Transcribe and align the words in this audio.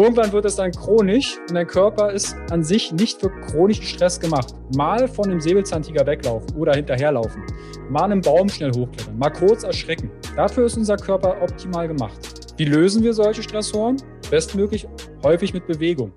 Irgendwann 0.00 0.32
wird 0.32 0.46
es 0.46 0.56
dann 0.56 0.72
chronisch 0.72 1.36
und 1.46 1.54
dein 1.54 1.66
Körper 1.66 2.10
ist 2.10 2.34
an 2.50 2.64
sich 2.64 2.90
nicht 2.90 3.20
für 3.20 3.28
chronischen 3.28 3.84
Stress 3.84 4.18
gemacht. 4.18 4.54
Mal 4.74 5.06
von 5.06 5.26
einem 5.26 5.42
Säbelzahntiger 5.42 6.06
weglaufen 6.06 6.56
oder 6.56 6.72
hinterherlaufen. 6.72 7.42
Mal 7.90 8.04
einen 8.04 8.22
Baum 8.22 8.48
schnell 8.48 8.70
hochklettern. 8.70 9.18
Mal 9.18 9.28
kurz 9.28 9.62
erschrecken. 9.62 10.10
Dafür 10.34 10.64
ist 10.64 10.78
unser 10.78 10.96
Körper 10.96 11.42
optimal 11.42 11.86
gemacht. 11.86 12.18
Wie 12.56 12.64
lösen 12.64 13.02
wir 13.02 13.12
solche 13.12 13.42
Stressoren? 13.42 13.98
Bestmöglich 14.30 14.88
häufig 15.22 15.52
mit 15.52 15.66
Bewegung. 15.66 16.12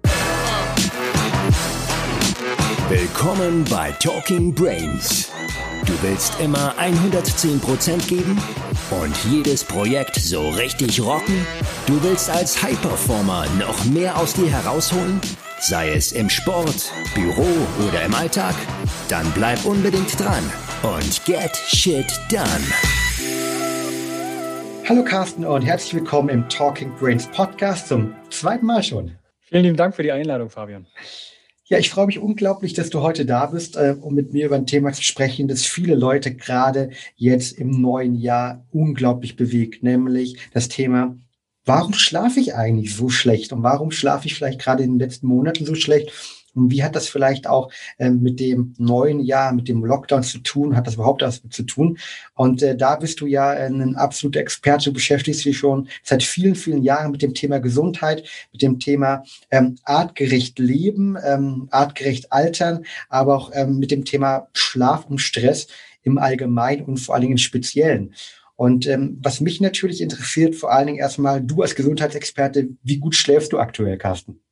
Willkommen 2.88 3.66
bei 3.70 3.92
Talking 4.00 4.56
Brains. 4.56 5.30
Du 5.86 5.92
willst 6.02 6.40
immer 6.40 6.74
110% 6.80 8.08
geben 8.08 8.42
und 8.92 9.16
jedes 9.26 9.64
Projekt 9.64 10.16
so 10.16 10.50
richtig 10.50 11.02
rocken? 11.02 11.46
Du 11.86 12.02
willst 12.04 12.30
als 12.30 12.62
High-Performer 12.62 13.46
noch 13.60 13.86
mehr 13.86 14.18
aus 14.18 14.34
dir 14.34 14.50
herausholen? 14.50 15.20
Sei 15.60 15.92
es 15.92 16.12
im 16.12 16.30
Sport, 16.30 16.92
Büro 17.16 17.48
oder 17.88 18.04
im 18.04 18.14
Alltag? 18.14 18.56
Dann 19.10 19.32
bleib 19.34 19.64
unbedingt 19.66 20.20
dran 20.20 20.44
und 20.84 21.26
get 21.26 21.56
shit 21.56 22.08
done. 22.30 22.48
Hallo 24.88 25.04
Carsten 25.04 25.46
und 25.46 25.62
herzlich 25.62 25.94
willkommen 25.94 26.30
im 26.30 26.50
Talking 26.50 26.94
Brains 26.96 27.28
Podcast 27.28 27.88
zum 27.88 28.14
zweiten 28.30 28.66
Mal 28.66 28.84
schon. 28.84 29.16
Vielen 29.42 29.64
lieben 29.64 29.78
Dank 29.78 29.96
für 29.96 30.04
die 30.04 30.12
Einladung, 30.12 30.50
Fabian. 30.50 30.86
Ja, 31.66 31.78
ich 31.78 31.90
freue 31.90 32.08
mich 32.08 32.20
unglaublich, 32.20 32.74
dass 32.74 32.90
du 32.90 33.02
heute 33.02 33.26
da 33.26 33.46
bist, 33.46 33.78
äh, 33.78 33.96
um 34.00 34.14
mit 34.14 34.34
mir 34.34 34.48
über 34.48 34.56
ein 34.58 34.66
Thema 34.66 34.92
zu 34.92 35.02
sprechen, 35.02 35.48
das 35.48 35.66
viele 35.66 35.96
Leute 35.96 36.36
gerade 36.36 36.90
jetzt 37.16 37.54
im 37.58 37.70
neuen 37.70 38.16
Jahr 38.16 38.66
unglaublich 38.72 39.38
bewegt, 39.38 39.82
nämlich 39.82 40.38
das 40.54 40.68
Thema, 40.68 41.18
warum 41.64 41.94
schlafe 41.94 42.42
ich 42.42 42.54
eigentlich 42.56 42.94
so 42.94 43.08
schlecht 43.08 43.54
und 43.54 43.64
warum 43.64 43.92
schlafe 43.92 44.28
ich 44.28 44.36
vielleicht 44.36 44.60
gerade 44.60 44.84
in 44.84 44.92
den 44.92 45.00
letzten 45.00 45.28
Monaten 45.28 45.66
so 45.66 45.74
schlecht 45.74 46.12
und 46.56 46.72
wie 46.72 46.84
hat 46.84 46.96
das 46.96 47.08
vielleicht 47.08 47.48
auch 47.48 47.72
ähm, 47.98 48.22
mit 48.22 48.40
dem 48.40 48.76
neuen 48.78 49.20
Jahr, 49.20 49.54
mit 49.54 49.68
dem 49.68 49.84
Lockdown 49.84 50.24
zu 50.24 50.40
tun? 50.40 50.76
Hat 50.76 50.88
das 50.88 50.96
überhaupt 50.96 51.22
was 51.22 51.42
zu 51.50 51.64
tun? 51.64 51.98
Und 52.36 52.62
äh, 52.62 52.78
da 52.78 52.96
bist 52.96 53.22
du 53.22 53.26
ja 53.26 53.50
ein 53.50 53.96
absoluter 53.96 54.40
Experte. 54.40 54.86
Du 54.86 54.94
beschäftigst 54.94 55.46
dich 55.46 55.58
schon 55.58 55.88
seit 56.04 56.24
vielen, 56.24 56.56
vielen 56.56 56.84
Jahren 56.84 57.12
mit 57.12 57.22
dem 57.22 57.34
Thema 57.34 57.60
Gesundheit, 57.60 58.24
mit 58.52 58.62
dem 58.62 58.80
Thema 58.80 59.24
ähm, 59.50 59.76
artgerecht 59.84 60.60
leben, 60.60 61.18
ähm, 61.24 61.68
artgerecht 61.72 62.32
altern, 62.32 62.86
aber 63.10 63.36
auch 63.36 63.52
ähm, 63.54 63.80
mit 63.80 63.92
dem 63.92 64.06
Thema 64.06 64.48
Schlaf 64.54 65.06
und 65.10 65.20
Stress 65.20 65.68
im 66.04 66.18
Allgemeinen 66.18 66.84
und 66.84 66.98
vor 66.98 67.16
allen 67.16 67.22
Dingen 67.22 67.34
im 67.34 67.38
Speziellen. 67.38 68.14
Und 68.56 68.86
ähm, 68.86 69.18
was 69.22 69.42
mich 69.42 69.62
natürlich 69.62 70.02
interessiert, 70.02 70.56
vor 70.56 70.72
allen 70.72 70.88
Dingen 70.88 71.00
erstmal 71.00 71.42
du 71.42 71.64
als 71.64 71.74
Gesundheitsexperte, 71.74 72.70
wie 72.84 72.98
gut 72.98 73.16
schläfst 73.16 73.52
du 73.52 73.58
aktuell, 73.58 73.98
Carsten? 73.98 74.43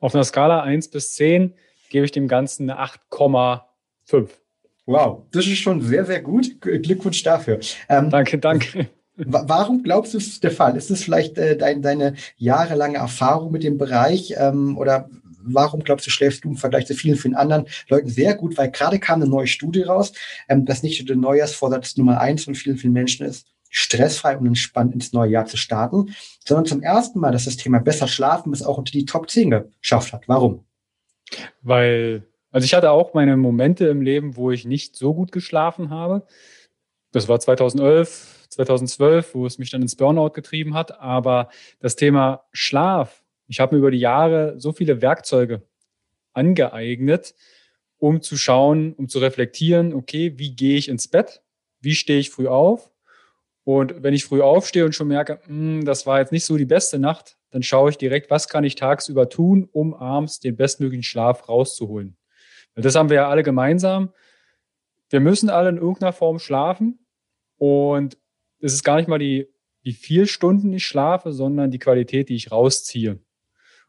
Auf 0.00 0.14
einer 0.14 0.24
Skala 0.24 0.62
1 0.62 0.88
bis 0.88 1.14
10 1.14 1.54
gebe 1.90 2.04
ich 2.04 2.12
dem 2.12 2.28
Ganzen 2.28 2.70
eine 2.70 2.80
8,5. 2.80 4.28
Wow, 4.86 5.22
das 5.32 5.46
ist 5.46 5.58
schon 5.58 5.80
sehr, 5.82 6.04
sehr 6.04 6.22
gut. 6.22 6.60
Glückwunsch 6.60 7.22
dafür. 7.22 7.58
Ähm, 7.88 8.10
danke, 8.10 8.38
danke. 8.38 8.88
Warum 9.16 9.82
glaubst 9.82 10.12
du, 10.14 10.18
ist 10.18 10.44
der 10.44 10.50
Fall? 10.50 10.76
Ist 10.76 10.90
es 10.90 11.02
vielleicht 11.02 11.38
äh, 11.38 11.56
dein, 11.56 11.80
deine 11.80 12.14
jahrelange 12.36 12.98
Erfahrung 12.98 13.50
mit 13.50 13.62
dem 13.62 13.78
Bereich 13.78 14.34
ähm, 14.36 14.76
oder 14.76 15.08
warum 15.46 15.80
glaubst 15.80 16.06
du, 16.06 16.10
schläfst 16.10 16.44
du 16.44 16.50
im 16.50 16.56
Vergleich 16.56 16.86
zu 16.86 16.94
vielen, 16.94 17.16
vielen 17.16 17.34
anderen 17.34 17.66
Leuten 17.88 18.08
sehr 18.08 18.34
gut? 18.34 18.58
Weil 18.58 18.70
gerade 18.70 18.98
kam 18.98 19.22
eine 19.22 19.30
neue 19.30 19.46
Studie 19.46 19.82
raus, 19.82 20.12
ähm, 20.48 20.66
dass 20.66 20.82
nicht 20.82 21.00
nur 21.00 21.06
der 21.06 21.16
Neujahrsvorsatz 21.16 21.96
Nummer 21.96 22.20
eins 22.20 22.44
von 22.44 22.54
vielen, 22.54 22.76
vielen 22.76 22.92
Menschen 22.92 23.26
ist, 23.26 23.46
stressfrei 23.76 24.38
und 24.38 24.46
entspannt 24.46 24.94
ins 24.94 25.12
neue 25.12 25.30
Jahr 25.30 25.44
zu 25.44 25.58
starten, 25.58 26.14
sondern 26.44 26.64
zum 26.64 26.82
ersten 26.82 27.20
Mal, 27.20 27.30
dass 27.30 27.44
das 27.44 27.58
Thema 27.58 27.78
besser 27.78 28.08
schlafen 28.08 28.52
es 28.52 28.62
auch 28.62 28.78
unter 28.78 28.92
die 28.92 29.04
Top 29.04 29.28
10 29.28 29.64
geschafft 29.80 30.14
hat. 30.14 30.26
Warum? 30.28 30.64
Weil, 31.60 32.26
also 32.50 32.64
ich 32.64 32.72
hatte 32.72 32.90
auch 32.90 33.12
meine 33.12 33.36
Momente 33.36 33.86
im 33.88 34.00
Leben, 34.00 34.36
wo 34.36 34.50
ich 34.50 34.64
nicht 34.64 34.96
so 34.96 35.12
gut 35.12 35.30
geschlafen 35.30 35.90
habe. 35.90 36.26
Das 37.12 37.28
war 37.28 37.38
2011, 37.38 38.46
2012, 38.48 39.34
wo 39.34 39.44
es 39.44 39.58
mich 39.58 39.70
dann 39.70 39.82
ins 39.82 39.96
Burnout 39.96 40.30
getrieben 40.30 40.74
hat. 40.74 40.98
Aber 40.98 41.50
das 41.78 41.96
Thema 41.96 42.44
Schlaf, 42.52 43.24
ich 43.46 43.60
habe 43.60 43.74
mir 43.74 43.80
über 43.80 43.90
die 43.90 43.98
Jahre 43.98 44.58
so 44.58 44.72
viele 44.72 45.02
Werkzeuge 45.02 45.62
angeeignet, 46.32 47.34
um 47.98 48.22
zu 48.22 48.38
schauen, 48.38 48.94
um 48.94 49.08
zu 49.08 49.18
reflektieren, 49.18 49.92
okay, 49.92 50.38
wie 50.38 50.56
gehe 50.56 50.78
ich 50.78 50.88
ins 50.88 51.08
Bett? 51.08 51.42
Wie 51.80 51.94
stehe 51.94 52.18
ich 52.18 52.30
früh 52.30 52.48
auf? 52.48 52.90
Und 53.66 54.04
wenn 54.04 54.14
ich 54.14 54.24
früh 54.24 54.42
aufstehe 54.42 54.84
und 54.84 54.94
schon 54.94 55.08
merke, 55.08 55.40
hm, 55.44 55.84
das 55.84 56.06
war 56.06 56.20
jetzt 56.20 56.30
nicht 56.30 56.44
so 56.44 56.56
die 56.56 56.64
beste 56.64 57.00
Nacht, 57.00 57.36
dann 57.50 57.64
schaue 57.64 57.90
ich 57.90 57.98
direkt, 57.98 58.30
was 58.30 58.48
kann 58.48 58.62
ich 58.62 58.76
tagsüber 58.76 59.28
tun, 59.28 59.68
um 59.72 59.92
abends 59.92 60.38
den 60.38 60.54
bestmöglichen 60.54 61.02
Schlaf 61.02 61.48
rauszuholen. 61.48 62.16
Das 62.76 62.94
haben 62.94 63.08
wir 63.08 63.16
ja 63.16 63.28
alle 63.28 63.42
gemeinsam. 63.42 64.12
Wir 65.10 65.18
müssen 65.18 65.50
alle 65.50 65.70
in 65.70 65.78
irgendeiner 65.78 66.12
Form 66.12 66.38
schlafen. 66.38 67.04
Und 67.56 68.16
es 68.60 68.72
ist 68.72 68.84
gar 68.84 68.98
nicht 68.98 69.08
mal 69.08 69.18
die, 69.18 69.48
wie 69.82 69.94
viel 69.94 70.28
Stunden 70.28 70.72
ich 70.72 70.86
schlafe, 70.86 71.32
sondern 71.32 71.72
die 71.72 71.80
Qualität, 71.80 72.28
die 72.28 72.36
ich 72.36 72.52
rausziehe. 72.52 73.18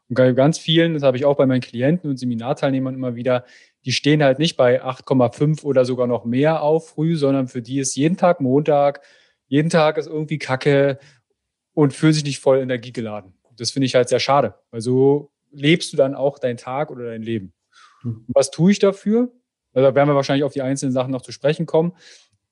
Und 0.08 0.14
bei 0.16 0.32
ganz 0.32 0.58
vielen, 0.58 0.94
das 0.94 1.04
habe 1.04 1.16
ich 1.16 1.24
auch 1.24 1.36
bei 1.36 1.46
meinen 1.46 1.60
Klienten 1.60 2.10
und 2.10 2.16
Seminarteilnehmern 2.16 2.94
immer 2.94 3.14
wieder, 3.14 3.44
die 3.84 3.92
stehen 3.92 4.24
halt 4.24 4.40
nicht 4.40 4.56
bei 4.56 4.82
8,5 4.82 5.62
oder 5.62 5.84
sogar 5.84 6.08
noch 6.08 6.24
mehr 6.24 6.62
auf 6.62 6.88
früh, 6.88 7.14
sondern 7.14 7.46
für 7.46 7.62
die 7.62 7.78
ist 7.78 7.94
jeden 7.94 8.16
Tag 8.16 8.40
Montag 8.40 9.02
jeden 9.48 9.70
Tag 9.70 9.98
ist 9.98 10.06
irgendwie 10.06 10.38
Kacke 10.38 10.98
und 11.74 11.92
fühlt 11.92 12.14
sich 12.14 12.24
nicht 12.24 12.38
voll 12.38 12.58
energiegeladen. 12.58 13.34
Das 13.56 13.70
finde 13.70 13.86
ich 13.86 13.94
halt 13.94 14.08
sehr 14.08 14.20
schade, 14.20 14.54
weil 14.70 14.80
so 14.80 15.32
lebst 15.50 15.92
du 15.92 15.96
dann 15.96 16.14
auch 16.14 16.38
deinen 16.38 16.56
Tag 16.56 16.90
oder 16.90 17.06
dein 17.06 17.22
Leben. 17.22 17.52
Mhm. 18.02 18.24
Was 18.28 18.50
tue 18.50 18.70
ich 18.70 18.78
dafür? 18.78 19.32
Also 19.72 19.88
da 19.88 19.94
werden 19.94 20.08
wir 20.08 20.14
wahrscheinlich 20.14 20.44
auf 20.44 20.52
die 20.52 20.62
einzelnen 20.62 20.92
Sachen 20.92 21.10
noch 21.10 21.22
zu 21.22 21.32
sprechen 21.32 21.66
kommen. 21.66 21.92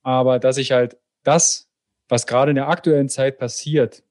Aber 0.03 0.39
dass 0.39 0.56
ich 0.56 0.73
halt 0.73 0.97
das, 1.23 1.69
was 2.09 2.27
gerade 2.27 2.51
in 2.51 2.56
der 2.56 2.69
aktuellen 2.69 3.09
Zeit 3.09 3.39
passiert, 3.39 4.03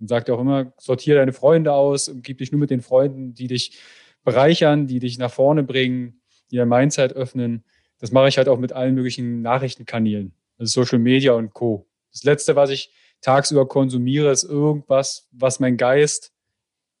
und 0.00 0.08
sagt 0.08 0.28
ja 0.28 0.34
auch 0.34 0.40
immer, 0.40 0.72
sortiere 0.78 1.18
deine 1.18 1.32
Freunde 1.32 1.72
aus, 1.72 2.08
umgib 2.08 2.38
dich 2.38 2.52
nur 2.52 2.58
mit 2.58 2.70
den 2.70 2.80
Freunden, 2.80 3.34
die 3.34 3.46
dich 3.46 3.78
bereichern, 4.24 4.86
die 4.86 4.98
dich 4.98 5.18
nach 5.18 5.30
vorne 5.30 5.62
bringen, 5.62 6.20
die 6.50 6.56
dein 6.56 6.68
Mindset 6.68 7.12
öffnen. 7.12 7.64
Das 7.98 8.10
mache 8.10 8.28
ich 8.28 8.38
halt 8.38 8.48
auch 8.48 8.58
mit 8.58 8.72
allen 8.72 8.94
möglichen 8.94 9.40
Nachrichtenkanälen, 9.42 10.34
also 10.58 10.82
Social 10.82 10.98
Media 10.98 11.32
und 11.32 11.52
Co. 11.54 11.86
Das 12.14 12.24
Letzte, 12.24 12.56
was 12.56 12.70
ich 12.70 12.92
tagsüber 13.20 13.68
konsumiere, 13.68 14.30
ist 14.30 14.44
irgendwas, 14.44 15.28
was 15.32 15.60
mein 15.60 15.76
Geist 15.76 16.32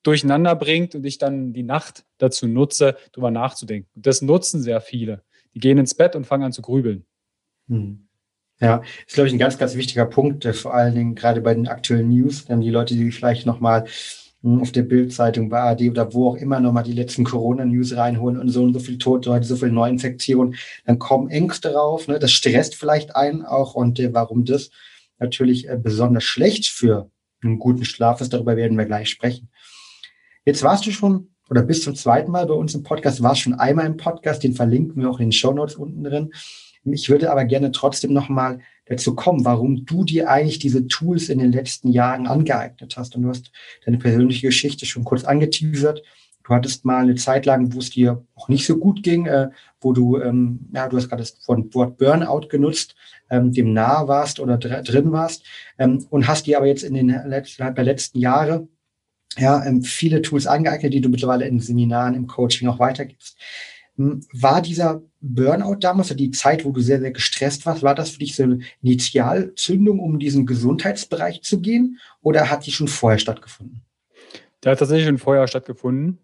durcheinander 0.02 0.54
bringt 0.54 0.94
und 0.94 1.04
ich 1.04 1.18
dann 1.18 1.52
die 1.52 1.62
Nacht 1.62 2.04
dazu 2.18 2.46
nutze, 2.46 2.96
darüber 3.12 3.30
nachzudenken. 3.30 3.88
Und 3.94 4.06
das 4.06 4.20
nutzen 4.20 4.60
sehr 4.62 4.80
viele. 4.80 5.22
Die 5.54 5.60
gehen 5.60 5.78
ins 5.78 5.94
Bett 5.94 6.14
und 6.14 6.26
fangen 6.26 6.44
an 6.44 6.52
zu 6.52 6.62
grübeln. 6.62 7.06
Hm. 7.68 8.06
Ja, 8.60 8.82
ist, 9.06 9.14
glaube 9.14 9.28
ich, 9.28 9.34
ein 9.34 9.38
ganz, 9.38 9.58
ganz 9.58 9.74
wichtiger 9.74 10.06
Punkt, 10.06 10.44
vor 10.54 10.74
allen 10.74 10.94
Dingen 10.94 11.14
gerade 11.14 11.40
bei 11.40 11.54
den 11.54 11.66
aktuellen 11.66 12.08
News, 12.08 12.44
dann 12.44 12.60
die 12.60 12.70
Leute, 12.70 12.94
die 12.94 13.10
vielleicht 13.10 13.46
nochmal 13.46 13.84
hm, 14.42 14.60
auf 14.60 14.70
der 14.70 14.82
Bildzeitung, 14.82 15.48
bei 15.48 15.60
AD 15.60 15.90
oder 15.90 16.14
wo 16.14 16.30
auch 16.30 16.36
immer 16.36 16.60
nochmal 16.60 16.84
die 16.84 16.92
letzten 16.92 17.24
Corona-News 17.24 17.96
reinholen 17.96 18.38
und 18.38 18.48
so 18.50 18.62
und 18.62 18.72
so 18.72 18.78
viel 18.78 18.98
Tote, 18.98 19.42
so 19.42 19.56
viel 19.56 19.72
Neuinfektionen, 19.72 20.54
dann 20.86 20.98
kommen 20.98 21.30
Ängste 21.30 21.72
drauf, 21.72 22.06
ne? 22.06 22.18
das 22.18 22.30
stresst 22.30 22.76
vielleicht 22.76 23.16
einen 23.16 23.44
auch 23.44 23.74
und 23.74 23.98
äh, 23.98 24.14
warum 24.14 24.44
das? 24.44 24.70
Natürlich 25.24 25.68
äh, 25.68 25.76
besonders 25.76 26.24
schlecht 26.24 26.68
für 26.68 27.10
einen 27.42 27.58
guten 27.58 27.84
Schlaf 27.84 28.20
ist. 28.20 28.32
Darüber 28.32 28.56
werden 28.56 28.78
wir 28.78 28.84
gleich 28.84 29.10
sprechen. 29.10 29.50
Jetzt 30.44 30.62
warst 30.62 30.86
du 30.86 30.90
schon 30.90 31.28
oder 31.50 31.62
bis 31.62 31.82
zum 31.82 31.94
zweiten 31.94 32.30
Mal 32.30 32.46
bei 32.46 32.54
uns 32.54 32.74
im 32.74 32.82
Podcast, 32.82 33.22
warst 33.22 33.42
schon 33.42 33.54
einmal 33.54 33.86
im 33.86 33.96
Podcast, 33.96 34.42
den 34.42 34.54
verlinken 34.54 35.02
wir 35.02 35.10
auch 35.10 35.20
in 35.20 35.26
den 35.26 35.32
Show 35.32 35.52
Notes 35.52 35.76
unten 35.76 36.02
drin. 36.04 36.32
Ich 36.84 37.08
würde 37.08 37.30
aber 37.30 37.44
gerne 37.44 37.72
trotzdem 37.72 38.12
nochmal 38.12 38.60
dazu 38.86 39.14
kommen, 39.14 39.44
warum 39.44 39.86
du 39.86 40.04
dir 40.04 40.28
eigentlich 40.28 40.58
diese 40.58 40.86
Tools 40.86 41.28
in 41.30 41.38
den 41.38 41.52
letzten 41.52 41.90
Jahren 41.90 42.26
angeeignet 42.26 42.96
hast. 42.96 43.16
Und 43.16 43.22
du 43.22 43.28
hast 43.30 43.50
deine 43.86 43.98
persönliche 43.98 44.46
Geschichte 44.46 44.84
schon 44.84 45.04
kurz 45.04 45.24
angeteasert. 45.24 46.02
Du 46.44 46.52
hattest 46.54 46.84
mal 46.84 47.02
eine 47.02 47.14
Zeit 47.14 47.46
lang, 47.46 47.72
wo 47.72 47.78
es 47.78 47.90
dir 47.90 48.22
auch 48.34 48.48
nicht 48.48 48.66
so 48.66 48.76
gut 48.76 49.02
ging, 49.02 49.24
äh, 49.24 49.48
wo 49.80 49.94
du, 49.94 50.20
ähm, 50.20 50.68
ja, 50.74 50.88
du 50.88 50.98
hast 50.98 51.08
gerade 51.08 51.22
das 51.22 51.38
Wort 51.48 51.96
Burnout 51.96 52.48
genutzt, 52.48 52.94
ähm, 53.30 53.50
dem 53.50 53.72
nahe 53.72 54.06
warst 54.08 54.40
oder 54.40 54.58
dr 54.58 54.82
drin 54.82 55.10
warst 55.10 55.44
ähm, 55.78 56.06
und 56.10 56.28
hast 56.28 56.46
dir 56.46 56.58
aber 56.58 56.66
jetzt 56.66 56.84
in 56.84 56.92
den 56.92 57.08
letzten, 57.08 57.74
der 57.74 57.84
letzten 57.84 58.18
Jahre 58.18 58.68
ja, 59.38 59.64
ähm, 59.64 59.82
viele 59.82 60.20
Tools 60.20 60.46
angeeignet, 60.46 60.92
die 60.92 61.00
du 61.00 61.08
mittlerweile 61.08 61.48
in 61.48 61.60
Seminaren, 61.60 62.14
im 62.14 62.26
Coaching 62.26 62.68
auch 62.68 62.78
weitergibst. 62.78 63.38
Hm, 63.96 64.20
war 64.34 64.60
dieser 64.60 65.02
Burnout 65.22 65.76
damals, 65.76 66.08
also 66.08 66.18
die 66.18 66.30
Zeit, 66.30 66.66
wo 66.66 66.72
du 66.72 66.80
sehr, 66.82 67.00
sehr 67.00 67.12
gestresst 67.12 67.64
warst, 67.64 67.82
war 67.82 67.94
das 67.94 68.10
für 68.10 68.18
dich 68.18 68.36
so 68.36 68.42
eine 68.42 68.58
Initialzündung, 68.82 69.98
um 69.98 70.14
in 70.14 70.18
diesen 70.18 70.44
Gesundheitsbereich 70.44 71.40
zu 71.40 71.62
gehen 71.62 71.98
oder 72.20 72.50
hat 72.50 72.66
die 72.66 72.72
schon 72.72 72.88
vorher 72.88 73.18
stattgefunden? 73.18 73.80
Der 74.62 74.72
hat 74.72 74.78
tatsächlich 74.78 75.06
schon 75.06 75.18
vorher 75.18 75.48
stattgefunden 75.48 76.18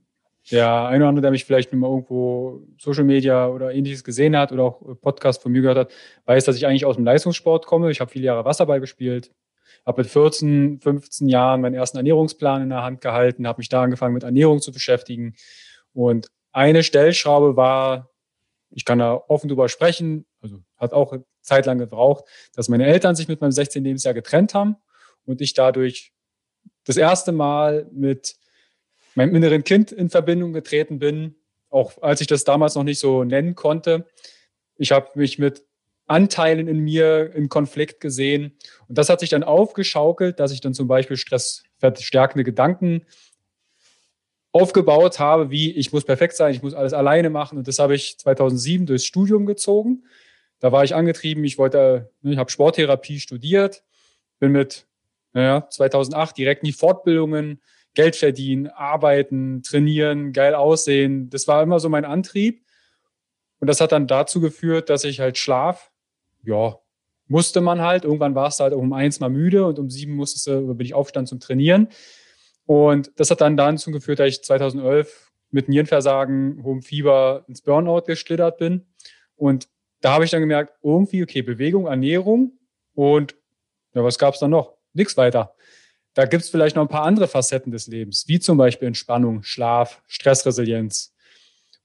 der 0.50 0.86
eine 0.86 1.04
oder 1.04 1.08
andere, 1.08 1.22
der 1.22 1.30
mich 1.30 1.44
vielleicht 1.44 1.72
mal 1.72 1.88
irgendwo 1.88 2.62
Social 2.78 3.04
Media 3.04 3.48
oder 3.48 3.72
ähnliches 3.72 4.04
gesehen 4.04 4.36
hat 4.36 4.52
oder 4.52 4.64
auch 4.64 4.80
Podcast 5.00 5.42
von 5.42 5.52
mir 5.52 5.60
gehört 5.60 5.78
hat, 5.78 5.92
weiß, 6.24 6.44
dass 6.44 6.56
ich 6.56 6.66
eigentlich 6.66 6.86
aus 6.86 6.96
dem 6.96 7.04
Leistungssport 7.04 7.66
komme. 7.66 7.90
Ich 7.90 8.00
habe 8.00 8.10
viele 8.10 8.26
Jahre 8.26 8.44
Wasserball 8.44 8.80
gespielt, 8.80 9.32
Habe 9.86 10.02
mit 10.02 10.10
14, 10.10 10.80
15 10.80 11.28
Jahren 11.28 11.60
meinen 11.60 11.74
ersten 11.74 11.98
Ernährungsplan 11.98 12.62
in 12.62 12.70
der 12.70 12.82
Hand 12.82 13.00
gehalten, 13.00 13.46
habe 13.46 13.58
mich 13.60 13.68
da 13.68 13.82
angefangen 13.82 14.14
mit 14.14 14.22
Ernährung 14.22 14.60
zu 14.60 14.72
beschäftigen. 14.72 15.34
Und 15.92 16.28
eine 16.52 16.82
Stellschraube 16.82 17.56
war, 17.56 18.10
ich 18.70 18.84
kann 18.84 18.98
da 18.98 19.14
offen 19.14 19.48
drüber 19.48 19.68
sprechen, 19.68 20.26
also 20.40 20.58
hat 20.76 20.92
auch 20.92 21.16
Zeit 21.42 21.66
lang 21.66 21.78
gebraucht, 21.78 22.24
dass 22.54 22.68
meine 22.68 22.86
Eltern 22.86 23.14
sich 23.14 23.28
mit 23.28 23.40
meinem 23.40 23.52
16. 23.52 23.84
Lebensjahr 23.84 24.14
getrennt 24.14 24.54
haben 24.54 24.76
und 25.26 25.40
ich 25.40 25.54
dadurch 25.54 26.12
das 26.84 26.96
erste 26.96 27.32
Mal 27.32 27.88
mit 27.92 28.36
meinem 29.14 29.34
inneren 29.34 29.64
Kind 29.64 29.92
in 29.92 30.10
Verbindung 30.10 30.52
getreten 30.52 30.98
bin, 30.98 31.36
auch 31.68 32.00
als 32.02 32.20
ich 32.20 32.26
das 32.26 32.44
damals 32.44 32.74
noch 32.74 32.84
nicht 32.84 32.98
so 32.98 33.24
nennen 33.24 33.54
konnte. 33.54 34.06
Ich 34.76 34.92
habe 34.92 35.10
mich 35.14 35.38
mit 35.38 35.64
Anteilen 36.06 36.66
in 36.66 36.80
mir 36.80 37.32
in 37.34 37.48
Konflikt 37.48 38.00
gesehen. 38.00 38.56
Und 38.88 38.98
das 38.98 39.08
hat 39.08 39.20
sich 39.20 39.30
dann 39.30 39.44
aufgeschaukelt, 39.44 40.40
dass 40.40 40.50
ich 40.50 40.60
dann 40.60 40.74
zum 40.74 40.88
Beispiel 40.88 41.16
stressverstärkende 41.16 42.42
Gedanken 42.42 43.06
aufgebaut 44.52 45.20
habe, 45.20 45.50
wie 45.50 45.70
ich 45.70 45.92
muss 45.92 46.04
perfekt 46.04 46.34
sein, 46.34 46.52
ich 46.52 46.62
muss 46.62 46.74
alles 46.74 46.92
alleine 46.92 47.30
machen. 47.30 47.58
Und 47.58 47.68
das 47.68 47.78
habe 47.78 47.94
ich 47.94 48.18
2007 48.18 48.86
durchs 48.86 49.04
Studium 49.06 49.46
gezogen. 49.46 50.04
Da 50.58 50.72
war 50.72 50.82
ich 50.82 50.96
angetrieben, 50.96 51.44
ich 51.44 51.58
wollte, 51.58 52.10
ich 52.22 52.36
habe 52.36 52.50
Sporttherapie 52.50 53.20
studiert, 53.20 53.84
bin 54.40 54.50
mit 54.50 54.86
naja, 55.32 55.68
2008 55.70 56.36
direkt 56.36 56.62
in 56.62 56.66
die 56.66 56.72
Fortbildungen, 56.72 57.62
Geld 57.94 58.16
verdienen, 58.16 58.68
arbeiten, 58.68 59.62
trainieren, 59.62 60.32
geil 60.32 60.54
aussehen. 60.54 61.30
Das 61.30 61.48
war 61.48 61.62
immer 61.62 61.80
so 61.80 61.88
mein 61.88 62.04
Antrieb. 62.04 62.64
Und 63.58 63.66
das 63.66 63.80
hat 63.80 63.92
dann 63.92 64.06
dazu 64.06 64.40
geführt, 64.40 64.88
dass 64.88 65.04
ich 65.04 65.20
halt 65.20 65.38
Schlaf 65.38 65.90
ja, 66.42 66.78
musste 67.26 67.60
man 67.60 67.80
halt. 67.80 68.04
Irgendwann 68.04 68.34
war 68.34 68.48
es 68.48 68.60
halt 68.60 68.72
um 68.72 68.92
eins 68.92 69.20
mal 69.20 69.30
müde 69.30 69.66
und 69.66 69.78
um 69.78 69.90
sieben 69.90 70.14
musstest 70.14 70.46
du, 70.46 70.74
bin 70.74 70.84
ich 70.84 70.94
aufstand 70.94 71.28
zum 71.28 71.40
Trainieren. 71.40 71.88
Und 72.66 73.12
das 73.16 73.30
hat 73.30 73.40
dann 73.40 73.56
dazu 73.56 73.90
geführt, 73.90 74.20
dass 74.20 74.28
ich 74.28 74.44
2011 74.44 75.32
mit 75.50 75.68
Nierenversagen, 75.68 76.62
hohem 76.62 76.82
Fieber 76.82 77.44
ins 77.48 77.62
Burnout 77.62 78.02
geschlittert 78.02 78.58
bin. 78.58 78.86
Und 79.36 79.68
da 80.00 80.12
habe 80.12 80.24
ich 80.24 80.30
dann 80.30 80.40
gemerkt, 80.40 80.74
irgendwie, 80.82 81.22
okay, 81.22 81.42
Bewegung, 81.42 81.86
Ernährung 81.86 82.58
und 82.94 83.34
ja, 83.94 84.04
was 84.04 84.18
gab 84.18 84.34
es 84.34 84.40
dann 84.40 84.50
noch? 84.50 84.74
Nichts 84.92 85.16
weiter. 85.16 85.54
Da 86.14 86.26
gibt 86.26 86.42
es 86.42 86.50
vielleicht 86.50 86.76
noch 86.76 86.82
ein 86.82 86.88
paar 86.88 87.04
andere 87.04 87.28
Facetten 87.28 87.70
des 87.70 87.86
Lebens, 87.86 88.26
wie 88.26 88.40
zum 88.40 88.58
Beispiel 88.58 88.88
Entspannung, 88.88 89.42
Schlaf, 89.42 90.02
Stressresilienz. 90.06 91.14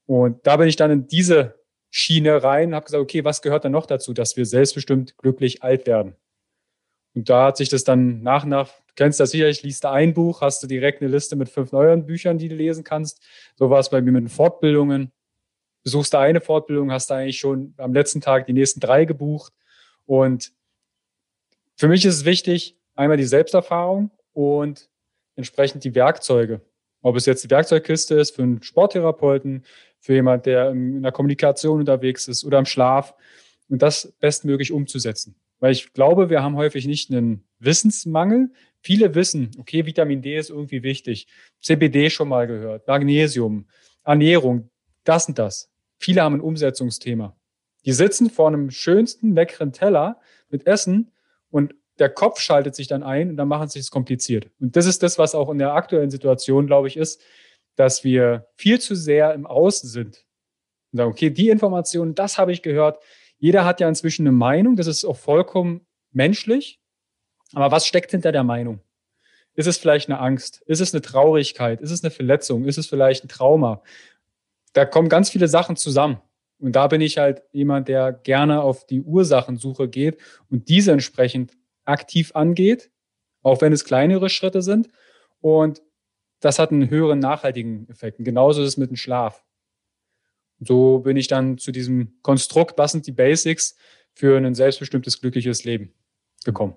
Und 0.06 0.46
da 0.46 0.58
bin 0.58 0.68
ich 0.68 0.76
dann 0.76 0.92
in 0.92 1.08
diese 1.08 1.60
Schiene 1.90 2.44
rein 2.44 2.70
und 2.70 2.76
habe 2.76 2.86
gesagt, 2.86 3.02
okay, 3.02 3.24
was 3.24 3.42
gehört 3.42 3.66
dann 3.66 3.72
noch 3.72 3.86
dazu, 3.86 4.14
dass 4.14 4.36
wir 4.36 4.46
selbstbestimmt 4.46 5.18
glücklich 5.18 5.64
alt 5.64 5.88
werden? 5.88 6.16
Und 7.14 7.30
da 7.30 7.46
hat 7.46 7.58
sich 7.58 7.70
das 7.70 7.84
dann 7.84 8.22
nach 8.22 8.44
und 8.44 8.50
nach, 8.50 8.68
du 8.68 8.94
kennst 8.96 9.20
das 9.20 9.32
sicherlich, 9.32 9.64
liest 9.64 9.84
du 9.84 9.90
ein 9.90 10.14
Buch, 10.14 10.42
hast 10.42 10.62
du 10.62 10.68
direkt 10.68 11.02
eine 11.02 11.10
Liste 11.10 11.36
mit 11.36 11.48
fünf 11.48 11.72
neuen 11.72 12.06
Büchern, 12.06 12.38
die 12.38 12.50
du 12.50 12.56
lesen 12.56 12.84
kannst. 12.84 13.24
So 13.56 13.70
war 13.70 13.80
es 13.80 13.90
bei 13.90 14.02
mir 14.02 14.12
mit 14.12 14.24
den 14.24 14.30
Fortbildungen. 14.30 15.12
Besuchst 15.84 16.14
du 16.14 16.18
eine 16.18 16.42
Fortbildung, 16.42 16.92
hast 16.92 17.10
du 17.10 17.14
eigentlich 17.14 17.40
schon 17.40 17.74
am 17.78 17.94
letzten 17.94 18.20
Tag 18.20 18.48
die 18.48 18.54
nächsten 18.54 18.80
drei 18.80 19.06
gebucht. 19.06 19.54
Und 20.06 20.52
für 21.78 21.88
mich 21.88 22.04
ist 22.06 22.16
es 22.16 22.26
wichtig, 22.26 22.78
einmal 22.96 23.18
die 23.18 23.26
Selbsterfahrung 23.26 24.12
und 24.34 24.90
entsprechend 25.36 25.84
die 25.84 25.96
Werkzeuge. 25.96 26.62
Ob 27.02 27.16
es 27.16 27.26
jetzt 27.26 27.44
die 27.44 27.50
Werkzeugkiste 27.50 28.16
ist 28.16 28.36
für 28.36 28.44
einen 28.44 28.64
Sporttherapeuten, 28.64 29.64
für 30.00 30.14
jemand, 30.14 30.46
der 30.46 30.72
in 30.72 31.04
der 31.04 31.12
Kommunikation 31.12 31.80
unterwegs 31.80 32.28
ist 32.28 32.44
oder 32.44 32.60
im 32.60 32.66
Schlaf 32.66 33.14
und 33.70 33.82
das 33.82 34.14
bestmöglich 34.20 34.72
umzusetzen. 34.72 35.36
Weil 35.60 35.72
ich 35.72 35.94
glaube, 35.94 36.30
wir 36.30 36.44
haben 36.44 36.56
häufig 36.56 36.86
nicht 36.86 37.12
einen 37.12 37.44
Wissensmangel. 37.60 38.52
Viele 38.82 39.16
wissen, 39.16 39.52
okay, 39.58 39.86
Vitamin 39.86 40.22
D 40.22 40.38
ist 40.38 40.50
irgendwie 40.50 40.84
wichtig. 40.84 41.28
CBD 41.62 42.10
schon 42.10 42.28
mal 42.28 42.48
gehört, 42.48 42.88
Magnesium, 42.88 43.68
Ernährung, 44.04 44.70
das 45.04 45.28
und 45.28 45.40
das. 45.40 45.72
Viele 45.98 46.22
haben 46.22 46.36
ein 46.36 46.42
Umsetzungsthema. 46.42 47.36
Die 47.86 47.94
sitzen 47.94 48.30
vor 48.30 48.48
einem 48.48 48.72
schönsten, 48.72 49.34
leckeren 49.34 49.72
Teller 49.72 50.20
mit 50.50 50.68
Essen 50.68 51.12
und 51.50 51.76
der 52.00 52.10
Kopf 52.10 52.40
schaltet 52.40 52.76
sich 52.76 52.88
dann 52.88 53.04
ein 53.04 53.30
und 53.30 53.38
dann 53.38 53.48
machen 53.48 53.70
sie 53.70 53.80
es 53.80 53.92
kompliziert. 53.92 54.50
Und 54.60 54.76
das 54.76 54.86
ist 54.86 55.04
das, 55.04 55.18
was 55.18 55.36
auch 55.36 55.50
in 55.50 55.60
der 55.60 55.74
aktuellen 55.74 56.10
Situation, 56.10 56.68
glaube 56.68 56.88
ich, 56.88 56.98
ist, 56.98 57.22
dass 57.76 58.04
wir 58.04 58.48
viel 58.56 58.80
zu 58.80 58.96
sehr 58.96 59.34
im 59.34 59.46
Außen 59.46 59.90
sind. 59.90 60.26
Und 60.92 60.98
sagen, 60.98 61.12
okay, 61.12 61.30
die 61.30 61.50
Information, 61.50 62.16
das 62.16 62.38
habe 62.38 62.52
ich 62.52 62.62
gehört. 62.62 63.02
Jeder 63.38 63.66
hat 63.66 63.80
ja 63.80 63.88
inzwischen 63.88 64.24
eine 64.24 64.36
Meinung, 64.36 64.76
das 64.76 64.88
ist 64.88 65.06
auch 65.06 65.18
vollkommen 65.18 65.86
menschlich. 66.12 66.80
Aber 67.54 67.72
was 67.72 67.86
steckt 67.86 68.12
hinter 68.12 68.32
der 68.32 68.44
Meinung? 68.44 68.80
Ist 69.56 69.68
es 69.68 69.78
vielleicht 69.78 70.10
eine 70.10 70.20
Angst? 70.20 70.62
Ist 70.66 70.82
es 70.82 70.94
eine 70.94 71.02
Traurigkeit? 71.02 71.80
Ist 71.82 71.92
es 71.92 72.04
eine 72.04 72.12
Verletzung? 72.12 72.66
Ist 72.66 72.78
es 72.78 72.88
vielleicht 72.88 73.24
ein 73.24 73.30
Trauma? 73.30 73.82
Da 74.74 74.86
kommen 74.86 75.08
ganz 75.08 75.30
viele 75.30 75.48
Sachen 75.48 75.78
zusammen. 75.78 76.20
Und 76.60 76.76
da 76.76 76.88
bin 76.88 77.02
ich 77.02 77.18
halt 77.18 77.44
jemand, 77.52 77.88
der 77.88 78.12
gerne 78.12 78.62
auf 78.62 78.86
die 78.86 79.02
Ursachensuche 79.02 79.88
geht 79.88 80.18
und 80.50 80.70
diese 80.70 80.92
entsprechend 80.92 81.52
aktiv 81.86 82.32
angeht, 82.36 82.92
auch 83.42 83.62
wenn 83.62 83.74
es 83.74 83.86
kleinere 83.86 84.30
Schritte 84.30 84.62
sind. 84.62 84.90
Und 85.42 85.82
das 86.40 86.60
hat 86.60 86.72
einen 86.72 86.90
höheren 86.90 87.20
nachhaltigen 87.20 87.88
Effekt. 87.90 88.20
Und 88.20 88.26
genauso 88.26 88.62
ist 88.62 88.70
es 88.70 88.78
mit 88.78 88.90
dem 88.90 88.98
Schlaf. 88.98 89.44
So 90.60 91.00
bin 91.00 91.18
ich 91.18 91.28
dann 91.28 91.58
zu 91.58 91.72
diesem 91.72 92.22
Konstrukt, 92.22 92.78
was 92.78 92.92
sind 92.92 93.08
die 93.08 93.12
Basics 93.12 93.76
für 94.14 94.38
ein 94.38 94.56
selbstbestimmtes, 94.56 95.20
glückliches 95.20 95.64
Leben 95.64 95.94
gekommen. 96.46 96.76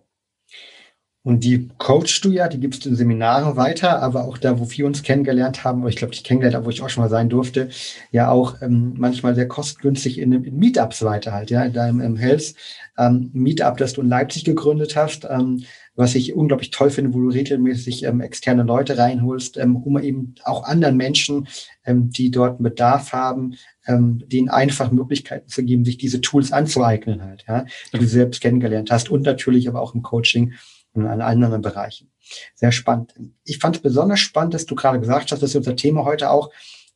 Und 1.25 1.45
die 1.45 1.69
coachst 1.79 2.25
du 2.25 2.31
ja, 2.31 2.49
die 2.49 2.61
gibst 2.61 2.85
du 2.85 2.89
in 2.89 2.97
Seminaren 2.97 3.57
weiter, 3.57 4.01
aber 4.01 4.25
auch 4.25 4.39
da, 4.39 4.61
wo 4.61 4.71
wir 4.71 4.87
uns 4.87 5.03
kennengelernt 5.03 5.65
haben, 5.65 5.87
ich 5.89 5.97
glaube, 5.97 6.15
ich 6.15 6.25
kennengelernt 6.25 6.55
habe, 6.55 6.67
wo 6.67 6.71
ich 6.71 6.81
auch 6.81 6.89
schon 6.89 7.03
mal 7.03 7.11
sein 7.11 7.29
durfte, 7.29 7.69
ja 8.13 8.31
auch 8.31 8.63
ähm, 8.63 8.95
manchmal 8.97 9.35
sehr 9.35 9.49
kostengünstig 9.49 10.19
in, 10.19 10.33
in 10.33 10.57
Meetups 10.57 11.03
weiter 11.03 11.33
halt, 11.33 11.51
ja, 11.51 11.65
in 11.65 11.73
deinem 11.73 12.01
im 12.01 12.17
Health 12.17 12.55
ähm, 12.97 13.31
Meetup, 13.35 13.77
das 13.77 13.95
du 13.95 14.01
in 14.01 14.09
Leipzig 14.09 14.45
gegründet 14.45 14.97
hast, 14.97 15.27
ähm, 15.29 15.65
was 15.97 16.15
ich 16.15 16.35
unglaublich 16.35 16.71
toll 16.71 16.91
finde, 16.91 17.13
wo 17.13 17.21
du 17.21 17.29
regelmäßig 17.29 18.05
ähm, 18.05 18.21
externe 18.21 18.63
Leute 18.63 18.97
reinholst, 18.97 19.57
ähm, 19.57 19.77
um 19.77 19.99
eben 19.99 20.37
auch 20.45 20.63
anderen 20.63 20.97
Menschen, 20.97 21.49
ähm, 21.85 22.11
die 22.11 22.31
dort 22.31 22.53
einen 22.53 22.63
Bedarf 22.63 23.13
haben, 23.13 23.57
ähm, 23.87 24.23
denen 24.29 24.49
einfach 24.49 24.93
Möglichkeiten 24.93 25.49
zu 25.49 25.65
geben, 25.65 25.85
sich 25.85 25.99
diese 25.99 26.21
Tools 26.21 26.53
anzueignen 26.53 27.23
halt, 27.23 27.45
ja, 27.49 27.67
die 27.93 27.99
du 27.99 28.07
selbst 28.07 28.41
kennengelernt 28.41 28.93
hast 28.93 29.11
und 29.11 29.23
natürlich 29.27 29.69
aber 29.69 29.83
auch 29.83 29.95
im 29.95 30.03
Coaching 30.03 30.55
und 30.95 31.05
in 31.05 31.21
anderen 31.21 31.63
Bereichen. 31.63 32.11
Sehr 32.55 32.73
spannend. 32.73 33.15
Ich 33.45 33.59
fand 33.59 33.77
es 33.77 33.83
besonders 33.83 34.21
spannend, 34.21 34.55
dass 34.55 34.67
du 34.67 34.75
gerade 34.75 35.01
gesagt 35.01 35.33
hast, 35.33 35.43
das 35.43 35.51
ist 35.51 35.57
unser 35.57 35.77
Thema 35.77 36.05
heute 36.05 36.31
auch, 36.31 36.51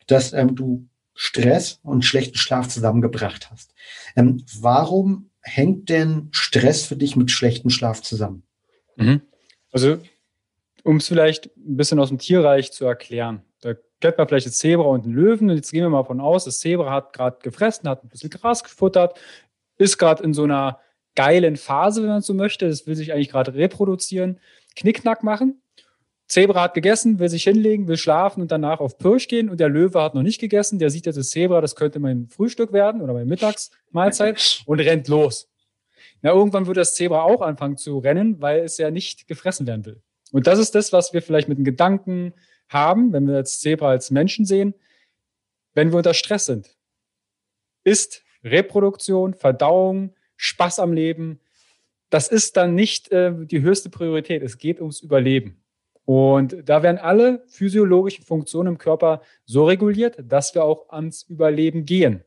dass 0.07 0.33
ähm, 0.33 0.55
du 0.55 0.89
Stress 1.15 1.79
und 1.83 2.05
schlechten 2.05 2.37
Schlaf 2.39 2.69
zusammengebracht 2.69 3.51
hast. 3.51 3.75
Ähm, 4.17 4.45
warum 4.61 5.31
hängt 5.43 5.89
denn 5.89 6.29
Stress 6.31 6.85
für 6.85 6.97
dich 6.97 7.17
mit 7.17 7.31
schlechtem 7.31 7.71
Schlaf 7.71 8.03
zusammen? 8.03 8.45
Mhm. 8.97 9.23
Also, 9.71 9.99
um 10.85 10.97
es 10.97 11.09
vielleicht 11.09 11.47
ein 11.57 11.77
bisschen 11.77 11.99
aus 11.99 12.09
dem 12.09 12.19
Tierreich 12.19 12.73
zu 12.73 12.85
erklären. 12.85 13.43
Da 13.61 13.75
kennt 14.01 14.19
man 14.19 14.29
vielleicht 14.29 14.47
das 14.47 14.59
Zebra 14.59 14.85
und 14.85 15.05
den 15.05 15.13
Löwen. 15.13 15.51
Und 15.51 15.57
jetzt 15.57 15.71
gehen 15.71 15.83
wir 15.83 15.91
mal 15.91 16.05
von 16.05 16.21
aus, 16.21 16.45
das 16.45 16.61
Zebra 16.61 16.91
hat 16.91 17.13
gerade 17.13 17.39
gefressen, 17.43 17.89
hat 17.89 18.05
ein 18.05 18.09
bisschen 18.09 18.31
Gras 18.31 18.65
gefuttert, 18.65 19.19
ist 19.79 19.99
gerade 19.99 20.23
in 20.23 20.35
so 20.35 20.45
einer 20.45 20.81
geilen 21.15 21.57
Phase, 21.57 22.03
wenn 22.03 22.09
man 22.09 22.23
so 22.23 22.35
möchte. 22.35 22.69
Das 22.69 22.87
will 22.87 22.97
sich 22.97 23.13
eigentlich 23.13 23.31
gerade 23.31 23.55
reproduzieren, 23.55 24.41
Knickknack 24.77 25.23
machen. 25.23 25.63
Zebra 26.27 26.63
hat 26.63 26.75
gegessen, 26.75 27.19
will 27.19 27.29
sich 27.29 27.45
hinlegen, 27.45 27.89
will 27.89 27.99
schlafen 27.99 28.41
und 28.41 28.51
danach 28.51 28.81
auf 28.81 28.97
Pirsch 28.97 29.29
gehen. 29.29 29.51
Und 29.51 29.61
der 29.61 29.69
Löwe 29.69 30.01
hat 30.03 30.15
noch 30.15 30.23
nicht 30.23 30.41
gegessen. 30.41 30.79
Der 30.79 30.89
sieht 30.89 31.05
jetzt 31.05 31.17
das 31.17 31.29
Zebra, 31.29 31.61
das 31.61 31.77
könnte 31.77 32.01
mein 32.01 32.29
Frühstück 32.29 32.73
werden 32.73 33.03
oder 33.03 33.13
meine 33.13 33.27
Mittagsmahlzeit 33.27 34.63
und 34.67 34.81
rennt 34.81 35.09
los. 35.09 35.51
Ja, 36.23 36.33
irgendwann 36.33 36.67
wird 36.67 36.77
das 36.77 36.95
Zebra 36.95 37.23
auch 37.23 37.43
anfangen 37.43 37.77
zu 37.77 37.99
rennen, 37.99 38.41
weil 38.41 38.61
es 38.61 38.79
ja 38.79 38.91
nicht 38.91 39.29
gefressen 39.29 39.67
werden 39.67 39.85
will. 39.85 40.03
Und 40.31 40.47
das 40.47 40.59
ist 40.59 40.75
das, 40.75 40.93
was 40.93 41.13
wir 41.13 41.21
vielleicht 41.21 41.49
mit 41.49 41.59
den 41.59 41.65
Gedanken 41.65 42.33
haben, 42.69 43.13
wenn 43.13 43.27
wir 43.27 43.35
das 43.35 43.61
Zebra 43.61 43.91
als 43.91 44.11
Menschen 44.11 44.47
sehen, 44.47 44.75
wenn 45.75 45.91
wir 45.93 45.99
unter 45.99 46.15
Stress 46.15 46.47
sind. 46.47 46.77
Ist 47.85 48.23
Reproduktion, 48.45 49.35
Verdauung, 49.35 50.15
Spaß 50.43 50.81
am 50.81 50.93
Leben, 50.93 51.39
das 52.11 52.27
ist 52.27 52.57
dann 52.57 52.75
nicht 52.75 53.13
äh, 53.13 53.33
die 53.47 53.63
höchste 53.63 53.91
Priorität. 53.91 54.43
Es 54.43 54.59
geht 54.59 54.81
ums 54.81 55.01
Überleben. 55.01 55.63
Und 56.05 56.57
da 56.65 56.83
werden 56.83 56.99
alle 56.99 57.45
physiologischen 57.47 58.25
Funktionen 58.25 58.71
im 58.71 58.79
Körper 58.79 59.23
so 59.45 59.65
reguliert, 59.65 60.17
dass 60.21 60.53
wir 60.55 60.65
auch 60.65 60.89
ans 60.91 61.23
Überleben 61.23 61.85
gehen. 61.85 62.25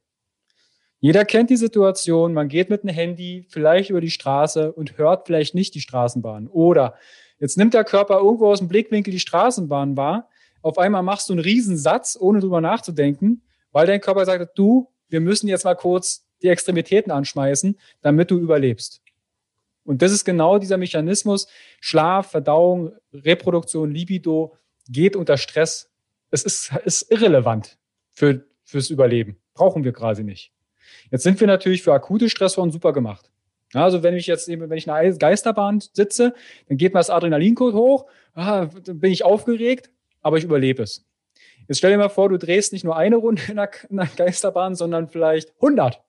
Jeder 1.01 1.25
kennt 1.25 1.49
die 1.49 1.57
Situation, 1.57 2.33
man 2.33 2.47
geht 2.47 2.69
mit 2.69 2.83
einem 2.83 2.95
Handy 2.95 3.45
vielleicht 3.49 3.89
über 3.89 3.99
die 3.99 4.09
Straße 4.09 4.71
und 4.71 4.97
hört 4.97 5.27
vielleicht 5.27 5.53
nicht 5.53 5.75
die 5.75 5.81
Straßenbahn. 5.81 6.47
Oder 6.47 6.95
jetzt 7.37 7.57
nimmt 7.57 7.73
der 7.73 7.83
Körper 7.83 8.19
irgendwo 8.19 8.47
aus 8.47 8.59
dem 8.59 8.69
Blickwinkel 8.69 9.11
die 9.11 9.19
Straßenbahn 9.19 9.97
wahr. 9.97 10.29
Auf 10.61 10.77
einmal 10.77 11.03
machst 11.03 11.27
du 11.27 11.33
einen 11.33 11.41
Riesensatz, 11.41 12.17
ohne 12.19 12.39
drüber 12.39 12.61
nachzudenken, 12.61 13.43
weil 13.73 13.85
dein 13.85 13.99
Körper 13.99 14.25
sagt, 14.25 14.57
du, 14.57 14.89
wir 15.09 15.19
müssen 15.19 15.49
jetzt 15.49 15.65
mal 15.65 15.75
kurz 15.75 16.24
die 16.41 16.47
Extremitäten 16.47 17.11
anschmeißen, 17.11 17.77
damit 18.01 18.31
du 18.31 18.37
überlebst. 18.37 19.01
Und 19.83 20.01
das 20.01 20.11
ist 20.11 20.25
genau 20.25 20.57
dieser 20.57 20.77
Mechanismus. 20.77 21.47
Schlaf, 21.79 22.31
Verdauung, 22.31 22.93
Reproduktion, 23.13 23.91
Libido 23.91 24.55
geht 24.89 25.15
unter 25.15 25.37
Stress. 25.37 25.91
Es 26.31 26.43
ist, 26.43 26.73
ist 26.83 27.11
irrelevant 27.11 27.77
für, 28.11 28.45
fürs 28.63 28.89
Überleben. 28.89 29.37
Brauchen 29.53 29.83
wir 29.83 29.93
quasi 29.93 30.23
nicht. 30.23 30.51
Jetzt 31.11 31.23
sind 31.23 31.39
wir 31.39 31.47
natürlich 31.47 31.83
für 31.83 31.93
akute 31.93 32.29
Stressoren 32.29 32.71
super 32.71 32.93
gemacht. 32.93 33.31
Also 33.73 34.03
wenn 34.03 34.15
ich 34.15 34.27
jetzt 34.27 34.47
eben, 34.47 34.69
wenn 34.69 34.77
ich 34.77 34.87
in 34.87 34.93
einer 34.93 35.15
Geisterbahn 35.17 35.81
sitze, 35.81 36.33
dann 36.67 36.77
geht 36.77 36.93
mal 36.93 36.99
das 36.99 37.09
Adrenalincode 37.09 37.73
hoch, 37.73 38.05
ah, 38.33 38.67
dann 38.83 38.99
bin 38.99 39.11
ich 39.11 39.23
aufgeregt, 39.23 39.91
aber 40.21 40.37
ich 40.37 40.43
überlebe 40.43 40.83
es. 40.83 41.05
Jetzt 41.67 41.79
stell 41.79 41.91
dir 41.91 41.97
mal 41.97 42.09
vor, 42.09 42.29
du 42.29 42.37
drehst 42.37 42.73
nicht 42.73 42.85
nur 42.85 42.95
eine 42.95 43.15
Runde 43.15 43.41
in 43.49 43.59
einer 43.59 44.07
Geisterbahn, 44.15 44.75
sondern 44.75 45.09
vielleicht 45.09 45.53
100. 45.55 46.01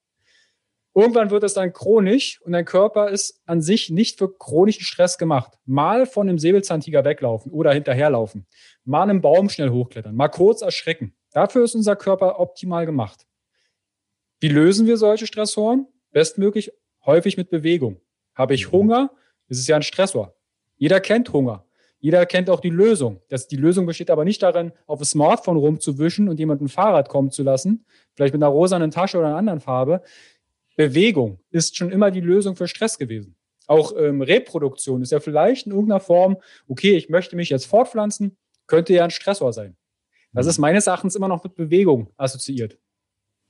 Irgendwann 0.97 1.31
wird 1.31 1.45
es 1.45 1.53
dann 1.53 1.75
chronisch 1.75 2.41
und 2.41 2.53
dein 2.53 2.65
Körper 2.65 3.11
ist 3.11 3.43
an 3.45 3.61
sich 3.61 3.91
nicht 3.91 4.17
für 4.19 4.35
chronischen 4.35 4.83
Stress 4.83 5.19
gemacht. 5.19 5.53
Mal 5.67 6.07
von 6.07 6.26
einem 6.26 6.38
Säbelzahntiger 6.38 7.05
weglaufen 7.05 7.53
oder 7.53 7.75
hinterherlaufen. 7.75 8.47
Mal 8.87 9.03
einen 9.03 9.21
Baum 9.21 9.50
schnell 9.50 9.69
hochklettern. 9.69 10.17
Mal 10.17 10.29
kurz 10.29 10.62
erschrecken. 10.62 11.15
Dafür 11.33 11.65
ist 11.65 11.75
unser 11.75 11.97
Körper 11.97 12.41
optimal 12.41 12.87
gemacht. 12.87 13.26
Wie 14.41 14.49
lösen 14.49 14.87
wir 14.87 14.97
solche 14.97 15.26
Stressoren? 15.26 15.87
Bestmöglich 16.12 16.73
häufig 17.05 17.37
mit 17.37 17.50
Bewegung. 17.50 18.00
Habe 18.35 18.55
ich 18.55 18.73
Hunger? 18.73 19.11
Das 19.50 19.59
ist 19.59 19.69
ja 19.69 19.76
ein 19.76 19.83
Stressor. 19.83 20.35
Jeder 20.76 21.00
kennt 21.00 21.31
Hunger. 21.31 21.67
Jeder 21.99 22.25
kennt 22.25 22.49
auch 22.49 22.61
die 22.61 22.71
Lösung. 22.71 23.21
Das, 23.29 23.49
die 23.49 23.57
Lösung 23.57 23.85
besteht 23.85 24.11
aber 24.11 24.25
nicht 24.25 24.43
darin, 24.43 24.73
auf 24.87 24.99
das 24.99 25.11
Smartphone 25.11 25.57
rumzuwischen 25.57 26.29
und 26.29 26.38
jemanden 26.38 26.67
ein 26.67 26.69
Fahrrad 26.69 27.09
kommen 27.09 27.31
zu 27.31 27.43
lassen, 27.43 27.85
vielleicht 28.15 28.33
mit 28.33 28.43
einer 28.43 28.53
rosanen 28.53 28.91
Tasche 28.91 29.19
oder 29.19 29.29
einer 29.29 29.37
anderen 29.37 29.61
Farbe. 29.61 30.03
Bewegung 30.76 31.40
ist 31.50 31.76
schon 31.76 31.90
immer 31.90 32.11
die 32.11 32.21
Lösung 32.21 32.54
für 32.54 32.68
Stress 32.68 32.99
gewesen. 32.99 33.37
Auch 33.66 33.97
ähm, 33.97 34.23
Reproduktion 34.23 35.02
ist 35.02 35.11
ja 35.11 35.21
vielleicht 35.21 35.66
in 35.66 35.73
irgendeiner 35.73 36.00
Form, 36.00 36.37
okay, 36.68 36.97
ich 36.97 37.09
möchte 37.09 37.35
mich 37.35 37.49
jetzt 37.49 37.66
fortpflanzen, 37.66 38.37
könnte 38.66 38.92
ja 38.95 39.04
ein 39.04 39.11
Stressor 39.11 39.52
sein. 39.52 39.76
Das 40.33 40.47
mhm. 40.47 40.50
ist 40.50 40.59
meines 40.59 40.87
Erachtens 40.87 41.16
immer 41.16 41.28
noch 41.28 41.42
mit 41.42 41.54
Bewegung 41.54 42.12
assoziiert. 42.16 42.78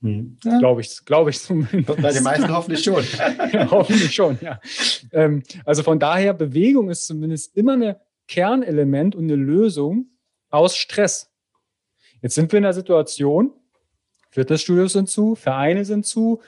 Hm. 0.01 0.37
Ja. 0.43 0.59
Glaube 0.59 0.81
ich, 0.81 1.05
glaube 1.05 1.31
ich 1.31 1.39
zumindest. 1.39 2.01
Bei 2.01 2.11
den 2.11 2.23
meisten 2.23 2.53
hoffentlich 2.53 2.83
schon. 2.83 3.03
ja, 3.51 3.69
hoffentlich 3.69 4.13
schon, 4.13 4.37
ja. 4.41 4.59
Ähm, 5.11 5.41
also 5.65 5.81
von 5.83 5.99
daher, 5.99 6.33
Bewegung 6.33 6.89
ist 6.89 7.07
zumindest 7.07 7.55
immer 7.57 7.73
ein 7.73 7.95
Kernelement 8.27 9.15
und 9.15 9.23
eine 9.23 9.35
Lösung 9.35 10.11
aus 10.49 10.75
Stress. 10.75 11.31
Jetzt 12.21 12.35
sind 12.35 12.51
wir 12.51 12.57
in 12.57 12.63
der 12.63 12.73
Situation, 12.73 13.53
Fitnessstudios 14.29 14.93
sind 14.93 15.09
zu, 15.09 15.35
Vereine 15.35 15.85
sind 15.85 16.05
zu. 16.05 16.41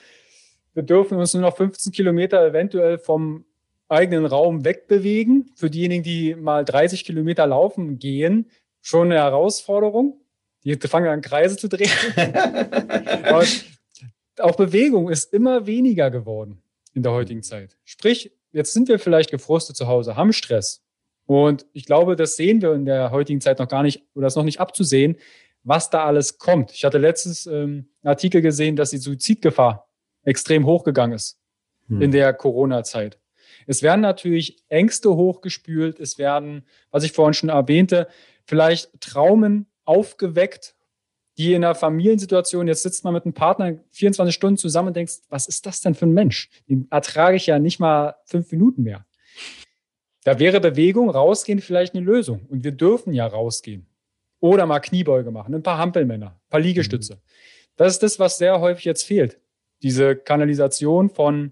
Wir 0.79 0.83
dürfen 0.83 1.17
uns 1.17 1.33
nur 1.33 1.41
noch 1.41 1.57
15 1.57 1.91
Kilometer 1.91 2.41
eventuell 2.41 2.99
vom 2.99 3.43
eigenen 3.89 4.25
Raum 4.25 4.63
wegbewegen. 4.63 5.51
Für 5.57 5.69
diejenigen, 5.69 6.03
die 6.03 6.35
mal 6.35 6.63
30 6.63 7.03
Kilometer 7.03 7.45
laufen 7.45 7.99
gehen, 7.99 8.49
schon 8.79 9.07
eine 9.07 9.15
Herausforderung. 9.15 10.21
Die 10.63 10.75
fangen 10.75 11.09
an, 11.09 11.19
Kreise 11.19 11.57
zu 11.57 11.67
drehen. 11.67 11.89
auch 14.39 14.55
Bewegung 14.55 15.09
ist 15.09 15.33
immer 15.33 15.67
weniger 15.67 16.09
geworden 16.11 16.61
in 16.93 17.03
der 17.03 17.11
heutigen 17.11 17.43
Zeit. 17.43 17.75
Sprich, 17.83 18.31
jetzt 18.53 18.71
sind 18.71 18.87
wir 18.87 18.99
vielleicht 18.99 19.31
gefrustet 19.31 19.75
zu 19.75 19.87
Hause, 19.87 20.15
haben 20.15 20.31
Stress. 20.31 20.81
Und 21.25 21.65
ich 21.73 21.83
glaube, 21.83 22.15
das 22.15 22.37
sehen 22.37 22.61
wir 22.61 22.73
in 22.73 22.85
der 22.85 23.11
heutigen 23.11 23.41
Zeit 23.41 23.59
noch 23.59 23.67
gar 23.67 23.83
nicht 23.83 24.01
oder 24.15 24.27
ist 24.27 24.37
noch 24.37 24.43
nicht 24.45 24.61
abzusehen, 24.61 25.17
was 25.61 25.89
da 25.89 26.05
alles 26.05 26.37
kommt. 26.37 26.71
Ich 26.71 26.85
hatte 26.85 26.99
letztens 26.99 27.47
ähm, 27.47 27.89
einen 28.01 28.11
Artikel 28.11 28.41
gesehen, 28.41 28.77
dass 28.77 28.91
die 28.91 28.97
Suizidgefahr 28.97 29.88
extrem 30.29 30.65
hochgegangen 30.65 31.15
ist 31.15 31.39
hm. 31.87 32.01
in 32.01 32.11
der 32.11 32.33
Corona-Zeit. 32.33 33.19
Es 33.67 33.83
werden 33.83 34.01
natürlich 34.01 34.63
Ängste 34.69 35.15
hochgespült, 35.15 35.99
es 35.99 36.17
werden, 36.17 36.65
was 36.91 37.03
ich 37.03 37.11
vorhin 37.11 37.33
schon 37.33 37.49
erwähnte, 37.49 38.07
vielleicht 38.45 38.99
Traumen 39.01 39.67
aufgeweckt, 39.85 40.75
die 41.37 41.53
in 41.53 41.63
einer 41.63 41.75
Familiensituation, 41.75 42.67
jetzt 42.67 42.83
sitzt 42.83 43.03
man 43.03 43.13
mit 43.13 43.25
einem 43.25 43.33
Partner 43.33 43.79
24 43.91 44.33
Stunden 44.35 44.57
zusammen 44.57 44.89
und 44.89 44.97
denkst, 44.97 45.19
was 45.29 45.47
ist 45.47 45.65
das 45.65 45.81
denn 45.81 45.95
für 45.95 46.05
ein 46.05 46.13
Mensch? 46.13 46.49
Den 46.67 46.87
ertrage 46.91 47.37
ich 47.37 47.47
ja 47.47 47.59
nicht 47.59 47.79
mal 47.79 48.15
fünf 48.25 48.51
Minuten 48.51 48.83
mehr. 48.83 49.05
Da 50.23 50.37
wäre 50.37 50.59
Bewegung, 50.59 51.09
rausgehen 51.09 51.61
vielleicht 51.61 51.95
eine 51.95 52.03
Lösung. 52.03 52.45
Und 52.49 52.63
wir 52.63 52.73
dürfen 52.73 53.13
ja 53.13 53.25
rausgehen. 53.25 53.87
Oder 54.41 54.65
mal 54.65 54.79
Kniebeuge 54.79 55.31
machen, 55.31 55.55
ein 55.55 55.63
paar 55.63 55.77
Hampelmänner, 55.77 56.27
ein 56.27 56.49
paar 56.49 56.59
Liegestütze. 56.59 57.15
Mhm. 57.15 57.19
Das 57.77 57.93
ist 57.93 58.03
das, 58.03 58.19
was 58.19 58.37
sehr 58.37 58.59
häufig 58.59 58.85
jetzt 58.85 59.03
fehlt. 59.03 59.39
Diese 59.81 60.15
Kanalisation 60.15 61.09
von 61.09 61.51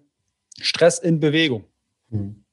Stress 0.60 1.00
in 1.00 1.20
Bewegung. 1.20 1.66
Mhm. 2.10 2.44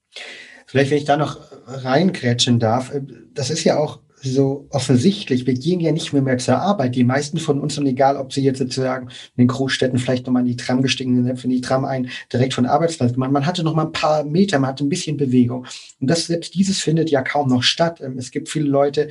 Vielleicht, 0.65 0.91
wenn 0.91 0.97
ich 0.97 1.05
da 1.05 1.17
noch 1.17 1.39
reinkrätschen 1.67 2.59
darf, 2.59 2.93
äh, 2.93 3.01
das 3.33 3.49
ist 3.49 3.63
ja 3.63 3.77
auch 3.77 3.99
so 4.21 4.67
offensichtlich, 4.71 5.45
wir 5.45 5.53
gehen 5.53 5.79
ja 5.79 5.91
nicht 5.91 6.11
mehr, 6.11 6.21
mehr 6.21 6.37
zur 6.37 6.57
Arbeit. 6.57 6.95
Die 6.95 7.03
meisten 7.03 7.37
von 7.37 7.59
uns, 7.59 7.77
und 7.77 7.85
egal, 7.85 8.17
ob 8.17 8.33
sie 8.33 8.41
jetzt 8.41 8.57
sozusagen 8.57 9.07
in 9.07 9.43
den 9.43 9.47
Großstädten 9.47 9.99
vielleicht 9.99 10.25
nochmal 10.25 10.41
in 10.41 10.47
die 10.47 10.55
Tram 10.55 10.81
gestiegen 10.81 11.23
sind, 11.23 11.43
in 11.43 11.49
die 11.49 11.61
Tram 11.61 11.85
ein, 11.85 12.09
direkt 12.33 12.53
von 12.53 12.65
Arbeitsplatz 12.65 13.13
gemacht. 13.13 13.31
Man 13.31 13.45
hatte 13.45 13.63
noch 13.63 13.75
mal 13.75 13.85
ein 13.85 13.91
paar 13.91 14.23
Meter, 14.23 14.59
man 14.59 14.71
hatte 14.71 14.83
ein 14.83 14.89
bisschen 14.89 15.17
Bewegung. 15.17 15.67
Und 15.99 16.09
das, 16.09 16.25
selbst 16.25 16.55
dieses 16.55 16.81
findet 16.81 17.11
ja 17.11 17.21
kaum 17.21 17.49
noch 17.49 17.63
statt. 17.63 18.01
Ähm, 18.01 18.17
es 18.17 18.31
gibt 18.31 18.49
viele 18.49 18.67
Leute, 18.67 19.09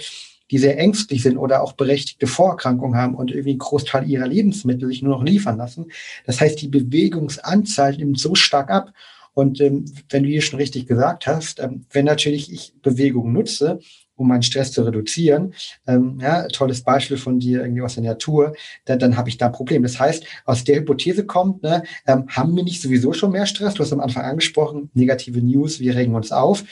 die 0.51 0.59
sehr 0.59 0.79
ängstlich 0.79 1.23
sind 1.23 1.39
oder 1.39 1.63
auch 1.63 1.73
berechtigte 1.73 2.27
Vorerkrankungen 2.27 2.99
haben 2.99 3.15
und 3.15 3.31
irgendwie 3.31 3.51
einen 3.51 3.59
Großteil 3.59 4.09
ihrer 4.09 4.27
Lebensmittel 4.27 4.89
sich 4.89 5.03
nur 5.03 5.17
noch 5.17 5.25
liefern 5.25 5.57
lassen. 5.57 5.87
Das 6.27 6.41
heißt, 6.41 6.61
die 6.61 6.69
Bewegungsanzahl 6.69 7.97
nimmt 7.97 8.19
so 8.19 8.35
stark 8.35 8.71
ab. 8.71 8.93
Und 9.33 9.61
ähm, 9.61 9.85
wenn 10.11 10.23
du 10.23 10.29
hier 10.29 10.43
schon 10.43 10.61
richtig 10.61 10.87
gesagt 10.87 11.27
hast, 11.27 11.59
ähm, 11.61 11.87
wenn 11.91 12.05
natürlich 12.05 12.53
ich 12.53 12.73
Bewegung 12.83 13.33
nutze, 13.33 13.81
um 14.17 14.29
meinen 14.29 14.43
Stress 14.45 14.71
zu 14.71 14.83
reduzieren, 14.83 15.55
ähm, 15.89 16.19
ja, 16.21 16.47
tolles 16.49 16.83
Beispiel 16.83 17.17
von 17.17 17.41
dir 17.41 17.63
irgendwie 17.63 17.83
aus 17.83 17.95
der 17.95 18.05
Natur, 18.05 18.55
dann, 18.85 19.01
dann 19.01 19.17
habe 19.17 19.29
ich 19.29 19.39
da 19.39 19.47
ein 19.47 19.53
Problem. 19.53 19.83
Das 19.83 19.99
heißt, 19.99 20.25
aus 20.45 20.63
der 20.63 20.77
Hypothese 20.77 21.27
kommt, 21.27 21.65
ne, 21.65 21.83
ähm, 22.07 22.27
haben 22.29 22.55
wir 22.55 22.63
nicht 22.63 22.81
sowieso 22.81 23.13
schon 23.13 23.33
mehr 23.33 23.47
Stress? 23.47 23.75
Du 23.75 23.83
hast 23.83 23.93
am 23.93 24.01
Anfang 24.01 24.25
angesprochen, 24.25 24.91
negative 24.95 25.43
News, 25.43 25.81
wir 25.81 25.97
regen 25.97 26.15
uns 26.15 26.31
auf. 26.31 26.63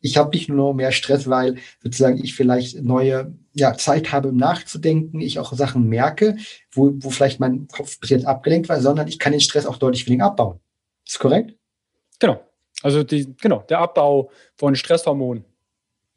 Ich 0.00 0.16
habe 0.16 0.30
nicht 0.36 0.48
nur 0.48 0.74
mehr 0.74 0.92
Stress, 0.92 1.28
weil 1.28 1.56
sozusagen 1.82 2.22
ich 2.22 2.34
vielleicht 2.34 2.82
neue 2.82 3.34
ja, 3.52 3.74
Zeit 3.74 4.12
habe, 4.12 4.28
um 4.28 4.36
nachzudenken, 4.36 5.20
ich 5.20 5.38
auch 5.38 5.52
Sachen 5.52 5.88
merke, 5.88 6.36
wo, 6.72 6.92
wo 6.94 7.10
vielleicht 7.10 7.40
mein 7.40 7.68
Kopf 7.68 8.00
bis 8.00 8.10
jetzt 8.10 8.26
abgelenkt 8.26 8.68
war, 8.68 8.80
sondern 8.80 9.08
ich 9.08 9.18
kann 9.18 9.32
den 9.32 9.40
Stress 9.40 9.66
auch 9.66 9.76
deutlich 9.76 10.06
weniger 10.06 10.26
abbauen. 10.26 10.60
Ist 11.06 11.18
korrekt? 11.18 11.54
Genau. 12.18 12.40
Also 12.82 13.02
die, 13.02 13.36
genau, 13.36 13.64
der 13.68 13.80
Abbau 13.80 14.30
von 14.56 14.74
Stresshormonen 14.74 15.44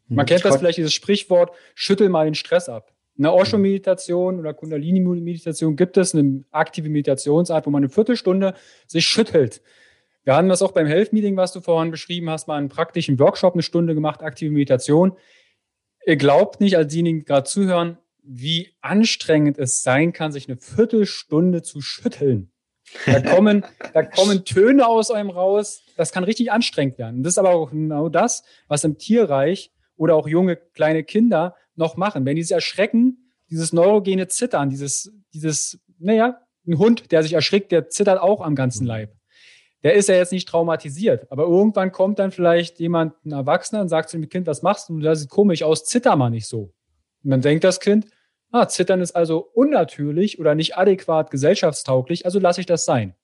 man 0.07 0.25
kennt 0.25 0.45
das 0.45 0.57
vielleicht, 0.57 0.77
dieses 0.77 0.93
Sprichwort, 0.93 1.51
schüttel 1.75 2.09
mal 2.09 2.25
den 2.25 2.35
Stress 2.35 2.69
ab. 2.69 2.91
Eine 3.17 3.31
Osho-Meditation 3.31 4.39
oder 4.39 4.53
Kundalini-Meditation 4.53 5.75
gibt 5.75 5.97
es, 5.97 6.15
eine 6.15 6.43
aktive 6.51 6.89
Meditationsart, 6.89 7.65
wo 7.65 7.69
man 7.69 7.83
eine 7.83 7.89
Viertelstunde 7.89 8.55
sich 8.87 9.05
schüttelt. 9.05 9.61
Wir 10.23 10.35
hatten 10.35 10.49
das 10.49 10.61
auch 10.61 10.71
beim 10.71 10.87
Health-Meeting, 10.87 11.35
was 11.35 11.51
du 11.51 11.61
vorhin 11.61 11.91
beschrieben 11.91 12.29
hast, 12.29 12.47
mal 12.47 12.57
einen 12.57 12.69
praktischen 12.69 13.19
Workshop, 13.19 13.53
eine 13.53 13.63
Stunde 13.63 13.93
gemacht, 13.93 14.23
aktive 14.23 14.51
Meditation. 14.51 15.17
Ihr 16.05 16.15
glaubt 16.15 16.61
nicht, 16.61 16.77
als 16.77 16.91
diejenigen, 16.91 17.19
die 17.19 17.25
gerade 17.25 17.43
zuhören, 17.43 17.97
wie 18.23 18.73
anstrengend 18.81 19.57
es 19.57 19.81
sein 19.81 20.13
kann, 20.13 20.31
sich 20.31 20.47
eine 20.47 20.57
Viertelstunde 20.57 21.61
zu 21.61 21.81
schütteln. 21.81 22.51
Da 23.05 23.21
kommen, 23.21 23.65
da 23.93 24.03
kommen 24.03 24.45
Töne 24.45 24.87
aus 24.87 25.09
eurem 25.09 25.29
raus. 25.29 25.83
Das 25.97 26.11
kann 26.11 26.23
richtig 26.23 26.51
anstrengend 26.51 26.97
werden. 26.97 27.23
das 27.23 27.33
ist 27.33 27.37
aber 27.37 27.51
auch 27.51 27.71
genau 27.71 28.09
das, 28.09 28.43
was 28.67 28.83
im 28.83 28.97
Tierreich 28.97 29.71
oder 29.95 30.15
auch 30.15 30.27
junge 30.27 30.55
kleine 30.55 31.03
Kinder 31.03 31.55
noch 31.75 31.97
machen. 31.97 32.25
Wenn 32.25 32.35
die 32.35 32.43
sich 32.43 32.51
erschrecken, 32.51 33.31
dieses 33.49 33.73
neurogene 33.73 34.27
Zittern, 34.27 34.69
dieses, 34.69 35.13
dieses, 35.33 35.79
naja, 35.99 36.39
ein 36.65 36.77
Hund, 36.77 37.11
der 37.11 37.23
sich 37.23 37.33
erschrickt, 37.33 37.71
der 37.71 37.89
zittert 37.89 38.19
auch 38.19 38.41
am 38.41 38.55
ganzen. 38.55 38.85
Leib. 38.85 39.13
Der 39.83 39.93
ist 39.93 40.07
ja 40.07 40.15
jetzt 40.15 40.31
nicht 40.31 40.47
traumatisiert, 40.47 41.29
aber 41.31 41.43
irgendwann 41.43 41.91
kommt 41.91 42.17
dann 42.19 42.31
vielleicht 42.31 42.79
jemand, 42.79 43.13
ein 43.25 43.31
Erwachsener, 43.31 43.81
und 43.81 43.89
sagt 43.89 44.09
zu 44.09 44.17
dem 44.17 44.29
Kind, 44.29 44.47
was 44.47 44.61
machst 44.61 44.89
du? 44.89 44.99
Das 44.99 45.19
sieht 45.19 45.29
komisch 45.29 45.61
aus, 45.63 45.83
zitter 45.83 46.15
mal 46.15 46.29
nicht 46.29 46.47
so. 46.47 46.73
Und 47.23 47.31
dann 47.31 47.41
denkt 47.41 47.63
das 47.63 47.79
Kind, 47.79 48.07
ah, 48.51 48.67
Zittern 48.67 49.01
ist 49.01 49.11
also 49.11 49.49
unnatürlich 49.53 50.39
oder 50.39 50.55
nicht 50.55 50.77
adäquat 50.77 51.31
gesellschaftstauglich, 51.31 52.25
also 52.25 52.39
lasse 52.39 52.61
ich 52.61 52.65
das 52.65 52.85
sein. 52.85 53.15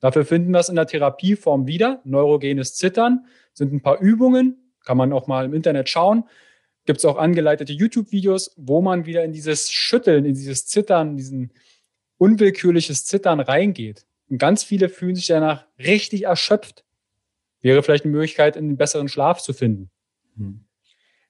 Dafür 0.00 0.24
finden 0.24 0.50
wir 0.50 0.58
es 0.58 0.68
in 0.68 0.74
der 0.74 0.86
Therapieform 0.86 1.68
wieder. 1.68 2.00
Neurogenes 2.04 2.74
Zittern 2.74 3.26
sind 3.54 3.72
ein 3.72 3.82
paar 3.82 4.00
Übungen, 4.00 4.74
kann 4.84 4.96
man 4.96 5.12
auch 5.12 5.28
mal 5.28 5.44
im 5.44 5.54
Internet 5.54 5.88
schauen. 5.88 6.24
Gibt 6.84 6.98
es 6.98 7.04
auch 7.04 7.16
angeleitete 7.16 7.72
YouTube-Videos, 7.72 8.54
wo 8.56 8.82
man 8.82 9.06
wieder 9.06 9.22
in 9.22 9.32
dieses 9.32 9.70
Schütteln, 9.70 10.24
in 10.24 10.34
dieses 10.34 10.66
Zittern, 10.66 11.16
diesen 11.16 11.52
unwillkürliches 12.18 13.04
Zittern 13.06 13.38
reingeht. 13.38 14.04
Und 14.32 14.38
ganz 14.38 14.64
viele 14.64 14.88
fühlen 14.88 15.14
sich 15.14 15.26
danach 15.26 15.66
richtig 15.78 16.22
erschöpft. 16.22 16.86
Wäre 17.60 17.82
vielleicht 17.82 18.04
eine 18.04 18.12
Möglichkeit, 18.12 18.56
einen 18.56 18.78
besseren 18.78 19.08
Schlaf 19.08 19.42
zu 19.42 19.52
finden. 19.52 19.90
Hm. 20.38 20.64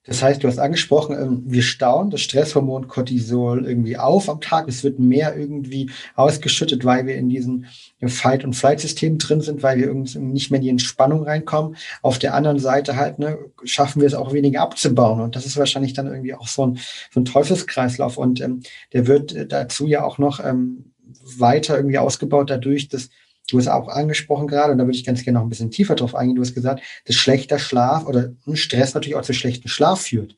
Das 0.04 0.22
heißt, 0.22 0.42
du 0.42 0.46
hast 0.46 0.60
angesprochen, 0.60 1.16
ähm, 1.20 1.42
wir 1.44 1.62
stauen 1.62 2.10
das 2.10 2.20
Stresshormon 2.20 2.86
Cortisol 2.86 3.66
irgendwie 3.66 3.96
auf 3.96 4.28
am 4.28 4.40
Tag. 4.40 4.68
Es 4.68 4.84
wird 4.84 5.00
mehr 5.00 5.36
irgendwie 5.36 5.90
ausgeschüttet, 6.14 6.84
weil 6.84 7.06
wir 7.06 7.16
in 7.16 7.28
diesem 7.28 7.64
Fight- 8.06 8.44
und 8.44 8.54
Flight-System 8.54 9.18
drin 9.18 9.40
sind, 9.40 9.64
weil 9.64 9.78
wir 9.78 9.86
irgendwie 9.86 10.18
nicht 10.20 10.52
mehr 10.52 10.58
in 10.58 10.64
die 10.64 10.70
Entspannung 10.70 11.24
reinkommen. 11.24 11.76
Auf 12.02 12.20
der 12.20 12.34
anderen 12.34 12.60
Seite 12.60 12.94
halt, 12.94 13.18
ne, 13.18 13.36
schaffen 13.64 14.00
wir 14.00 14.06
es 14.06 14.14
auch 14.14 14.32
weniger 14.32 14.60
abzubauen. 14.60 15.20
Und 15.20 15.34
das 15.34 15.44
ist 15.44 15.56
wahrscheinlich 15.56 15.92
dann 15.92 16.06
irgendwie 16.06 16.34
auch 16.34 16.46
so 16.46 16.66
ein, 16.66 16.78
so 17.10 17.18
ein 17.18 17.24
Teufelskreislauf. 17.24 18.16
Und 18.16 18.40
ähm, 18.40 18.62
der 18.92 19.08
wird 19.08 19.32
äh, 19.32 19.46
dazu 19.48 19.88
ja 19.88 20.04
auch 20.04 20.18
noch 20.18 20.38
ähm, 20.44 20.91
weiter 21.38 21.76
irgendwie 21.76 21.98
ausgebaut 21.98 22.50
dadurch, 22.50 22.88
dass 22.88 23.10
Du 23.50 23.58
hast 23.58 23.68
auch 23.68 23.88
angesprochen 23.88 24.46
gerade, 24.46 24.72
und 24.72 24.78
da 24.78 24.84
würde 24.84 24.96
ich 24.96 25.04
ganz 25.04 25.24
gerne 25.24 25.38
noch 25.38 25.44
ein 25.44 25.48
bisschen 25.48 25.70
tiefer 25.70 25.94
drauf 25.94 26.14
eingehen. 26.14 26.36
Du 26.36 26.42
hast 26.42 26.54
gesagt, 26.54 26.82
dass 27.04 27.16
schlechter 27.16 27.58
Schlaf 27.58 28.06
oder 28.06 28.32
Stress 28.54 28.94
natürlich 28.94 29.16
auch 29.16 29.22
zu 29.22 29.34
schlechten 29.34 29.68
Schlaf 29.68 30.02
führt. 30.02 30.36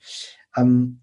Ähm, 0.57 1.01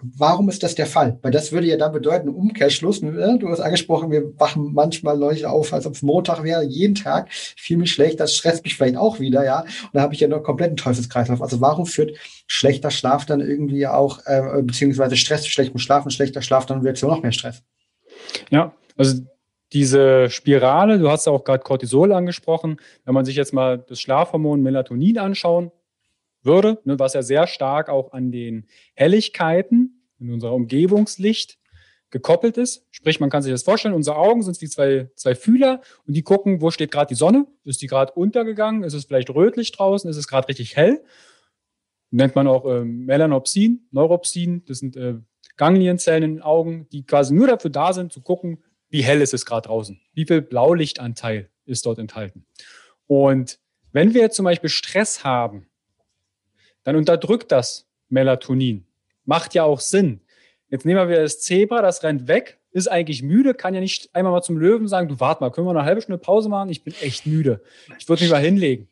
warum 0.00 0.48
ist 0.48 0.62
das 0.62 0.74
der 0.74 0.86
Fall? 0.86 1.18
Weil 1.22 1.32
das 1.32 1.50
würde 1.50 1.66
ja 1.66 1.76
dann 1.76 1.92
bedeuten, 1.92 2.28
Umkehrschluss, 2.28 3.02
ne? 3.02 3.38
du 3.40 3.48
hast 3.48 3.60
angesprochen, 3.60 4.10
wir 4.10 4.38
wachen 4.38 4.72
manchmal 4.72 5.18
Leute 5.18 5.50
auf, 5.50 5.72
als 5.72 5.86
ob 5.86 5.94
es 5.94 6.02
Montag 6.02 6.44
wäre, 6.44 6.62
jeden 6.62 6.94
Tag, 6.94 7.32
viel 7.32 7.78
mich 7.78 7.92
schlecht, 7.92 8.20
das 8.20 8.34
stresst 8.34 8.64
mich 8.64 8.76
vielleicht 8.76 8.96
auch 8.96 9.18
wieder, 9.18 9.44
ja. 9.44 9.60
Und 9.60 9.94
da 9.94 10.02
habe 10.02 10.14
ich 10.14 10.20
ja 10.20 10.28
noch 10.28 10.42
kompletten 10.42 10.76
Teufelskreislauf. 10.76 11.42
Also 11.42 11.60
warum 11.60 11.86
führt 11.86 12.16
schlechter 12.46 12.90
Schlaf 12.90 13.26
dann 13.26 13.40
irgendwie 13.40 13.86
auch, 13.86 14.20
äh, 14.26 14.62
beziehungsweise 14.62 15.16
Stress 15.16 15.42
zu 15.42 15.50
schlechtem 15.50 15.78
Schlaf 15.78 16.04
und 16.04 16.12
schlechter 16.12 16.42
Schlaf 16.42 16.66
dann 16.66 16.82
wieder 16.82 16.94
zu 16.94 17.08
noch 17.08 17.22
mehr 17.22 17.32
Stress? 17.32 17.62
Ja, 18.50 18.74
also 18.98 19.22
diese 19.72 20.30
Spirale, 20.30 20.98
du 20.98 21.10
hast 21.10 21.28
auch 21.28 21.44
gerade 21.44 21.62
Cortisol 21.62 22.12
angesprochen, 22.12 22.78
wenn 23.04 23.14
man 23.14 23.24
sich 23.24 23.36
jetzt 23.36 23.52
mal 23.52 23.78
das 23.78 24.00
Schlafhormon 24.00 24.62
Melatonin 24.62 25.18
anschauen 25.18 25.70
würde, 26.42 26.78
ne, 26.84 26.98
was 26.98 27.14
ja 27.14 27.22
sehr 27.22 27.46
stark 27.46 27.88
auch 27.88 28.12
an 28.12 28.32
den 28.32 28.66
Helligkeiten 28.94 30.02
in 30.18 30.32
unserer 30.32 30.54
Umgebungslicht 30.54 31.58
gekoppelt 32.10 32.56
ist. 32.56 32.86
Sprich, 32.90 33.20
man 33.20 33.28
kann 33.28 33.42
sich 33.42 33.52
das 33.52 33.62
vorstellen, 33.62 33.94
unsere 33.94 34.16
Augen 34.16 34.42
sind 34.42 34.60
wie 34.62 34.68
zwei, 34.68 35.10
zwei 35.14 35.34
Fühler 35.34 35.82
und 36.06 36.14
die 36.14 36.22
gucken, 36.22 36.62
wo 36.62 36.70
steht 36.70 36.90
gerade 36.90 37.08
die 37.08 37.14
Sonne? 37.14 37.46
Ist 37.64 37.82
die 37.82 37.86
gerade 37.86 38.12
untergegangen? 38.12 38.82
Ist 38.82 38.94
es 38.94 39.04
vielleicht 39.04 39.30
rötlich 39.30 39.72
draußen? 39.72 40.08
Ist 40.08 40.16
es 40.16 40.28
gerade 40.28 40.48
richtig 40.48 40.76
hell? 40.76 41.04
Nennt 42.10 42.34
man 42.34 42.46
auch 42.46 42.64
äh, 42.64 42.84
Melanopsin, 42.84 43.86
Neuropsin. 43.90 44.64
Das 44.64 44.78
sind 44.78 44.96
äh, 44.96 45.16
Ganglienzellen 45.58 46.22
in 46.22 46.34
den 46.36 46.42
Augen, 46.42 46.88
die 46.90 47.04
quasi 47.04 47.34
nur 47.34 47.46
dafür 47.46 47.70
da 47.70 47.92
sind, 47.92 48.12
zu 48.12 48.22
gucken, 48.22 48.64
wie 48.90 49.02
hell 49.02 49.20
ist 49.20 49.34
es 49.34 49.44
gerade 49.44 49.68
draußen? 49.68 50.00
Wie 50.14 50.24
viel 50.24 50.42
Blaulichtanteil 50.42 51.50
ist 51.66 51.86
dort 51.86 51.98
enthalten? 51.98 52.44
Und 53.06 53.58
wenn 53.92 54.14
wir 54.14 54.30
zum 54.30 54.44
Beispiel 54.44 54.70
Stress 54.70 55.24
haben, 55.24 55.68
dann 56.84 56.96
unterdrückt 56.96 57.52
das 57.52 57.86
Melatonin. 58.08 58.86
Macht 59.24 59.54
ja 59.54 59.64
auch 59.64 59.80
Sinn. 59.80 60.20
Jetzt 60.70 60.84
nehmen 60.84 61.08
wir 61.08 61.20
das 61.20 61.40
Zebra, 61.40 61.82
das 61.82 62.02
rennt 62.02 62.28
weg, 62.28 62.58
ist 62.70 62.88
eigentlich 62.88 63.22
müde, 63.22 63.54
kann 63.54 63.74
ja 63.74 63.80
nicht 63.80 64.14
einmal 64.14 64.32
mal 64.32 64.42
zum 64.42 64.58
Löwen 64.58 64.88
sagen, 64.88 65.08
du 65.08 65.18
warte 65.20 65.42
mal, 65.42 65.50
können 65.50 65.66
wir 65.66 65.70
eine 65.70 65.84
halbe 65.84 66.02
Stunde 66.02 66.18
Pause 66.18 66.48
machen? 66.48 66.68
Ich 66.68 66.84
bin 66.84 66.94
echt 67.00 67.26
müde. 67.26 67.62
Ich 67.98 68.08
würde 68.08 68.22
mich 68.22 68.30
mal 68.30 68.42
hinlegen. 68.42 68.88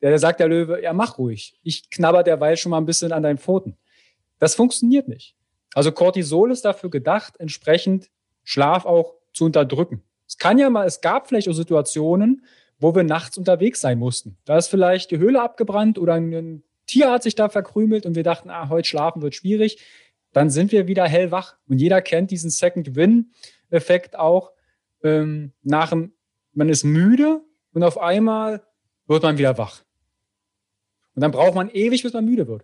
Der, 0.00 0.10
der 0.10 0.18
sagt 0.18 0.40
der 0.40 0.48
Löwe, 0.48 0.82
ja, 0.82 0.92
mach 0.92 1.18
ruhig. 1.18 1.58
Ich 1.62 1.90
knabber 1.90 2.22
derweil 2.22 2.56
schon 2.56 2.70
mal 2.70 2.78
ein 2.78 2.86
bisschen 2.86 3.12
an 3.12 3.22
deinen 3.22 3.38
Pfoten. 3.38 3.76
Das 4.38 4.54
funktioniert 4.54 5.08
nicht. 5.08 5.34
Also 5.74 5.90
Cortisol 5.92 6.52
ist 6.52 6.64
dafür 6.64 6.90
gedacht, 6.90 7.34
entsprechend 7.38 8.10
Schlaf 8.44 8.86
auch 8.86 9.15
zu 9.36 9.44
unterdrücken. 9.44 10.02
Es 10.26 10.38
kann 10.38 10.58
ja 10.58 10.70
mal, 10.70 10.86
es 10.86 11.00
gab 11.00 11.28
vielleicht 11.28 11.48
auch 11.48 11.52
Situationen, 11.52 12.44
wo 12.78 12.94
wir 12.94 13.04
nachts 13.04 13.38
unterwegs 13.38 13.80
sein 13.80 13.98
mussten. 13.98 14.38
Da 14.44 14.56
ist 14.56 14.68
vielleicht 14.68 15.10
die 15.10 15.18
Höhle 15.18 15.40
abgebrannt 15.42 15.98
oder 15.98 16.14
ein 16.14 16.62
Tier 16.86 17.10
hat 17.10 17.22
sich 17.22 17.34
da 17.34 17.48
verkrümelt 17.48 18.06
und 18.06 18.14
wir 18.14 18.22
dachten, 18.22 18.48
ah, 18.48 18.68
heute 18.68 18.88
schlafen 18.88 19.20
wird 19.22 19.34
schwierig. 19.34 19.82
Dann 20.32 20.50
sind 20.50 20.72
wir 20.72 20.86
wieder 20.86 21.04
hellwach. 21.04 21.56
Und 21.68 21.78
jeder 21.78 22.00
kennt 22.00 22.30
diesen 22.30 22.50
Second-Win-Effekt 22.50 24.16
auch. 24.16 24.52
Ähm, 25.02 25.52
nach 25.62 25.90
dem, 25.90 26.12
man 26.52 26.68
ist 26.68 26.84
müde 26.84 27.40
und 27.72 27.82
auf 27.82 27.98
einmal 27.98 28.62
wird 29.06 29.22
man 29.22 29.38
wieder 29.38 29.58
wach. 29.58 29.82
Und 31.14 31.22
dann 31.22 31.30
braucht 31.30 31.54
man 31.54 31.70
ewig, 31.70 32.02
bis 32.02 32.12
man 32.12 32.24
müde 32.24 32.46
wird. 32.46 32.62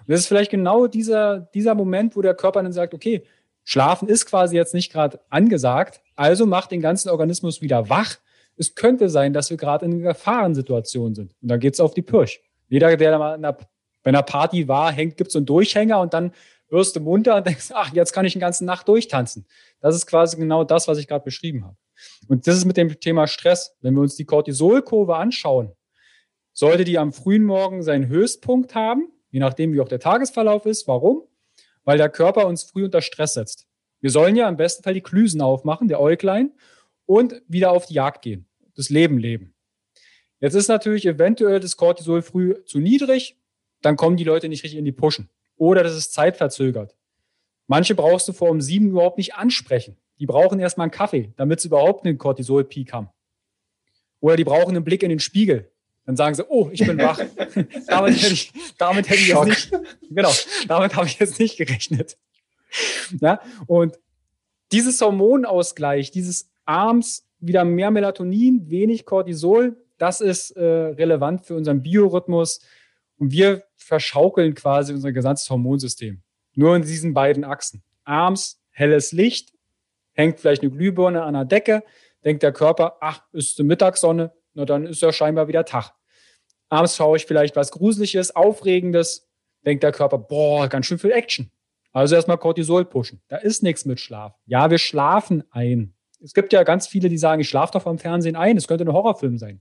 Und 0.00 0.08
das 0.08 0.20
ist 0.20 0.26
vielleicht 0.26 0.50
genau 0.50 0.86
dieser, 0.86 1.40
dieser 1.40 1.74
Moment, 1.74 2.16
wo 2.16 2.22
der 2.22 2.34
Körper 2.34 2.62
dann 2.62 2.72
sagt, 2.72 2.94
okay, 2.94 3.24
Schlafen 3.70 4.08
ist 4.08 4.26
quasi 4.26 4.56
jetzt 4.56 4.74
nicht 4.74 4.92
gerade 4.92 5.20
angesagt, 5.30 6.00
also 6.16 6.44
macht 6.44 6.72
den 6.72 6.80
ganzen 6.80 7.08
Organismus 7.08 7.62
wieder 7.62 7.88
wach. 7.88 8.16
Es 8.56 8.74
könnte 8.74 9.08
sein, 9.08 9.32
dass 9.32 9.48
wir 9.48 9.56
gerade 9.56 9.84
in 9.84 9.92
einer 9.92 10.12
Gefahrensituation 10.12 11.14
sind. 11.14 11.36
Und 11.40 11.48
dann 11.48 11.60
geht 11.60 11.74
es 11.74 11.78
auf 11.78 11.94
die 11.94 12.02
Pirsch. 12.02 12.40
Jeder, 12.66 12.96
der 12.96 13.16
mal 13.16 13.34
einer, 13.34 13.52
bei 13.52 14.08
einer 14.08 14.24
Party 14.24 14.66
war, 14.66 14.90
hängt, 14.90 15.16
gibt 15.16 15.30
so 15.30 15.38
einen 15.38 15.46
Durchhänger 15.46 16.00
und 16.00 16.14
dann 16.14 16.32
wirst 16.68 16.96
du 16.96 17.00
munter 17.00 17.36
und 17.36 17.46
denkst, 17.46 17.70
ach, 17.72 17.94
jetzt 17.94 18.12
kann 18.12 18.24
ich 18.24 18.32
den 18.32 18.40
ganzen 18.40 18.64
Nacht 18.64 18.88
durchtanzen. 18.88 19.46
Das 19.78 19.94
ist 19.94 20.08
quasi 20.08 20.36
genau 20.36 20.64
das, 20.64 20.88
was 20.88 20.98
ich 20.98 21.06
gerade 21.06 21.24
beschrieben 21.24 21.64
habe. 21.64 21.76
Und 22.26 22.48
das 22.48 22.56
ist 22.56 22.64
mit 22.64 22.76
dem 22.76 22.98
Thema 22.98 23.28
Stress. 23.28 23.76
Wenn 23.82 23.94
wir 23.94 24.00
uns 24.00 24.16
die 24.16 24.24
Cortisolkurve 24.24 25.14
anschauen, 25.14 25.70
sollte 26.52 26.82
die 26.82 26.98
am 26.98 27.12
frühen 27.12 27.44
Morgen 27.44 27.84
seinen 27.84 28.08
Höchstpunkt 28.08 28.74
haben, 28.74 29.12
je 29.30 29.38
nachdem, 29.38 29.72
wie 29.72 29.80
auch 29.80 29.88
der 29.88 30.00
Tagesverlauf 30.00 30.66
ist. 30.66 30.88
Warum? 30.88 31.22
Weil 31.90 31.98
der 31.98 32.08
Körper 32.08 32.46
uns 32.46 32.62
früh 32.62 32.84
unter 32.84 33.02
Stress 33.02 33.34
setzt. 33.34 33.66
Wir 34.00 34.10
sollen 34.10 34.36
ja 34.36 34.48
im 34.48 34.56
besten 34.56 34.84
Fall 34.84 34.94
die 34.94 35.00
Klüsen 35.00 35.40
aufmachen, 35.40 35.88
der 35.88 36.00
Äuglein, 36.00 36.52
und 37.04 37.42
wieder 37.48 37.72
auf 37.72 37.86
die 37.86 37.94
Jagd 37.94 38.22
gehen, 38.22 38.46
das 38.76 38.90
Leben 38.90 39.18
leben. 39.18 39.56
Jetzt 40.38 40.54
ist 40.54 40.68
natürlich 40.68 41.04
eventuell 41.04 41.58
das 41.58 41.76
Cortisol 41.76 42.22
früh 42.22 42.54
zu 42.64 42.78
niedrig, 42.78 43.40
dann 43.82 43.96
kommen 43.96 44.16
die 44.16 44.22
Leute 44.22 44.48
nicht 44.48 44.62
richtig 44.62 44.78
in 44.78 44.84
die 44.84 44.92
Pushen. 44.92 45.30
Oder 45.56 45.82
das 45.82 45.96
ist 45.96 46.12
zeitverzögert. 46.12 46.94
Manche 47.66 47.96
brauchst 47.96 48.28
du 48.28 48.32
vor 48.34 48.50
um 48.50 48.60
sieben 48.60 48.90
überhaupt 48.90 49.18
nicht 49.18 49.34
ansprechen. 49.34 49.96
Die 50.20 50.26
brauchen 50.26 50.60
erstmal 50.60 50.84
einen 50.84 50.92
Kaffee, 50.92 51.32
damit 51.38 51.60
sie 51.60 51.66
überhaupt 51.66 52.06
einen 52.06 52.18
Cortisol-Peak 52.18 52.92
haben. 52.92 53.08
Oder 54.20 54.36
die 54.36 54.44
brauchen 54.44 54.76
einen 54.76 54.84
Blick 54.84 55.02
in 55.02 55.08
den 55.10 55.18
Spiegel, 55.18 55.69
dann 56.06 56.16
sagen 56.16 56.34
sie, 56.34 56.44
oh, 56.48 56.70
ich 56.72 56.84
bin 56.84 56.98
wach. 56.98 57.18
damit 57.86 58.22
hätte 58.22 58.32
ich, 58.32 58.52
damit 58.78 59.08
hätte 59.08 59.20
ich 59.20 59.28
jetzt 59.28 59.44
nicht, 59.44 59.72
genau, 60.10 60.32
damit 60.68 60.96
habe 60.96 61.06
ich 61.06 61.18
jetzt 61.18 61.38
nicht 61.38 61.56
gerechnet. 61.56 62.16
Ja, 63.20 63.40
und 63.66 63.98
dieses 64.72 65.00
Hormonausgleich, 65.00 66.10
dieses 66.10 66.50
abends 66.64 67.26
wieder 67.40 67.64
mehr 67.64 67.90
Melatonin, 67.90 68.70
wenig 68.70 69.04
Cortisol, 69.04 69.76
das 69.98 70.20
ist 70.20 70.52
äh, 70.52 70.62
relevant 70.64 71.44
für 71.44 71.54
unseren 71.56 71.82
Biorhythmus. 71.82 72.60
Und 73.18 73.32
wir 73.32 73.64
verschaukeln 73.76 74.54
quasi 74.54 74.94
unser 74.94 75.12
gesamtes 75.12 75.48
Hormonsystem. 75.50 76.22
Nur 76.54 76.74
in 76.76 76.82
diesen 76.82 77.12
beiden 77.12 77.44
Achsen. 77.44 77.82
Abends 78.04 78.62
helles 78.70 79.12
Licht, 79.12 79.52
hängt 80.12 80.40
vielleicht 80.40 80.62
eine 80.62 80.70
Glühbirne 80.70 81.22
an 81.22 81.34
der 81.34 81.44
Decke, 81.44 81.82
denkt 82.24 82.42
der 82.42 82.52
Körper, 82.52 82.96
ach, 83.00 83.22
ist 83.32 83.58
die 83.58 83.62
Mittagssonne, 83.62 84.32
na 84.60 84.66
dann 84.66 84.86
ist 84.86 85.02
ja 85.02 85.12
scheinbar 85.12 85.48
wieder 85.48 85.64
Tag. 85.64 85.92
Abends 86.68 86.96
schaue 86.96 87.16
ich 87.16 87.26
vielleicht 87.26 87.56
was 87.56 87.72
Gruseliges, 87.72 88.36
Aufregendes, 88.36 89.28
denkt 89.66 89.82
der 89.82 89.92
Körper, 89.92 90.18
boah, 90.18 90.68
ganz 90.68 90.86
schön 90.86 90.98
viel 90.98 91.12
Action. 91.12 91.50
Also 91.92 92.14
erstmal 92.14 92.38
Cortisol 92.38 92.84
pushen. 92.84 93.20
Da 93.28 93.36
ist 93.36 93.62
nichts 93.62 93.84
mit 93.84 93.98
Schlaf. 93.98 94.34
Ja, 94.46 94.70
wir 94.70 94.78
schlafen 94.78 95.42
ein. 95.50 95.94
Es 96.22 96.34
gibt 96.34 96.52
ja 96.52 96.62
ganz 96.62 96.86
viele, 96.86 97.08
die 97.08 97.18
sagen, 97.18 97.40
ich 97.40 97.48
schlafe 97.48 97.72
doch 97.72 97.82
vom 97.82 97.98
Fernsehen 97.98 98.36
ein. 98.36 98.56
Es 98.56 98.68
könnte 98.68 98.84
ein 98.84 98.92
Horrorfilm 98.92 99.38
sein. 99.38 99.60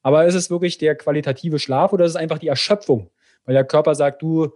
Aber 0.00 0.24
ist 0.24 0.34
es 0.34 0.50
wirklich 0.50 0.78
der 0.78 0.96
qualitative 0.96 1.58
Schlaf 1.58 1.92
oder 1.92 2.04
ist 2.04 2.12
es 2.12 2.16
einfach 2.16 2.38
die 2.38 2.48
Erschöpfung? 2.48 3.10
Weil 3.44 3.54
der 3.54 3.64
Körper 3.64 3.94
sagt, 3.94 4.22
du, 4.22 4.52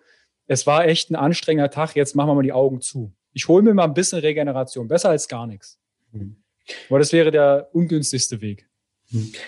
es 0.46 0.66
war 0.66 0.86
echt 0.86 1.10
ein 1.10 1.16
anstrengender 1.16 1.70
Tag, 1.70 1.94
jetzt 1.96 2.14
machen 2.14 2.28
wir 2.28 2.34
mal 2.34 2.42
die 2.42 2.52
Augen 2.52 2.80
zu. 2.80 3.12
Ich 3.32 3.48
hole 3.48 3.62
mir 3.62 3.74
mal 3.74 3.84
ein 3.84 3.94
bisschen 3.94 4.20
Regeneration. 4.20 4.88
Besser 4.88 5.10
als 5.10 5.28
gar 5.28 5.46
nichts. 5.46 5.78
Mhm. 6.12 6.42
Aber 6.88 6.98
das 6.98 7.12
wäre 7.12 7.30
der 7.30 7.68
ungünstigste 7.72 8.40
Weg. 8.40 8.68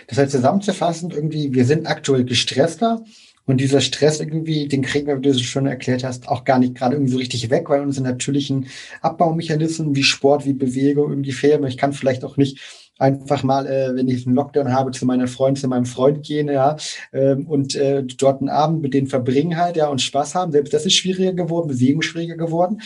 Das 0.06 0.18
heißt, 0.18 0.32
zusammenzufassend, 0.32 1.14
irgendwie, 1.14 1.52
wir 1.54 1.64
sind 1.64 1.86
aktuell 1.86 2.24
gestresster 2.24 3.04
und 3.46 3.60
dieser 3.60 3.80
Stress 3.80 4.20
irgendwie, 4.20 4.68
den 4.68 4.82
kriegen 4.82 5.06
wir, 5.06 5.16
wie 5.16 5.22
du 5.22 5.30
es 5.30 5.40
schon 5.40 5.66
erklärt 5.66 6.04
hast, 6.04 6.28
auch 6.28 6.44
gar 6.44 6.58
nicht 6.58 6.74
gerade 6.74 6.94
irgendwie 6.94 7.12
so 7.12 7.18
richtig 7.18 7.48
weg, 7.50 7.68
weil 7.68 7.80
unsere 7.80 8.06
natürlichen 8.06 8.66
Abbaumechanismen 9.00 9.96
wie 9.96 10.02
Sport, 10.02 10.44
wie 10.44 10.52
Bewegung 10.52 11.10
irgendwie 11.10 11.32
fehlen. 11.32 11.66
Ich 11.66 11.78
kann 11.78 11.92
vielleicht 11.92 12.24
auch 12.24 12.36
nicht 12.36 12.60
einfach 12.98 13.42
mal, 13.42 13.66
äh, 13.66 13.94
wenn 13.94 14.08
ich 14.08 14.26
einen 14.26 14.36
Lockdown 14.36 14.72
habe, 14.72 14.90
zu 14.90 15.06
meiner 15.06 15.28
Freundin, 15.28 15.60
zu 15.60 15.68
meinem 15.68 15.86
Freund 15.86 16.24
gehen, 16.24 16.48
ja, 16.48 16.76
äh, 17.12 17.34
und 17.34 17.74
äh, 17.74 18.02
dort 18.04 18.40
einen 18.40 18.50
Abend 18.50 18.82
mit 18.82 18.92
denen 18.92 19.06
verbringen 19.06 19.56
halt, 19.56 19.76
ja, 19.76 19.88
und 19.88 20.02
Spaß 20.02 20.34
haben. 20.34 20.52
Selbst 20.52 20.74
das 20.74 20.84
ist 20.84 20.94
schwieriger 20.94 21.32
geworden, 21.32 21.68
Bewegung 21.68 22.02
schwieriger 22.02 22.36
geworden. 22.36 22.80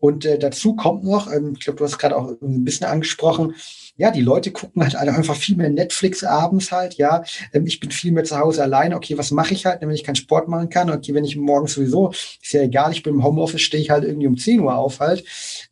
Und 0.00 0.24
äh, 0.24 0.38
dazu 0.38 0.74
kommt 0.74 1.04
noch, 1.04 1.30
ähm, 1.30 1.52
ich 1.56 1.64
glaube, 1.64 1.78
du 1.78 1.84
hast 1.84 1.98
gerade 1.98 2.16
auch 2.16 2.30
ein 2.40 2.64
bisschen 2.64 2.86
angesprochen, 2.86 3.54
ja, 3.96 4.10
die 4.10 4.22
Leute 4.22 4.50
gucken 4.50 4.82
halt 4.82 4.96
einfach 4.96 5.36
viel 5.36 5.56
mehr 5.56 5.68
Netflix 5.68 6.24
abends 6.24 6.72
halt, 6.72 6.94
ja. 6.94 7.22
Ähm, 7.52 7.66
ich 7.66 7.80
bin 7.80 7.90
viel 7.90 8.12
mehr 8.12 8.24
zu 8.24 8.38
Hause 8.38 8.62
alleine. 8.62 8.96
Okay, 8.96 9.18
was 9.18 9.30
mache 9.30 9.52
ich 9.52 9.66
halt, 9.66 9.82
wenn 9.82 9.90
ich 9.90 10.04
keinen 10.04 10.14
Sport 10.14 10.48
machen 10.48 10.70
kann? 10.70 10.90
Okay, 10.90 11.12
wenn 11.12 11.24
ich 11.24 11.36
morgens 11.36 11.74
sowieso, 11.74 12.10
ist 12.10 12.52
ja 12.52 12.62
egal, 12.62 12.92
ich 12.92 13.02
bin 13.02 13.14
im 13.14 13.24
Homeoffice, 13.24 13.60
stehe 13.60 13.82
ich 13.82 13.90
halt 13.90 14.04
irgendwie 14.04 14.26
um 14.26 14.38
10 14.38 14.60
Uhr 14.60 14.74
auf 14.74 15.00
halt. 15.00 15.24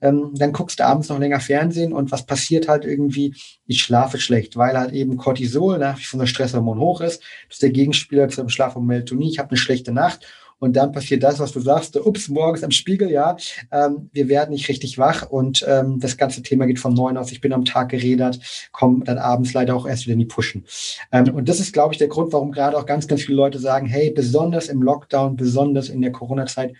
Ähm, 0.03 0.33
dann 0.35 0.53
guckst 0.53 0.79
du 0.79 0.85
abends 0.85 1.09
noch 1.09 1.19
länger 1.19 1.41
Fernsehen 1.41 1.95
und 1.95 2.13
was 2.13 2.27
passiert 2.27 2.69
halt 2.69 2.85
irgendwie? 2.85 3.35
Ich 3.67 3.81
schlafe 3.81 4.19
schlecht, 4.19 4.57
weil 4.57 4.77
halt 4.79 4.93
eben 4.93 5.17
Cortisol 5.17 5.79
nach 5.79 5.99
wie 5.99 6.05
vor 6.05 6.21
der 6.21 6.27
Stresshormon 6.27 6.79
hoch 6.79 7.01
ist. 7.01 7.23
Das 7.49 7.57
ist 7.57 7.63
der 7.63 7.71
Gegenspieler 7.71 8.29
zum 8.29 8.51
Schlaf 8.51 8.77
und 8.77 8.85
Melatonin. 8.85 9.29
Ich 9.29 9.39
habe 9.39 9.51
eine 9.51 9.59
schlechte 9.59 9.93
Nacht 9.93 10.27
Und 10.59 10.77
dann 10.77 10.93
passiert 10.93 11.23
das, 11.23 11.39
was 11.39 11.53
du 11.53 11.61
sagst, 11.61 11.97
ups, 11.97 12.29
morgens 12.29 12.65
am 12.65 12.71
Spiegel, 12.71 13.11
ja, 13.11 13.37
ähm, 13.71 14.11
wir 14.13 14.29
werden 14.29 14.51
nicht 14.51 14.69
richtig 14.69 14.99
wach 14.99 15.29
und 15.29 15.65
ähm, 15.69 16.01
das 16.01 16.17
ganze 16.17 16.43
Thema 16.43 16.67
geht 16.67 16.79
vom 16.79 16.95
Neuen 16.95 17.17
aus. 17.17 17.31
Ich 17.31 17.41
bin 17.41 17.53
am 17.53 17.65
Tag 17.65 17.91
geredet, 17.91 18.41
komme 18.73 19.05
dann 19.05 19.19
abends 19.19 19.53
leider 19.53 19.77
auch 19.77 19.87
erst 19.87 20.07
wieder 20.07 20.15
in 20.15 20.19
die 20.19 20.27
Pushen. 20.27 20.65
Ähm, 21.13 21.35
und 21.35 21.49
das 21.49 21.61
ist, 21.61 21.73
glaube 21.73 21.95
ich, 21.95 21.99
der 21.99 22.09
Grund, 22.09 22.33
warum 22.33 22.51
gerade 22.51 22.77
auch 22.77 22.87
ganz, 22.87 23.07
ganz 23.07 23.23
viele 23.23 23.37
Leute 23.37 23.59
sagen, 23.59 23.87
hey, 23.87 24.11
besonders 24.11 24.69
im 24.69 24.83
Lockdown, 24.83 25.37
besonders 25.37 25.89
in 25.89 26.03
der 26.03 26.13
Corona-Zeit 26.13 26.75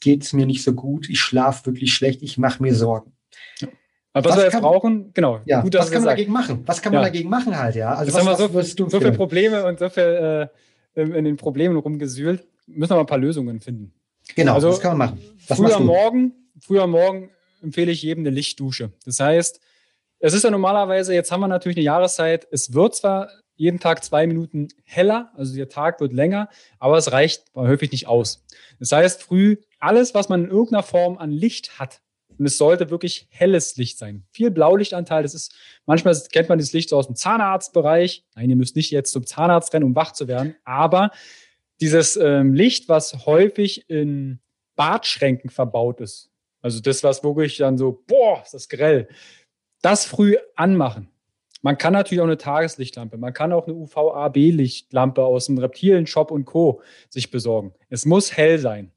geht 0.00 0.24
es 0.24 0.32
mir 0.32 0.46
nicht 0.46 0.64
so 0.64 0.72
gut, 0.72 1.08
ich 1.08 1.20
schlafe 1.20 1.66
wirklich 1.66 1.92
schlecht, 1.92 2.22
ich 2.22 2.38
mache 2.38 2.62
mir 2.62 2.74
Sorgen. 2.74 3.12
Aber 4.12 4.24
was, 4.24 4.32
was 4.32 4.38
wir 4.38 4.44
jetzt 4.44 4.52
kann, 4.54 4.62
brauchen, 4.62 5.12
genau. 5.14 5.40
Ja, 5.44 5.60
gut, 5.60 5.74
was 5.74 5.90
kann 5.90 6.02
man 6.02 6.10
dagegen 6.10 6.32
machen? 6.32 6.62
Was 6.66 6.82
kann 6.82 6.92
man 6.92 7.02
ja. 7.02 7.08
dagegen 7.08 7.30
machen 7.30 7.56
halt, 7.56 7.76
ja? 7.76 7.90
Also 7.90 8.06
jetzt 8.06 8.14
was, 8.26 8.40
haben 8.40 8.54
wir 8.54 8.64
so, 8.64 8.88
so 8.88 8.98
viele 8.98 9.12
Probleme 9.12 9.64
und 9.64 9.78
so 9.78 9.88
viel 9.88 10.48
äh, 10.96 11.02
in 11.02 11.24
den 11.24 11.36
Problemen 11.36 11.76
rumgesühlt. 11.76 12.44
Müssen 12.66 12.90
wir 12.90 12.96
mal 12.96 13.00
ein 13.00 13.06
paar 13.06 13.18
Lösungen 13.18 13.60
finden. 13.60 13.92
Genau, 14.34 14.54
also, 14.54 14.68
das 14.70 14.80
kann 14.80 14.96
man 14.96 15.10
machen. 15.10 15.22
Was 15.48 15.58
früher 15.58 15.80
Morgen, 15.80 16.32
früher 16.60 16.86
Morgen 16.86 17.30
empfehle 17.62 17.90
ich 17.90 18.02
jedem 18.02 18.22
eine 18.22 18.30
Lichtdusche. 18.30 18.92
Das 19.04 19.20
heißt, 19.20 19.60
es 20.20 20.34
ist 20.34 20.44
ja 20.44 20.50
normalerweise, 20.50 21.14
jetzt 21.14 21.32
haben 21.32 21.40
wir 21.40 21.48
natürlich 21.48 21.76
eine 21.76 21.84
Jahreszeit, 21.84 22.46
es 22.50 22.74
wird 22.74 22.94
zwar 22.94 23.30
jeden 23.56 23.80
Tag 23.80 24.04
zwei 24.04 24.26
Minuten 24.26 24.68
heller, 24.84 25.32
also 25.34 25.54
der 25.54 25.68
Tag 25.68 26.00
wird 26.00 26.12
länger, 26.12 26.48
aber 26.78 26.96
es 26.96 27.12
reicht 27.12 27.44
häufig 27.54 27.92
nicht 27.92 28.06
aus. 28.06 28.44
Das 28.78 28.92
heißt, 28.92 29.22
früh 29.22 29.56
alles, 29.78 30.14
was 30.14 30.28
man 30.28 30.44
in 30.44 30.50
irgendeiner 30.50 30.82
Form 30.82 31.18
an 31.18 31.30
Licht 31.30 31.78
hat, 31.78 32.00
und 32.40 32.46
es 32.46 32.56
sollte 32.56 32.88
wirklich 32.88 33.26
helles 33.28 33.76
Licht 33.76 33.98
sein. 33.98 34.24
Viel 34.30 34.50
Blaulichtanteil. 34.50 35.22
Das 35.22 35.34
ist, 35.34 35.54
manchmal 35.84 36.18
kennt 36.32 36.48
man 36.48 36.58
das 36.58 36.72
Licht 36.72 36.88
so 36.88 36.96
aus 36.96 37.06
dem 37.06 37.14
Zahnarztbereich. 37.14 38.24
Nein, 38.34 38.48
ihr 38.48 38.56
müsst 38.56 38.76
nicht 38.76 38.90
jetzt 38.90 39.12
zum 39.12 39.26
Zahnarzt 39.26 39.74
rennen, 39.74 39.84
um 39.84 39.94
wach 39.94 40.12
zu 40.12 40.26
werden. 40.26 40.56
Aber 40.64 41.10
dieses 41.80 42.16
ähm, 42.16 42.54
Licht, 42.54 42.88
was 42.88 43.26
häufig 43.26 43.88
in 43.88 44.40
Badschränken 44.76 45.50
verbaut 45.50 46.00
ist, 46.00 46.30
also 46.62 46.80
das, 46.80 47.02
was 47.02 47.24
wirklich 47.24 47.56
dann 47.56 47.78
so, 47.78 48.02
boah, 48.06 48.42
ist 48.42 48.54
das 48.54 48.68
grell, 48.68 49.08
das 49.82 50.04
früh 50.04 50.36
anmachen. 50.56 51.08
Man 51.62 51.76
kann 51.76 51.92
natürlich 51.92 52.20
auch 52.20 52.26
eine 52.26 52.38
Tageslichtlampe, 52.38 53.18
man 53.18 53.32
kann 53.32 53.52
auch 53.52 53.66
eine 53.66 53.76
UVA-B-Lichtlampe 53.76 55.22
aus 55.22 55.46
dem 55.46 55.58
Reptilien-Shop 55.58 56.30
und 56.30 56.44
Co. 56.46 56.80
sich 57.08 57.30
besorgen. 57.30 57.74
Es 57.88 58.06
muss 58.06 58.36
hell 58.36 58.58
sein. 58.58 58.92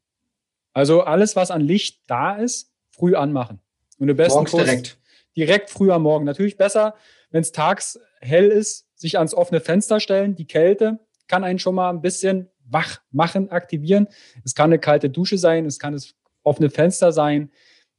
Also 0.73 1.01
alles, 1.01 1.35
was 1.35 1.51
an 1.51 1.61
Licht 1.61 2.01
da 2.07 2.35
ist, 2.35 2.71
früh 2.89 3.15
anmachen. 3.15 3.59
Und 3.99 4.09
im 4.09 4.17
besten 4.17 4.35
Morgens 4.39 4.51
direkt. 4.51 4.97
Direkt 5.35 5.69
früh 5.69 5.91
am 5.91 6.03
Morgen. 6.03 6.25
Natürlich 6.25 6.57
besser, 6.57 6.95
wenn 7.31 7.41
es 7.41 7.51
tags 7.51 7.99
hell 8.21 8.47
ist, 8.47 8.87
sich 8.95 9.17
ans 9.17 9.33
offene 9.33 9.59
Fenster 9.59 9.99
stellen. 9.99 10.35
Die 10.35 10.45
Kälte 10.45 10.99
kann 11.27 11.43
einen 11.43 11.59
schon 11.59 11.75
mal 11.75 11.89
ein 11.89 12.01
bisschen 12.01 12.49
wach 12.73 13.01
machen, 13.11 13.49
aktivieren. 13.49 14.07
Es 14.43 14.55
kann 14.55 14.65
eine 14.65 14.79
kalte 14.79 15.09
Dusche 15.09 15.37
sein, 15.37 15.65
es 15.65 15.79
kann 15.79 15.93
das 15.93 16.15
offene 16.43 16.69
Fenster 16.69 17.11
sein. 17.11 17.51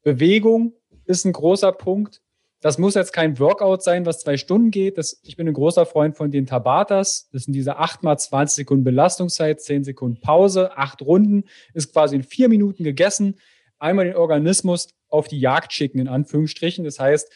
Bewegung 0.03 0.75
ist 1.05 1.25
ein 1.25 1.33
großer 1.33 1.73
Punkt. 1.73 2.21
Das 2.61 2.79
muss 2.79 2.95
jetzt 2.95 3.13
kein 3.13 3.39
Workout 3.39 3.83
sein, 3.83 4.07
was 4.07 4.21
zwei 4.21 4.37
Stunden 4.39 4.71
geht. 4.71 4.97
Das, 4.97 5.21
ich 5.23 5.37
bin 5.37 5.47
ein 5.47 5.55
großer 5.55 5.85
Freund 5.85 6.17
von 6.17 6.31
den 6.31 6.47
Tabatas. 6.47 7.29
Das 7.31 7.45
sind 7.45 7.53
diese 7.53 7.77
8 7.77 8.03
mal 8.03 8.17
20 8.17 8.57
Sekunden 8.57 8.85
Belastungszeit, 8.85 9.61
10 9.61 9.85
Sekunden 9.85 10.21
Pause, 10.21 10.77
acht 10.77 11.03
Runden, 11.03 11.45
ist 11.75 11.93
quasi 11.93 12.17
in 12.17 12.23
vier 12.23 12.49
Minuten 12.49 12.83
gegessen 12.83 13.37
einmal 13.85 14.07
den 14.07 14.17
Organismus 14.17 14.89
auf 15.09 15.29
die 15.29 15.39
Jagd 15.39 15.73
schicken, 15.73 15.99
in 15.99 16.09
Anführungsstrichen. 16.09 16.85
Das 16.85 16.99
heißt, 16.99 17.31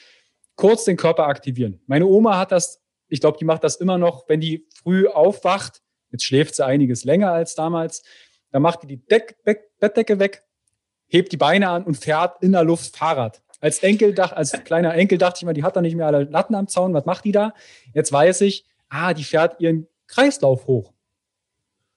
kurz 0.57 0.85
den 0.85 0.96
Körper 0.96 1.27
aktivieren. 1.27 1.81
Meine 1.87 2.07
Oma 2.07 2.38
hat 2.38 2.53
das, 2.53 2.83
ich 3.09 3.20
glaube, 3.20 3.38
die 3.38 3.44
macht 3.44 3.62
das 3.64 3.77
immer 3.77 3.98
noch, 3.98 4.29
wenn 4.29 4.40
die 4.40 4.66
früh 4.74 5.07
aufwacht. 5.07 5.83
Jetzt 6.11 6.25
schläft 6.25 6.55
sie 6.55 6.64
einiges 6.64 7.05
länger 7.05 7.33
als 7.33 7.55
damals. 7.55 8.03
Da 8.51 8.61
macht 8.61 8.83
die 8.83 8.87
die 8.87 9.07
Deck, 9.07 9.37
Bettdecke 9.79 10.18
weg, 10.18 10.44
hebt 11.07 11.33
die 11.33 11.37
Beine 11.37 11.68
an 11.68 11.85
und 11.85 11.97
fährt 11.97 12.42
in 12.42 12.53
der 12.53 12.64
Luft 12.64 12.97
Fahrrad. 12.97 13.42
Als 13.61 13.81
Enkel, 13.81 14.18
als 14.21 14.53
kleiner 14.64 14.94
Enkel 14.94 15.18
dachte 15.18 15.38
ich 15.38 15.44
mal, 15.44 15.53
die 15.53 15.64
hat 15.64 15.77
da 15.77 15.81
nicht 15.81 15.97
mehr 15.97 16.07
alle 16.07 16.25
Latten 16.25 16.55
am 16.55 16.68
Zaun. 16.68 16.94
Was 16.94 17.07
macht 17.07 17.25
die 17.25 17.33
da? 17.33 17.55
Jetzt 17.92 18.12
weiß 18.12 18.42
ich, 18.42 18.64
ah, 18.88 19.14
die 19.14 19.25
fährt 19.25 19.61
ihren 19.61 19.88
Kreislauf 20.07 20.66
hoch. 20.66 20.92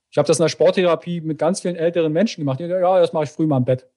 Ich 0.10 0.18
habe 0.18 0.28
das 0.28 0.40
in 0.40 0.44
der 0.44 0.50
Sporttherapie 0.50 1.22
mit 1.22 1.38
ganz 1.38 1.62
vielen 1.62 1.76
älteren 1.76 2.12
Menschen 2.12 2.42
gemacht. 2.42 2.60
Ja, 2.60 3.00
das 3.00 3.14
mache 3.14 3.26
ich 3.26 3.30
früh 3.30 3.46
mal 3.46 3.58
im 3.58 3.66
Bett. 3.66 3.88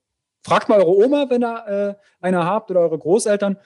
Fragt 0.42 0.68
mal 0.68 0.78
eure 0.78 0.94
Oma, 0.94 1.26
wenn 1.30 1.42
ihr 1.42 1.98
äh, 1.98 2.04
eine 2.20 2.44
habt 2.44 2.70
oder 2.70 2.80
eure 2.80 2.98
Großeltern. 2.98 3.58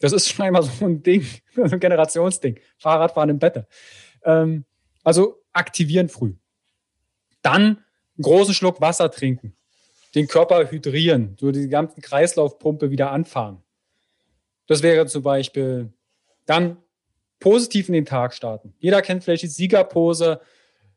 Das 0.00 0.12
ist 0.12 0.28
schon 0.32 0.46
einmal 0.46 0.62
so 0.62 0.84
ein 0.84 1.02
Ding, 1.02 1.26
so 1.54 1.62
ein 1.62 1.80
Generationsding. 1.80 2.60
Fahrradfahren 2.78 3.30
im 3.30 3.38
Bett. 3.38 3.64
Ähm, 4.22 4.64
also 5.06 5.40
aktivieren 5.52 6.08
früh. 6.08 6.34
Dann 7.40 7.62
einen 7.62 8.22
großen 8.22 8.54
Schluck 8.54 8.80
Wasser 8.80 9.08
trinken. 9.08 9.54
Den 10.16 10.26
Körper 10.26 10.68
hydrieren, 10.68 11.36
so 11.38 11.52
die 11.52 11.68
ganzen 11.68 12.00
Kreislaufpumpe 12.02 12.90
wieder 12.90 13.12
anfahren. 13.12 13.62
Das 14.66 14.82
wäre 14.82 15.06
zum 15.06 15.22
Beispiel 15.22 15.92
dann 16.44 16.78
positiv 17.38 17.88
in 17.88 17.94
den 17.94 18.04
Tag 18.04 18.34
starten. 18.34 18.74
Jeder 18.78 19.00
kennt 19.00 19.22
vielleicht 19.22 19.44
die 19.44 19.48
Siegerpose. 19.48 20.40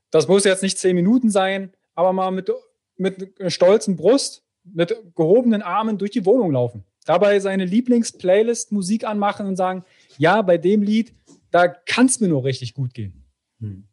Das 0.10 0.28
muss 0.28 0.44
jetzt 0.44 0.64
nicht 0.64 0.80
zehn 0.80 0.96
Minuten 0.96 1.30
sein, 1.30 1.72
aber 1.94 2.12
mal 2.12 2.32
mit, 2.32 2.52
mit 2.98 3.32
stolzen 3.48 3.96
Brust 3.96 4.44
mit 4.64 4.96
gehobenen 5.16 5.62
Armen 5.62 6.00
durch 6.00 6.12
die 6.12 6.26
Wohnung 6.26 6.52
laufen. 6.52 6.84
Dabei 7.06 7.40
seine 7.40 7.66
Lieblingsplaylist 7.66 8.72
Musik 8.72 9.04
anmachen 9.04 9.46
und 9.46 9.56
sagen, 9.56 9.84
ja, 10.18 10.42
bei 10.42 10.58
dem 10.58 10.82
Lied, 10.82 11.14
da 11.52 11.68
kann 11.68 12.08
es 12.08 12.20
mir 12.20 12.28
nur 12.28 12.44
richtig 12.44 12.74
gut 12.74 12.94
gehen. 12.94 13.26
Hm. 13.60 13.89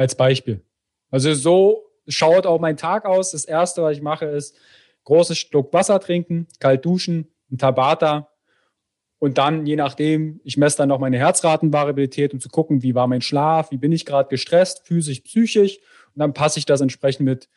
Als 0.00 0.14
Beispiel. 0.14 0.62
Also 1.10 1.34
so 1.34 1.84
schaut 2.08 2.46
auch 2.46 2.58
mein 2.58 2.78
Tag 2.78 3.04
aus. 3.04 3.32
Das 3.32 3.44
erste, 3.44 3.82
was 3.82 3.96
ich 3.96 4.02
mache, 4.02 4.24
ist 4.24 4.56
großes 5.04 5.36
Stück 5.36 5.74
Wasser 5.74 6.00
trinken, 6.00 6.46
kalt 6.58 6.86
duschen, 6.86 7.28
ein 7.50 7.58
Tabata 7.58 8.30
und 9.18 9.36
dann, 9.36 9.66
je 9.66 9.76
nachdem, 9.76 10.40
ich 10.42 10.56
messe 10.56 10.78
dann 10.78 10.88
noch 10.88 10.98
meine 10.98 11.18
Herzratenvariabilität, 11.18 12.32
um 12.32 12.40
zu 12.40 12.48
gucken, 12.48 12.82
wie 12.82 12.94
war 12.94 13.06
mein 13.06 13.20
Schlaf, 13.20 13.70
wie 13.70 13.76
bin 13.76 13.92
ich 13.92 14.06
gerade 14.06 14.30
gestresst, 14.30 14.86
physisch, 14.86 15.20
psychisch. 15.20 15.76
Und 16.14 16.20
dann 16.20 16.32
passe 16.32 16.58
ich 16.58 16.64
das 16.64 16.80
entsprechend 16.80 17.26
mit 17.26 17.50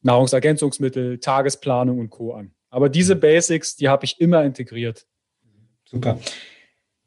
Nahrungsergänzungsmittel, 0.00 1.18
Tagesplanung 1.18 1.98
und 1.98 2.08
Co. 2.08 2.32
an. 2.32 2.52
Aber 2.70 2.88
diese. 2.88 3.14
Basics, 3.14 3.76
die 3.76 3.90
habe 3.90 4.06
ich 4.06 4.18
immer 4.18 4.44
integriert. 4.44 5.06
Super. 5.84 6.18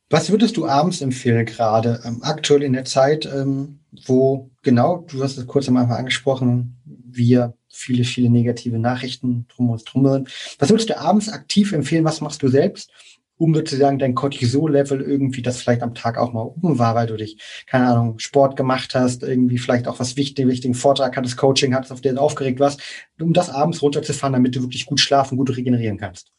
Was 0.09 0.31
würdest 0.31 0.57
du 0.57 0.67
abends 0.67 1.01
empfehlen, 1.01 1.45
gerade 1.45 2.01
ähm, 2.03 2.19
aktuell 2.21 2.63
in 2.63 2.73
der 2.73 2.85
Zeit, 2.85 3.25
ähm, 3.25 3.79
wo 4.05 4.49
genau, 4.63 5.05
du 5.07 5.23
hast 5.23 5.37
es 5.37 5.47
kurz 5.47 5.67
Anfang 5.67 5.91
angesprochen, 5.91 6.77
wir 6.85 7.53
viele, 7.71 8.03
viele 8.03 8.29
negative 8.29 8.79
Nachrichten 8.79 9.45
drum 9.47 9.69
und 9.69 9.83
drum. 9.85 10.25
Was 10.57 10.69
würdest 10.69 10.89
du 10.89 10.99
abends 10.99 11.29
aktiv 11.29 11.71
empfehlen? 11.71 12.05
Was 12.05 12.21
machst 12.21 12.41
du 12.43 12.47
selbst? 12.47 12.91
um 13.39 13.55
sozusagen 13.55 13.99
dein 13.99 14.15
Cortisol-Level 14.15 15.01
irgendwie, 15.01 15.41
das 15.41 15.61
vielleicht 15.61 15.81
am 15.81 15.95
Tag 15.95 16.17
auch 16.17 16.33
mal 16.33 16.41
oben 16.41 16.77
war, 16.77 16.93
weil 16.93 17.07
du 17.07 17.15
dich, 17.15 17.37
keine 17.65 17.87
Ahnung, 17.87 18.19
Sport 18.19 18.57
gemacht 18.57 18.93
hast, 18.95 19.23
irgendwie 19.23 19.57
vielleicht 19.57 19.87
auch 19.87 19.97
was 19.99 20.17
wichtigen, 20.17 20.49
wichtigen 20.49 20.73
Vortrag 20.73 21.15
hattest, 21.15 21.37
Coaching 21.37 21.73
hattest, 21.73 21.93
auf 21.93 22.01
den 22.01 22.15
du 22.15 22.21
aufgeregt 22.21 22.59
warst, 22.59 22.81
um 23.19 23.31
das 23.31 23.49
abends 23.49 23.81
runterzufahren, 23.81 24.33
damit 24.33 24.57
du 24.57 24.61
wirklich 24.61 24.85
gut 24.85 24.99
schlafen, 24.99 25.37
gut 25.37 25.55
regenerieren 25.55 25.97
kannst? 25.97 26.33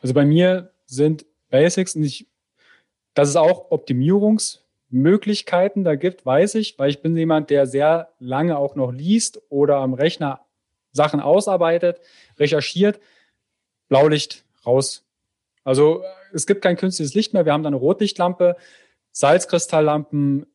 Also 0.00 0.14
bei 0.14 0.24
mir 0.24 0.72
sind 0.86 1.26
Basics 1.50 1.96
und 1.96 2.04
ich, 2.04 2.28
dass 3.16 3.28
es 3.28 3.34
auch 3.34 3.72
Optimierungsmöglichkeiten 3.72 5.82
da 5.82 5.96
gibt, 5.96 6.24
weiß 6.24 6.54
ich, 6.54 6.78
weil 6.78 6.90
ich 6.90 7.02
bin 7.02 7.16
jemand, 7.16 7.50
der 7.50 7.66
sehr 7.66 8.10
lange 8.20 8.56
auch 8.56 8.76
noch 8.76 8.92
liest 8.92 9.42
oder 9.48 9.78
am 9.78 9.94
Rechner 9.94 10.46
Sachen 10.92 11.18
ausarbeitet, 11.18 12.00
recherchiert, 12.38 13.00
Blaulicht 13.88 14.44
raus 14.64 15.06
also 15.66 16.04
es 16.32 16.46
gibt 16.46 16.62
kein 16.62 16.76
künstliches 16.76 17.14
Licht 17.14 17.34
mehr. 17.34 17.44
Wir 17.44 17.52
haben 17.52 17.64
da 17.64 17.66
eine 17.66 17.76
Rotlichtlampe, 17.76 18.56
Salzkristalllampen, 19.10 20.46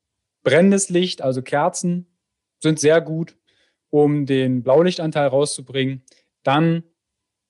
brennendes 0.41 0.89
Licht, 0.89 1.21
also 1.21 1.41
Kerzen 1.41 2.07
sind 2.59 2.79
sehr 2.79 3.01
gut, 3.01 3.35
um 3.89 4.25
den 4.25 4.63
Blaulichtanteil 4.63 5.27
rauszubringen. 5.27 6.03
Dann 6.43 6.83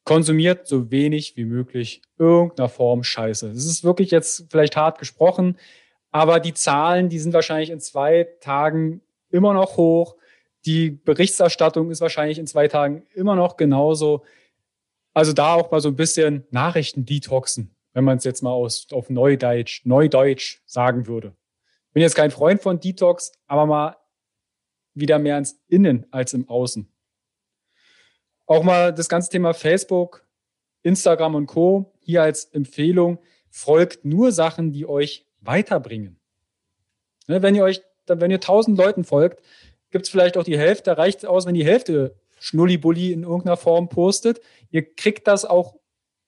konsumiert 0.03 0.67
so 0.67 0.91
wenig 0.91 1.37
wie 1.37 1.45
möglich 1.45 2.01
irgendeiner 2.17 2.69
Form 2.69 3.03
Scheiße. 3.03 3.49
Das 3.53 3.65
ist 3.65 3.83
wirklich 3.83 4.11
jetzt 4.11 4.47
vielleicht 4.49 4.75
hart 4.75 4.99
gesprochen, 4.99 5.57
aber 6.11 6.39
die 6.39 6.53
Zahlen, 6.53 7.09
die 7.09 7.19
sind 7.19 7.33
wahrscheinlich 7.33 7.69
in 7.69 7.79
zwei 7.79 8.27
Tagen 8.41 9.01
immer 9.29 9.53
noch 9.53 9.77
hoch. 9.77 10.15
Die 10.65 10.91
Berichterstattung 10.91 11.89
ist 11.89 12.01
wahrscheinlich 12.01 12.37
in 12.37 12.47
zwei 12.47 12.67
Tagen 12.67 13.03
immer 13.13 13.35
noch 13.35 13.57
genauso. 13.57 14.23
Also 15.13 15.33
da 15.33 15.55
auch 15.55 15.71
mal 15.71 15.81
so 15.81 15.89
ein 15.89 15.95
bisschen 15.95 16.45
Nachrichten 16.51 17.05
detoxen, 17.05 17.75
wenn 17.93 18.03
man 18.03 18.17
es 18.17 18.23
jetzt 18.23 18.41
mal 18.41 18.51
aus, 18.51 18.87
auf 18.91 19.09
Neudeutsch, 19.09 19.85
Neudeutsch 19.85 20.61
sagen 20.65 21.07
würde. 21.07 21.35
Bin 21.93 22.01
jetzt 22.01 22.15
kein 22.15 22.31
Freund 22.31 22.61
von 22.61 22.79
Detox, 22.79 23.33
aber 23.47 23.65
mal 23.65 23.97
wieder 24.93 25.19
mehr 25.19 25.37
ins 25.37 25.61
Innen 25.67 26.05
als 26.11 26.33
im 26.33 26.47
Außen. 26.47 26.90
Auch 28.51 28.63
mal 28.63 28.93
das 28.93 29.07
ganze 29.07 29.29
Thema 29.29 29.53
Facebook, 29.53 30.25
Instagram 30.83 31.35
und 31.35 31.45
Co. 31.45 31.93
hier 32.01 32.21
als 32.21 32.43
Empfehlung. 32.43 33.19
Folgt 33.49 34.03
nur 34.03 34.33
Sachen, 34.33 34.73
die 34.73 34.85
euch 34.85 35.25
weiterbringen. 35.39 36.19
Ne, 37.27 37.41
wenn 37.41 37.55
ihr 37.55 37.63
euch, 37.63 37.81
wenn 38.07 38.29
ihr 38.29 38.41
tausend 38.41 38.77
Leuten 38.77 39.05
folgt, 39.05 39.41
gibt 39.89 40.03
es 40.03 40.11
vielleicht 40.11 40.35
auch 40.35 40.43
die 40.43 40.57
Hälfte, 40.57 40.97
reicht 40.97 41.25
aus, 41.25 41.45
wenn 41.45 41.53
die 41.53 41.63
Hälfte 41.63 42.13
Schnullibulli 42.41 43.13
in 43.13 43.23
irgendeiner 43.23 43.55
Form 43.55 43.87
postet. 43.87 44.41
Ihr 44.69 44.83
kriegt 44.95 45.29
das 45.29 45.45
auch, 45.45 45.77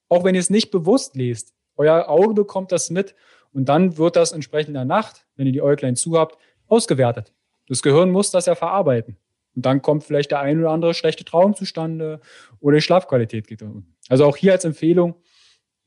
auch 0.08 0.24
wenn 0.24 0.34
ihr 0.34 0.40
es 0.40 0.50
nicht 0.50 0.72
bewusst 0.72 1.18
lest. 1.18 1.54
Euer 1.76 2.08
Auge 2.08 2.34
bekommt 2.34 2.72
das 2.72 2.90
mit 2.90 3.16
und 3.52 3.66
dann 3.68 3.98
wird 3.98 4.16
das 4.16 4.32
entsprechend 4.32 4.70
in 4.70 4.76
der 4.76 4.86
Nacht, 4.86 5.26
wenn 5.36 5.46
ihr 5.46 5.52
die 5.52 5.62
Äuglein 5.62 5.98
zu 5.98 6.18
habt, 6.18 6.38
ausgewertet. 6.70 7.34
Das 7.68 7.82
Gehirn 7.82 8.12
muss 8.12 8.32
das 8.32 8.46
ja 8.46 8.56
verarbeiten. 8.56 9.18
Und 9.56 9.66
dann 9.66 9.82
kommt 9.82 10.04
vielleicht 10.04 10.32
der 10.32 10.40
ein 10.40 10.60
oder 10.60 10.72
andere 10.72 10.94
schlechte 10.94 11.26
Traum 11.26 11.56
zustande 11.56 12.20
oder 12.60 12.78
die 12.78 12.82
Schlafqualität 12.82 13.48
geht 13.48 13.62
unten. 13.62 13.96
Also 14.10 14.26
auch 14.26 14.38
hier 14.38 14.52
als 14.52 14.66
Empfehlung, 14.66 15.16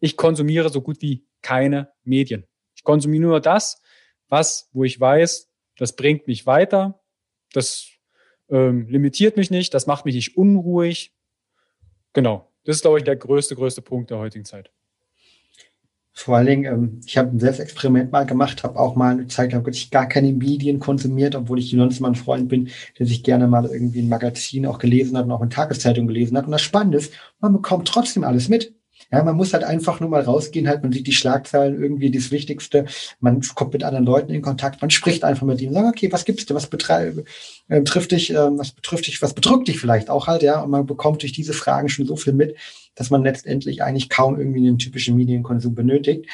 ich 0.01 0.17
konsumiere 0.17 0.69
so 0.69 0.81
gut 0.81 1.01
wie 1.01 1.27
keine 1.43 1.93
Medien. 2.05 2.47
Ich 2.75 2.85
konsumiere 2.85 3.23
nur 3.23 3.41
das, 3.41 3.83
was, 4.29 4.69
wo 4.73 4.85
ich 4.85 4.99
weiß, 5.01 5.51
das 5.77 5.97
bringt 5.97 6.27
mich 6.27 6.47
weiter, 6.47 7.03
das 7.53 7.89
ähm, 8.49 8.89
limitiert 8.89 9.37
mich 9.37 9.51
nicht, 9.51 9.75
das 9.75 9.87
macht 9.87 10.05
mich 10.05 10.15
nicht 10.15 10.37
unruhig. 10.37 11.15
Genau. 12.13 12.53
Das 12.65 12.77
ist, 12.77 12.83
glaube 12.83 12.99
ich, 12.99 13.05
der 13.05 13.17
größte, 13.17 13.55
größte 13.55 13.83
Punkt 13.83 14.11
der 14.11 14.19
heutigen 14.19 14.45
Zeit. 14.45 14.73
Vor 16.19 16.39
allen 16.39 16.47
Dingen, 16.47 16.65
ähm, 16.65 17.01
ich 17.05 17.19
habe 17.19 17.29
ein 17.29 17.39
Selbstexperiment 17.39 18.11
mal 18.11 18.25
gemacht, 18.25 18.65
habe 18.65 18.79
auch 18.81 18.97
mal 18.97 19.13
eine 19.13 19.27
Zeit 19.27 19.53
lang 19.53 19.67
wirklich 19.67 19.91
gar 19.91 20.09
keine 20.09 20.33
Medien 20.33 20.81
konsumiert, 20.81 21.35
obwohl 21.35 21.59
ich 21.59 21.71
sonst 21.71 22.01
mal 22.01 22.09
ein 22.09 22.15
Freund 22.15 22.49
bin, 22.49 22.71
der 22.99 23.07
sich 23.07 23.23
gerne 23.23 23.47
mal 23.47 23.67
irgendwie 23.67 24.01
ein 24.01 24.09
Magazin 24.09 24.65
auch 24.65 24.79
gelesen 24.79 25.19
hat 25.19 25.27
und 25.27 25.33
auch 25.33 25.43
eine 25.43 25.51
Tageszeitung 25.51 26.07
gelesen 26.07 26.39
hat. 26.39 26.47
Und 26.47 26.53
das 26.53 26.63
Spannende 26.63 26.97
ist, 26.97 27.13
man 27.39 27.53
bekommt 27.53 27.87
trotzdem 27.87 28.25
alles 28.25 28.49
mit. 28.49 28.75
Ja, 29.13 29.23
man 29.23 29.37
muss 29.37 29.53
halt 29.53 29.63
einfach 29.63 30.01
nur 30.01 30.09
mal 30.09 30.23
rausgehen, 30.23 30.67
halt, 30.67 30.83
man 30.83 30.91
sieht 30.91 31.07
die 31.07 31.13
Schlagzeilen 31.13 31.81
irgendwie 31.81 32.11
das 32.11 32.31
Wichtigste, 32.31 32.87
man 33.21 33.43
kommt 33.55 33.75
mit 33.75 33.85
anderen 33.85 34.07
Leuten 34.07 34.33
in 34.33 34.41
Kontakt, 34.41 34.81
man 34.81 34.91
spricht 34.91 35.23
einfach 35.23 35.47
mit 35.47 35.61
ihnen, 35.61 35.75
sagt, 35.75 35.87
okay, 35.87 36.11
was 36.11 36.25
gibt's 36.25 36.47
denn, 36.47 36.57
was 36.57 36.67
betreibe, 36.69 37.25
äh, 37.69 37.81
betrifft 37.81 38.13
dich, 38.13 38.31
äh, 38.31 38.59
was 38.59 38.73
betrifft 38.73 39.07
dich, 39.07 39.21
was 39.21 39.35
bedrückt 39.35 39.69
dich 39.69 39.79
vielleicht 39.79 40.09
auch 40.09 40.27
halt, 40.27 40.43
ja, 40.43 40.61
und 40.63 40.71
man 40.71 40.87
bekommt 40.87 41.23
durch 41.23 41.33
diese 41.33 41.53
Fragen 41.53 41.91
schon 41.91 42.07
so 42.07 42.17
viel 42.17 42.33
mit, 42.33 42.57
dass 42.97 43.11
man 43.11 43.23
letztendlich 43.23 43.83
eigentlich 43.83 44.09
kaum 44.09 44.39
irgendwie 44.39 44.67
einen 44.67 44.79
typischen 44.79 45.17
Medienkonsum 45.17 45.75
benötigt. 45.75 46.27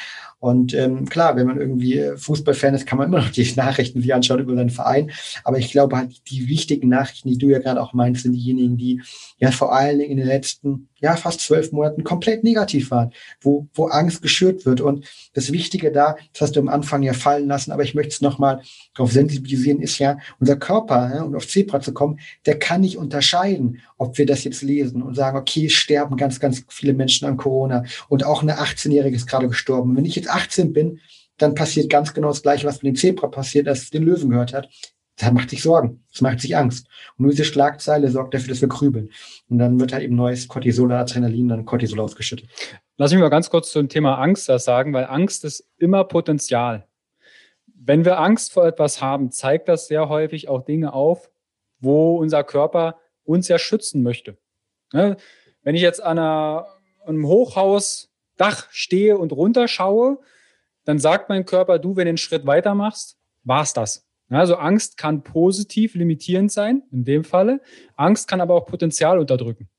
Und 0.43 0.73
ähm, 0.73 1.07
klar, 1.07 1.37
wenn 1.37 1.47
man 1.47 1.57
irgendwie 1.57 2.03
Fußballfan 2.17 2.73
ist, 2.73 2.85
kann 2.85 2.97
man 2.97 3.07
immer 3.07 3.21
noch 3.21 3.29
die 3.29 3.49
Nachrichten 3.55 4.01
sich 4.01 4.13
anschauen 4.13 4.41
über 4.41 4.55
seinen 4.55 4.71
Verein. 4.71 5.11
Aber 5.45 5.57
ich 5.57 5.71
glaube 5.71 5.95
halt, 5.95 6.29
die 6.29 6.49
wichtigen 6.49 6.89
Nachrichten, 6.89 7.29
die 7.29 7.37
du 7.37 7.47
ja 7.47 7.59
gerade 7.59 7.81
auch 7.81 7.93
meinst, 7.93 8.23
sind 8.23 8.33
diejenigen, 8.33 8.75
die 8.75 9.01
ja 9.37 9.51
vor 9.51 9.73
allen 9.73 9.99
Dingen 9.99 10.11
in 10.11 10.17
den 10.17 10.27
letzten, 10.27 10.89
ja, 10.99 11.15
fast 11.15 11.39
zwölf 11.39 11.71
Monaten 11.71 12.03
komplett 12.03 12.43
negativ 12.43 12.91
waren, 12.91 13.11
wo, 13.39 13.67
wo 13.73 13.85
Angst 13.85 14.21
geschürt 14.21 14.65
wird. 14.65 14.81
Und 14.81 15.05
das 15.33 15.53
Wichtige 15.53 15.93
da, 15.93 16.17
das 16.33 16.41
hast 16.41 16.55
du 16.57 16.59
am 16.59 16.67
Anfang 16.67 17.03
ja 17.03 17.13
fallen 17.13 17.47
lassen, 17.47 17.71
aber 17.71 17.83
ich 17.83 17.95
möchte 17.95 18.11
es 18.11 18.19
nochmal 18.19 18.61
darauf 18.95 19.13
sensibilisieren, 19.13 19.81
ist 19.81 19.97
ja, 19.99 20.17
unser 20.41 20.57
Körper, 20.57 21.09
ja, 21.15 21.23
und 21.23 21.35
auf 21.35 21.47
Zebra 21.47 21.79
zu 21.79 21.93
kommen, 21.93 22.19
der 22.45 22.59
kann 22.59 22.81
nicht 22.81 22.97
unterscheiden, 22.97 23.79
ob 23.97 24.17
wir 24.17 24.25
das 24.25 24.43
jetzt 24.43 24.61
lesen 24.61 25.01
und 25.01 25.15
sagen, 25.15 25.37
okay, 25.37 25.69
sterben 25.69 26.17
ganz, 26.17 26.41
ganz 26.41 26.52
viele 26.69 26.93
Menschen 26.93 27.27
an 27.27 27.37
Corona 27.37 27.83
und 28.09 28.25
auch 28.25 28.41
eine 28.41 28.59
18-Jährige 28.59 29.15
ist 29.15 29.27
gerade 29.27 29.47
gestorben. 29.47 29.95
Wenn 29.95 30.05
ich 30.05 30.15
jetzt 30.15 30.29
18 30.29 30.73
bin, 30.73 30.99
dann 31.37 31.55
passiert 31.55 31.89
ganz 31.89 32.13
genau 32.13 32.29
das 32.29 32.43
Gleiche, 32.43 32.67
was 32.67 32.81
mit 32.81 32.93
dem 32.93 32.95
Zebra 32.95 33.27
passiert, 33.27 33.67
als 33.67 33.83
es 33.83 33.89
den 33.89 34.03
Löwen 34.03 34.29
gehört 34.29 34.53
hat. 34.53 34.69
Das 35.17 35.31
macht 35.31 35.51
sich 35.51 35.61
Sorgen, 35.61 36.03
das 36.11 36.21
macht 36.21 36.39
sich 36.39 36.57
Angst. 36.57 36.87
Und 37.17 37.23
nur 37.23 37.31
diese 37.31 37.45
Schlagzeile 37.45 38.09
sorgt 38.09 38.33
dafür, 38.33 38.49
dass 38.49 38.61
wir 38.61 38.67
grübeln. 38.67 39.11
Und 39.47 39.59
dann 39.59 39.79
wird 39.79 39.93
halt 39.93 40.03
eben 40.03 40.15
neues 40.15 40.47
Cortisol 40.47 40.91
Adrenalin, 40.91 41.49
dann 41.49 41.65
Cortisol 41.65 41.99
ausgeschüttet. 41.99 42.49
Lass 42.97 43.11
mich 43.11 43.21
mal 43.21 43.29
ganz 43.29 43.49
kurz 43.49 43.71
zum 43.71 43.89
Thema 43.89 44.15
Angst 44.15 44.49
das 44.49 44.65
sagen, 44.65 44.93
weil 44.93 45.05
Angst 45.05 45.45
ist 45.45 45.67
immer 45.77 46.03
Potenzial. 46.03 46.87
Wenn 47.67 48.05
wir 48.05 48.19
Angst 48.19 48.53
vor 48.53 48.65
etwas 48.65 49.01
haben, 49.01 49.31
zeigt 49.31 49.67
das 49.67 49.87
sehr 49.87 50.09
häufig 50.09 50.49
auch 50.49 50.63
Dinge 50.63 50.93
auf, 50.93 51.29
wo 51.79 52.17
unser 52.17 52.43
Körper 52.43 52.97
uns 53.23 53.47
ja 53.47 53.59
schützen 53.59 54.01
möchte. 54.01 54.37
Ne? 54.93 55.17
Wenn 55.63 55.75
ich 55.75 55.81
jetzt 55.81 56.01
an, 56.01 56.19
einer, 56.19 56.67
einem 57.05 57.27
Hochhausdach 57.27 58.67
stehe 58.71 59.17
und 59.17 59.31
runterschaue, 59.31 60.19
dann 60.85 60.99
sagt 60.99 61.29
mein 61.29 61.45
Körper, 61.45 61.79
du, 61.79 61.95
wenn 61.95 62.05
du 62.05 62.09
einen 62.09 62.17
Schritt 62.17 62.45
weiter 62.45 62.75
machst, 62.75 63.17
war's 63.43 63.73
das. 63.73 64.05
Also 64.29 64.55
Angst 64.55 64.97
kann 64.97 65.23
positiv 65.23 65.93
limitierend 65.93 66.51
sein, 66.51 66.83
in 66.91 67.05
dem 67.05 67.23
Falle. 67.23 67.61
Angst 67.95 68.27
kann 68.27 68.41
aber 68.41 68.55
auch 68.55 68.65
Potenzial 68.65 69.19
unterdrücken. 69.19 69.69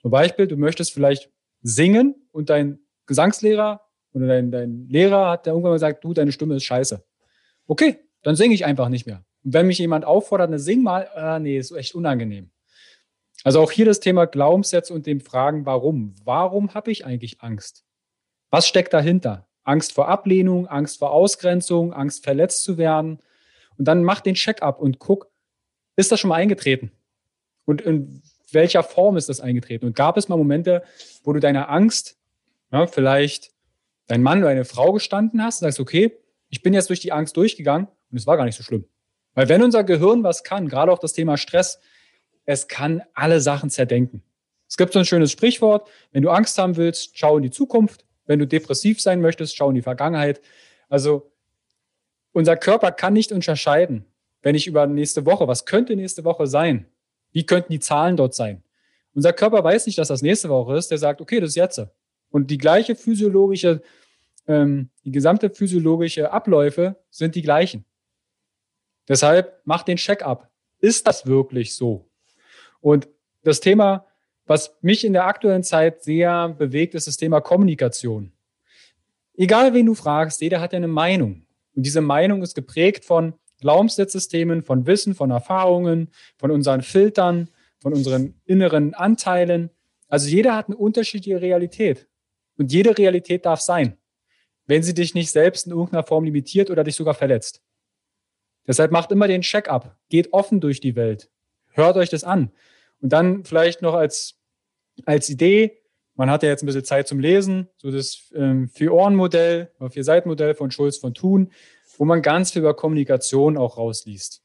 Zum 0.00 0.10
Beispiel, 0.10 0.46
du 0.46 0.56
möchtest 0.56 0.92
vielleicht 0.92 1.30
singen 1.62 2.14
und 2.32 2.50
dein 2.50 2.78
Gesangslehrer 3.06 3.82
oder 4.12 4.26
dein, 4.26 4.50
dein 4.50 4.88
Lehrer 4.88 5.30
hat 5.30 5.46
irgendwann 5.46 5.70
mal 5.70 5.76
gesagt, 5.76 6.04
du, 6.04 6.14
deine 6.14 6.32
Stimme 6.32 6.56
ist 6.56 6.64
scheiße. 6.64 7.04
Okay, 7.66 7.98
dann 8.22 8.36
singe 8.36 8.54
ich 8.54 8.64
einfach 8.64 8.88
nicht 8.88 9.06
mehr. 9.06 9.24
Und 9.44 9.52
wenn 9.52 9.66
mich 9.66 9.78
jemand 9.78 10.04
auffordert, 10.04 10.48
eine 10.48 10.58
sing 10.58 10.82
mal, 10.82 11.08
äh, 11.14 11.38
nee, 11.38 11.58
ist 11.58 11.72
echt 11.72 11.94
unangenehm. 11.94 12.50
Also 13.44 13.60
auch 13.60 13.70
hier 13.70 13.84
das 13.84 14.00
Thema 14.00 14.24
Glaubenssätze 14.24 14.92
und 14.92 15.06
dem 15.06 15.20
Fragen, 15.20 15.66
warum? 15.66 16.14
Warum 16.24 16.72
habe 16.72 16.90
ich 16.90 17.04
eigentlich 17.04 17.42
Angst? 17.42 17.84
Was 18.50 18.66
steckt 18.66 18.94
dahinter? 18.94 19.46
Angst 19.64 19.92
vor 19.92 20.08
Ablehnung, 20.08 20.66
Angst 20.66 20.98
vor 20.98 21.10
Ausgrenzung, 21.10 21.92
Angst 21.92 22.24
verletzt 22.24 22.64
zu 22.64 22.78
werden. 22.78 23.20
Und 23.76 23.86
dann 23.86 24.02
mach 24.02 24.20
den 24.20 24.34
Check-up 24.34 24.80
und 24.80 24.98
guck, 24.98 25.30
ist 25.96 26.10
das 26.10 26.20
schon 26.20 26.30
mal 26.30 26.36
eingetreten? 26.36 26.90
Und 27.66 27.82
in 27.82 28.22
welcher 28.50 28.82
Form 28.82 29.16
ist 29.16 29.28
das 29.28 29.40
eingetreten? 29.40 29.86
Und 29.86 29.94
gab 29.94 30.16
es 30.16 30.28
mal 30.28 30.36
Momente, 30.36 30.82
wo 31.22 31.32
du 31.32 31.40
deine 31.40 31.68
Angst, 31.68 32.16
ja, 32.72 32.86
vielleicht 32.86 33.52
dein 34.06 34.22
Mann 34.22 34.38
oder 34.38 34.48
eine 34.48 34.64
Frau 34.64 34.92
gestanden 34.92 35.42
hast 35.42 35.60
und 35.60 35.66
sagst, 35.66 35.80
okay, 35.80 36.16
ich 36.48 36.62
bin 36.62 36.72
jetzt 36.72 36.88
durch 36.88 37.00
die 37.00 37.12
Angst 37.12 37.36
durchgegangen 37.36 37.88
und 38.10 38.16
es 38.16 38.26
war 38.26 38.36
gar 38.36 38.44
nicht 38.44 38.56
so 38.56 38.62
schlimm. 38.62 38.86
Weil 39.34 39.48
wenn 39.48 39.62
unser 39.62 39.84
Gehirn 39.84 40.22
was 40.22 40.44
kann, 40.44 40.68
gerade 40.68 40.92
auch 40.92 40.98
das 40.98 41.12
Thema 41.12 41.36
Stress, 41.36 41.80
es 42.44 42.68
kann 42.68 43.02
alle 43.14 43.40
Sachen 43.40 43.70
zerdenken. 43.70 44.22
Es 44.68 44.76
gibt 44.76 44.92
so 44.92 44.98
ein 44.98 45.04
schönes 45.04 45.32
Sprichwort, 45.32 45.88
wenn 46.12 46.22
du 46.22 46.30
Angst 46.30 46.58
haben 46.58 46.76
willst, 46.76 47.16
schau 47.18 47.36
in 47.36 47.42
die 47.42 47.50
Zukunft. 47.50 48.04
Wenn 48.26 48.38
du 48.38 48.46
depressiv 48.46 49.00
sein 49.00 49.20
möchtest, 49.20 49.56
schau 49.56 49.68
in 49.68 49.74
die 49.74 49.82
Vergangenheit. 49.82 50.40
Also 50.88 51.30
unser 52.32 52.56
Körper 52.56 52.90
kann 52.90 53.12
nicht 53.12 53.32
unterscheiden, 53.32 54.06
wenn 54.42 54.54
ich 54.54 54.66
über 54.66 54.86
nächste 54.86 55.26
Woche, 55.26 55.46
was 55.46 55.66
könnte 55.66 55.94
nächste 55.94 56.24
Woche 56.24 56.46
sein? 56.46 56.86
Wie 57.32 57.44
könnten 57.44 57.72
die 57.72 57.80
Zahlen 57.80 58.16
dort 58.16 58.34
sein? 58.34 58.62
Unser 59.14 59.32
Körper 59.32 59.62
weiß 59.62 59.86
nicht, 59.86 59.98
dass 59.98 60.08
das 60.08 60.22
nächste 60.22 60.48
Woche 60.48 60.76
ist. 60.76 60.90
Der 60.90 60.98
sagt, 60.98 61.20
okay, 61.20 61.40
das 61.40 61.50
ist 61.50 61.56
jetzt. 61.56 61.80
Und 62.30 62.50
die 62.50 62.58
gleiche 62.58 62.96
physiologische, 62.96 63.82
ähm, 64.46 64.90
die 65.04 65.12
gesamte 65.12 65.50
physiologische 65.50 66.32
Abläufe 66.32 66.96
sind 67.10 67.34
die 67.34 67.42
gleichen. 67.42 67.84
Deshalb 69.08 69.60
mach 69.64 69.82
den 69.82 69.96
Check-up. 69.96 70.50
Ist 70.80 71.06
das 71.06 71.26
wirklich 71.26 71.74
so? 71.74 72.10
Und 72.84 73.08
das 73.44 73.60
Thema, 73.60 74.04
was 74.44 74.76
mich 74.82 75.06
in 75.06 75.14
der 75.14 75.24
aktuellen 75.24 75.62
Zeit 75.62 76.04
sehr 76.04 76.50
bewegt, 76.50 76.94
ist 76.94 77.06
das 77.06 77.16
Thema 77.16 77.40
Kommunikation. 77.40 78.30
Egal 79.38 79.72
wen 79.72 79.86
du 79.86 79.94
fragst, 79.94 80.42
jeder 80.42 80.60
hat 80.60 80.74
ja 80.74 80.76
eine 80.76 80.86
Meinung. 80.86 81.46
Und 81.74 81.86
diese 81.86 82.02
Meinung 82.02 82.42
ist 82.42 82.54
geprägt 82.54 83.06
von 83.06 83.32
Glaubenssatzsystemen, 83.60 84.62
von 84.62 84.86
Wissen, 84.86 85.14
von 85.14 85.30
Erfahrungen, 85.30 86.10
von 86.36 86.50
unseren 86.50 86.82
Filtern, 86.82 87.48
von 87.80 87.94
unseren 87.94 88.34
inneren 88.44 88.92
Anteilen. 88.92 89.70
Also 90.08 90.28
jeder 90.28 90.54
hat 90.54 90.66
eine 90.66 90.76
unterschiedliche 90.76 91.40
Realität. 91.40 92.06
Und 92.58 92.70
jede 92.70 92.98
Realität 92.98 93.46
darf 93.46 93.62
sein, 93.62 93.96
wenn 94.66 94.82
sie 94.82 94.92
dich 94.92 95.14
nicht 95.14 95.30
selbst 95.30 95.64
in 95.64 95.72
irgendeiner 95.72 96.04
Form 96.04 96.24
limitiert 96.24 96.68
oder 96.68 96.84
dich 96.84 96.96
sogar 96.96 97.14
verletzt. 97.14 97.62
Deshalb 98.66 98.92
macht 98.92 99.10
immer 99.10 99.26
den 99.26 99.40
Check-up. 99.40 99.96
Geht 100.10 100.34
offen 100.34 100.60
durch 100.60 100.80
die 100.80 100.96
Welt. 100.96 101.30
Hört 101.72 101.96
euch 101.96 102.10
das 102.10 102.24
an. 102.24 102.52
Und 103.04 103.10
dann 103.10 103.44
vielleicht 103.44 103.82
noch 103.82 103.92
als, 103.92 104.40
als 105.04 105.28
Idee, 105.28 105.82
man 106.14 106.30
hat 106.30 106.42
ja 106.42 106.48
jetzt 106.48 106.62
ein 106.62 106.66
bisschen 106.66 106.86
Zeit 106.86 107.06
zum 107.06 107.20
Lesen, 107.20 107.68
so 107.76 107.90
das 107.90 108.30
ähm, 108.34 108.70
Vier-Ohren-Modell, 108.70 109.70
Vier-Seiten-Modell 109.90 110.54
von 110.54 110.70
Schulz 110.70 110.96
von 110.96 111.12
Thun, 111.12 111.52
wo 111.98 112.06
man 112.06 112.22
ganz 112.22 112.52
viel 112.52 112.62
über 112.62 112.72
Kommunikation 112.72 113.58
auch 113.58 113.76
rausliest. 113.76 114.42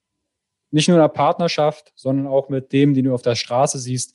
Nicht 0.72 0.90
nur 0.90 0.98
in 0.98 1.02
der 1.02 1.08
Partnerschaft, 1.08 1.94
sondern 1.96 2.28
auch 2.28 2.50
mit 2.50 2.74
dem, 2.74 2.94
den 2.94 3.06
du 3.06 3.14
auf 3.14 3.22
der 3.22 3.36
Straße 3.36 3.80
siehst. 3.80 4.14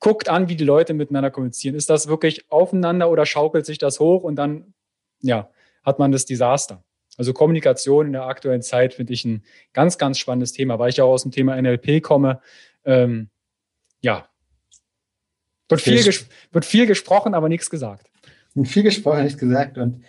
Guckt 0.00 0.30
an, 0.30 0.48
wie 0.48 0.56
die 0.56 0.64
Leute 0.64 0.94
miteinander 0.94 1.30
kommunizieren. 1.30 1.74
Ist 1.74 1.90
das 1.90 2.08
wirklich 2.08 2.50
aufeinander 2.50 3.10
oder 3.10 3.26
schaukelt 3.26 3.66
sich 3.66 3.76
das 3.76 4.00
hoch 4.00 4.22
und 4.22 4.36
dann, 4.36 4.72
ja, 5.20 5.50
hat 5.82 5.98
man 5.98 6.12
das 6.12 6.24
Desaster? 6.24 6.82
Also 7.18 7.34
Kommunikation 7.34 8.06
in 8.06 8.12
der 8.14 8.24
aktuellen 8.24 8.62
Zeit 8.62 8.94
finde 8.94 9.12
ich 9.12 9.26
ein 9.26 9.44
ganz, 9.74 9.98
ganz 9.98 10.16
spannendes 10.16 10.52
Thema, 10.52 10.78
weil 10.78 10.88
ich 10.88 11.02
auch 11.02 11.12
aus 11.12 11.24
dem 11.24 11.30
Thema 11.30 11.60
NLP 11.60 12.02
komme. 12.02 12.40
Ähm, 12.86 13.28
ja, 14.04 14.28
wird 15.68 15.80
viel, 15.80 16.14
wird 16.52 16.64
viel 16.64 16.86
gesprochen, 16.86 17.34
aber 17.34 17.48
nichts 17.48 17.70
gesagt. 17.70 18.10
Viel 18.64 18.82
gesprochen, 18.82 19.24
nichts 19.24 19.38
gesagt. 19.38 19.78
Und 19.78 20.04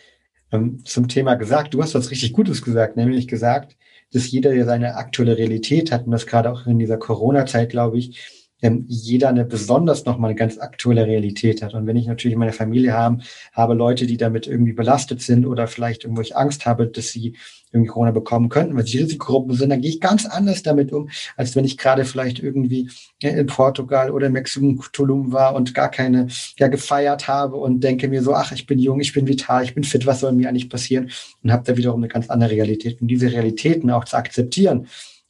ähm, 0.51 0.83
zum 0.83 1.07
Thema 1.07 1.35
gesagt, 1.35 1.73
du 1.73 1.81
hast 1.81 1.95
was 1.95 2.11
richtig 2.11 2.33
Gutes 2.33 2.61
gesagt, 2.61 2.97
nämlich 2.97 3.27
gesagt, 3.27 3.77
dass 4.11 4.29
jeder 4.29 4.53
ja 4.53 4.65
seine 4.65 4.95
aktuelle 4.95 5.37
Realität 5.37 5.91
hat 5.91 6.05
und 6.05 6.11
das 6.11 6.27
gerade 6.27 6.51
auch 6.51 6.67
in 6.67 6.77
dieser 6.77 6.97
Corona-Zeit, 6.97 7.69
glaube 7.69 7.97
ich, 7.97 8.44
ähm, 8.61 8.85
jeder 8.87 9.29
eine 9.29 9.45
besonders 9.45 10.05
nochmal 10.05 10.31
eine 10.31 10.39
ganz 10.39 10.57
aktuelle 10.57 11.05
Realität 11.05 11.61
hat. 11.61 11.73
Und 11.73 11.87
wenn 11.87 11.97
ich 11.97 12.07
natürlich 12.07 12.33
in 12.33 12.39
meiner 12.39 12.53
Familie 12.53 12.93
habe, 12.93 13.19
habe 13.53 13.73
Leute, 13.73 14.05
die 14.05 14.17
damit 14.17 14.47
irgendwie 14.47 14.73
belastet 14.73 15.21
sind 15.21 15.45
oder 15.45 15.67
vielleicht 15.67 16.03
irgendwo 16.03 16.21
ich 16.21 16.35
Angst 16.35 16.65
habe, 16.65 16.87
dass 16.87 17.09
sie 17.09 17.35
irgendwie 17.71 17.91
Corona 17.91 18.11
bekommen 18.11 18.49
könnten, 18.49 18.75
weil 18.75 18.85
sie 18.85 18.99
Risikogruppen 18.99 19.53
sind, 19.53 19.69
dann 19.69 19.81
gehe 19.81 19.91
ich 19.91 19.99
ganz 19.99 20.25
anders 20.25 20.63
damit 20.63 20.93
um, 20.93 21.09
als 21.35 21.55
wenn 21.55 21.65
ich 21.65 21.77
gerade 21.77 22.05
vielleicht 22.05 22.39
irgendwie 22.39 22.89
in 23.19 23.45
Portugal 23.47 24.11
oder 24.11 24.27
in 24.27 24.33
Mexiko, 24.33 24.83
Tulum 24.93 25.33
war 25.33 25.53
und 25.55 25.73
gar 25.73 25.91
keine, 25.91 26.27
ja, 26.57 26.69
gefeiert 26.69 27.27
habe 27.27 27.57
und 27.57 27.83
denke 27.83 28.07
mir 28.07 28.23
so, 28.23 28.33
ach, 28.33 28.53
ich 28.53 28.65
bin 28.65 28.79
jung, 28.79 29.01
ich 29.01 29.13
bin 29.13 29.27
vital, 29.27 29.63
ich 29.63 29.75
bin 29.75 29.83
fit, 29.83 30.05
was 30.05 30.21
soll 30.21 30.31
mir 30.31 30.47
eigentlich 30.47 30.69
passieren? 30.69 31.11
Und 31.43 31.51
habe 31.51 31.63
da 31.65 31.75
wiederum 31.75 31.99
eine 31.99 32.07
ganz 32.07 32.29
andere 32.29 32.51
Realität. 32.51 33.01
Und 33.01 33.09
diese 33.09 33.31
Realitäten 33.31 33.91
auch 33.91 34.05
zu 34.05 34.15
akzeptieren, 34.15 34.87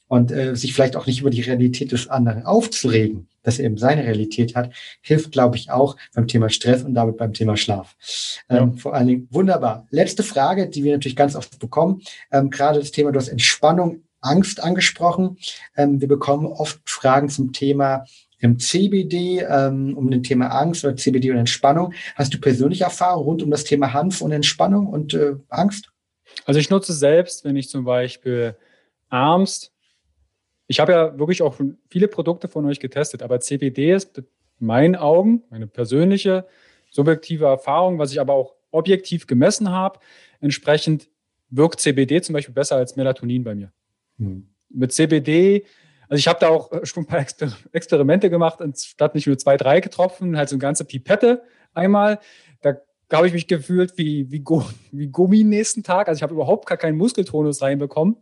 und 0.08 0.30
äh, 0.30 0.54
sich 0.54 0.72
vielleicht 0.72 0.96
auch 0.96 1.06
nicht 1.06 1.20
über 1.20 1.30
die 1.30 1.40
Realität 1.42 1.92
des 1.92 2.08
anderen 2.08 2.44
aufzuregen, 2.44 3.28
dass 3.42 3.58
er 3.58 3.66
eben 3.66 3.78
seine 3.78 4.04
Realität 4.04 4.54
hat, 4.54 4.72
hilft, 5.00 5.32
glaube 5.32 5.56
ich, 5.56 5.70
auch 5.70 5.96
beim 6.14 6.28
Thema 6.28 6.48
Stress 6.48 6.82
und 6.82 6.94
damit 6.94 7.16
beim 7.16 7.32
Thema 7.32 7.56
Schlaf. 7.56 7.96
Ähm, 8.48 8.56
ja. 8.56 8.72
Vor 8.76 8.94
allen 8.94 9.06
Dingen 9.06 9.28
wunderbar. 9.30 9.86
Letzte 9.90 10.22
Frage, 10.22 10.68
die 10.68 10.84
wir 10.84 10.92
natürlich 10.92 11.16
ganz 11.16 11.34
oft 11.34 11.58
bekommen, 11.58 12.02
ähm, 12.30 12.50
gerade 12.50 12.78
das 12.78 12.90
Thema, 12.90 13.12
du 13.12 13.18
hast 13.18 13.28
Entspannung, 13.28 14.02
Angst 14.20 14.62
angesprochen. 14.62 15.38
Ähm, 15.76 16.00
wir 16.00 16.08
bekommen 16.08 16.46
oft 16.46 16.80
Fragen 16.84 17.28
zum 17.28 17.52
Thema 17.52 18.04
im 18.38 18.58
CBD, 18.58 19.40
ähm, 19.48 19.96
um 19.96 20.10
den 20.10 20.22
Thema 20.22 20.48
Angst 20.48 20.84
oder 20.84 20.96
CBD 20.96 21.30
und 21.30 21.38
Entspannung. 21.38 21.94
Hast 22.16 22.34
du 22.34 22.38
persönliche 22.38 22.84
Erfahrung 22.84 23.24
rund 23.24 23.42
um 23.42 23.50
das 23.50 23.64
Thema 23.64 23.92
Hanf 23.92 24.20
und 24.20 24.32
Entspannung 24.32 24.88
und 24.88 25.14
äh, 25.14 25.36
Angst? 25.48 25.90
Also 26.44 26.60
ich 26.60 26.70
nutze 26.70 26.92
selbst, 26.92 27.44
wenn 27.44 27.56
ich 27.56 27.68
zum 27.68 27.84
Beispiel 27.84 28.56
abends 29.08 29.72
ich 30.66 30.80
habe 30.80 30.92
ja 30.92 31.18
wirklich 31.18 31.42
auch 31.42 31.56
viele 31.88 32.08
Produkte 32.08 32.48
von 32.48 32.66
euch 32.66 32.80
getestet, 32.80 33.22
aber 33.22 33.40
CBD 33.40 33.92
ist 33.92 34.18
in 34.18 34.26
meinen 34.58 34.96
Augen, 34.96 35.42
meine 35.50 35.66
persönliche, 35.66 36.46
subjektive 36.90 37.44
Erfahrung, 37.46 37.98
was 37.98 38.12
ich 38.12 38.20
aber 38.20 38.34
auch 38.34 38.54
objektiv 38.70 39.26
gemessen 39.26 39.70
habe, 39.70 40.00
entsprechend 40.40 41.08
wirkt 41.50 41.80
CBD 41.80 42.20
zum 42.20 42.32
Beispiel 42.32 42.54
besser 42.54 42.76
als 42.76 42.96
Melatonin 42.96 43.44
bei 43.44 43.54
mir. 43.54 43.72
Hm. 44.18 44.48
Mit 44.68 44.92
CBD, 44.92 45.64
also 46.08 46.18
ich 46.18 46.26
habe 46.26 46.40
da 46.40 46.48
auch 46.48 46.70
schon 46.84 47.04
ein 47.04 47.06
paar 47.06 47.20
Exper 47.20 47.52
Experimente 47.72 48.30
gemacht, 48.30 48.58
statt 48.76 49.14
nicht 49.14 49.26
nur 49.26 49.38
zwei, 49.38 49.56
drei 49.56 49.80
getroffen, 49.80 50.36
halt 50.36 50.48
so 50.48 50.54
eine 50.54 50.60
ganze 50.60 50.84
Pipette 50.84 51.42
einmal. 51.74 52.18
Da 53.08 53.18
habe 53.18 53.28
ich 53.28 53.32
mich 53.32 53.46
gefühlt 53.46 53.96
wie, 53.98 54.30
wie, 54.32 54.42
wie 54.92 55.08
Gummi 55.08 55.44
nächsten 55.44 55.82
Tag. 55.84 56.08
Also 56.08 56.18
ich 56.18 56.22
habe 56.22 56.34
überhaupt 56.34 56.66
gar 56.66 56.78
keinen 56.78 56.96
Muskeltonus 56.96 57.62
reinbekommen. 57.62 58.16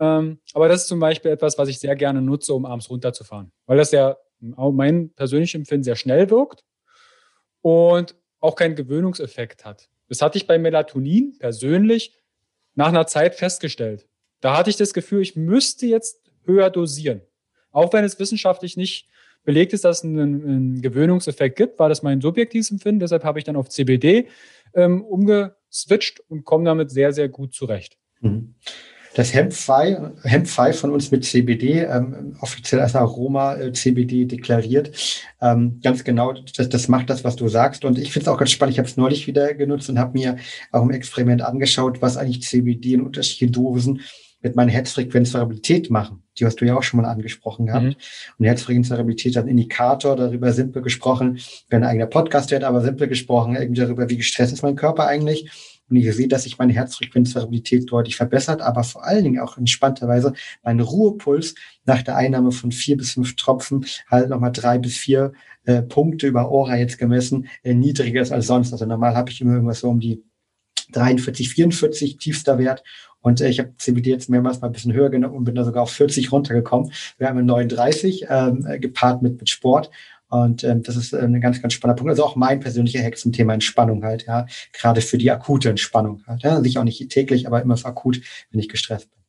Ähm, 0.00 0.40
aber 0.52 0.68
das 0.68 0.82
ist 0.82 0.88
zum 0.88 1.00
Beispiel 1.00 1.30
etwas, 1.30 1.58
was 1.58 1.68
ich 1.68 1.78
sehr 1.78 1.96
gerne 1.96 2.20
nutze, 2.20 2.54
um 2.54 2.66
abends 2.66 2.90
runterzufahren, 2.90 3.52
weil 3.66 3.78
das 3.78 3.92
ja 3.92 4.16
mein 4.40 5.10
persönliches 5.14 5.54
Empfinden 5.54 5.84
sehr 5.84 5.96
schnell 5.96 6.30
wirkt 6.30 6.64
und 7.62 8.16
auch 8.40 8.56
keinen 8.56 8.74
Gewöhnungseffekt 8.74 9.64
hat. 9.64 9.88
Das 10.08 10.20
hatte 10.20 10.36
ich 10.36 10.46
bei 10.46 10.58
Melatonin 10.58 11.38
persönlich 11.38 12.20
nach 12.74 12.88
einer 12.88 13.06
Zeit 13.06 13.36
festgestellt. 13.36 14.06
Da 14.40 14.56
hatte 14.56 14.68
ich 14.68 14.76
das 14.76 14.92
Gefühl, 14.92 15.22
ich 15.22 15.36
müsste 15.36 15.86
jetzt 15.86 16.20
höher 16.44 16.68
dosieren. 16.68 17.22
Auch 17.70 17.92
wenn 17.92 18.04
es 18.04 18.18
wissenschaftlich 18.18 18.76
nicht 18.76 19.08
belegt 19.44 19.72
ist, 19.72 19.84
dass 19.84 19.98
es 19.98 20.04
einen, 20.04 20.44
einen 20.44 20.82
Gewöhnungseffekt 20.82 21.56
gibt, 21.56 21.78
war 21.78 21.88
das 21.88 22.02
mein 22.02 22.20
subjektives 22.20 22.70
Empfinden. 22.70 23.00
Deshalb 23.00 23.24
habe 23.24 23.38
ich 23.38 23.44
dann 23.44 23.56
auf 23.56 23.68
CBD 23.68 24.28
ähm, 24.74 25.02
umgeswitcht 25.02 26.20
und 26.28 26.44
komme 26.44 26.64
damit 26.64 26.90
sehr, 26.90 27.12
sehr 27.12 27.28
gut 27.28 27.54
zurecht. 27.54 27.96
Mhm 28.20 28.54
das 29.14 29.32
Hemp 29.32 29.52
5 29.52 30.78
von 30.78 30.90
uns 30.90 31.10
mit 31.10 31.24
CBD, 31.24 31.84
ähm, 31.84 32.36
offiziell 32.40 32.80
als 32.80 32.96
Aroma 32.96 33.54
äh, 33.54 33.72
CBD 33.72 34.24
deklariert. 34.24 34.90
Ähm, 35.40 35.80
ganz 35.82 36.04
genau, 36.04 36.32
das, 36.32 36.68
das 36.68 36.88
macht 36.88 37.10
das, 37.10 37.22
was 37.24 37.36
du 37.36 37.48
sagst. 37.48 37.84
Und 37.84 37.98
ich 37.98 38.12
finde 38.12 38.24
es 38.24 38.28
auch 38.28 38.38
ganz 38.38 38.50
spannend. 38.50 38.74
Ich 38.74 38.78
habe 38.78 38.88
es 38.88 38.96
neulich 38.96 39.26
wieder 39.26 39.54
genutzt 39.54 39.88
und 39.88 39.98
habe 39.98 40.18
mir 40.18 40.36
auch 40.72 40.82
im 40.82 40.90
Experiment 40.90 41.42
angeschaut, 41.42 42.02
was 42.02 42.16
eigentlich 42.16 42.42
CBD 42.42 42.94
in 42.94 43.02
unterschiedlichen 43.02 43.52
Dosen 43.52 44.00
mit 44.42 44.56
meiner 44.56 44.72
Herzfrequenzvariabilität 44.72 45.90
machen. 45.90 46.22
Die 46.38 46.44
hast 46.44 46.60
du 46.60 46.66
ja 46.66 46.76
auch 46.76 46.82
schon 46.82 47.00
mal 47.00 47.08
angesprochen 47.08 47.66
gehabt. 47.66 47.84
Mhm. 47.84 47.96
Und 48.38 48.44
Herzfrequenzvariabilität 48.44 49.30
ist 49.30 49.38
ein 49.38 49.48
Indikator, 49.48 50.16
darüber 50.16 50.52
simpel 50.52 50.82
gesprochen, 50.82 51.38
wenn 51.70 51.82
ein 51.82 51.88
eigener 51.88 52.06
Podcast 52.06 52.50
wird, 52.50 52.64
aber 52.64 52.82
simpel 52.82 53.08
gesprochen, 53.08 53.56
irgendwie 53.56 53.80
darüber, 53.80 54.10
wie 54.10 54.18
gestresst 54.18 54.52
ist 54.52 54.62
mein 54.62 54.76
Körper 54.76 55.06
eigentlich 55.06 55.50
und 55.90 55.96
ich 55.96 56.14
sehe, 56.14 56.28
dass 56.28 56.44
sich 56.44 56.58
meine 56.58 56.72
Herzfrequenzvariabilität 56.72 57.90
deutlich 57.90 58.16
verbessert, 58.16 58.62
aber 58.62 58.84
vor 58.84 59.04
allen 59.04 59.24
Dingen 59.24 59.40
auch 59.40 59.58
entspannterweise 59.58 60.32
mein 60.62 60.80
Ruhepuls 60.80 61.54
nach 61.84 62.02
der 62.02 62.16
Einnahme 62.16 62.52
von 62.52 62.72
vier 62.72 62.96
bis 62.96 63.12
fünf 63.12 63.36
Tropfen 63.36 63.84
halt 64.10 64.30
nochmal 64.30 64.52
drei 64.52 64.78
bis 64.78 64.96
vier 64.96 65.32
äh, 65.64 65.82
Punkte 65.82 66.26
über 66.26 66.50
Ora 66.50 66.76
jetzt 66.76 66.98
gemessen 66.98 67.48
äh, 67.62 67.74
niedriger 67.74 68.22
ist 68.22 68.32
als 68.32 68.46
sonst. 68.46 68.72
Also 68.72 68.86
normal 68.86 69.14
habe 69.14 69.30
ich 69.30 69.40
immer 69.40 69.54
irgendwas 69.54 69.80
so 69.80 69.88
um 69.88 70.00
die 70.00 70.22
43, 70.92 71.48
44 71.50 72.18
tiefster 72.18 72.58
Wert. 72.58 72.82
Und 73.20 73.40
äh, 73.40 73.48
ich 73.48 73.58
habe 73.58 73.74
CBD 73.78 74.10
jetzt 74.10 74.28
mehrmals 74.28 74.60
mal 74.60 74.68
ein 74.68 74.72
bisschen 74.72 74.92
höher 74.92 75.10
genommen 75.10 75.34
und 75.34 75.44
bin 75.44 75.54
da 75.54 75.64
sogar 75.64 75.82
auf 75.82 75.90
40 75.90 76.30
runtergekommen. 76.32 76.92
Wir 77.18 77.28
haben 77.28 77.44
39 77.44 78.26
ähm, 78.28 78.66
gepaart 78.80 79.22
mit, 79.22 79.38
mit 79.38 79.48
Sport. 79.48 79.90
Und 80.34 80.64
ähm, 80.64 80.82
das 80.82 80.96
ist 80.96 81.12
äh, 81.12 81.20
ein 81.20 81.40
ganz, 81.40 81.62
ganz 81.62 81.74
spannender 81.74 81.96
Punkt. 81.96 82.10
Also 82.10 82.24
auch 82.24 82.34
mein 82.34 82.58
persönlicher 82.58 83.00
Hack 83.00 83.16
zum 83.16 83.32
Thema 83.32 83.54
Entspannung 83.54 84.02
halt, 84.02 84.26
ja. 84.26 84.46
Gerade 84.72 85.00
für 85.00 85.16
die 85.16 85.30
akute 85.30 85.70
Entspannung 85.70 86.22
halt. 86.26 86.42
Ja. 86.42 86.60
Sich 86.60 86.76
auch 86.76 86.82
nicht 86.82 87.08
täglich, 87.08 87.46
aber 87.46 87.62
immer 87.62 87.76
für 87.76 87.86
akut, 87.86 88.20
wenn 88.50 88.58
ich 88.58 88.68
gestresst 88.68 89.10
bin. 89.10 89.20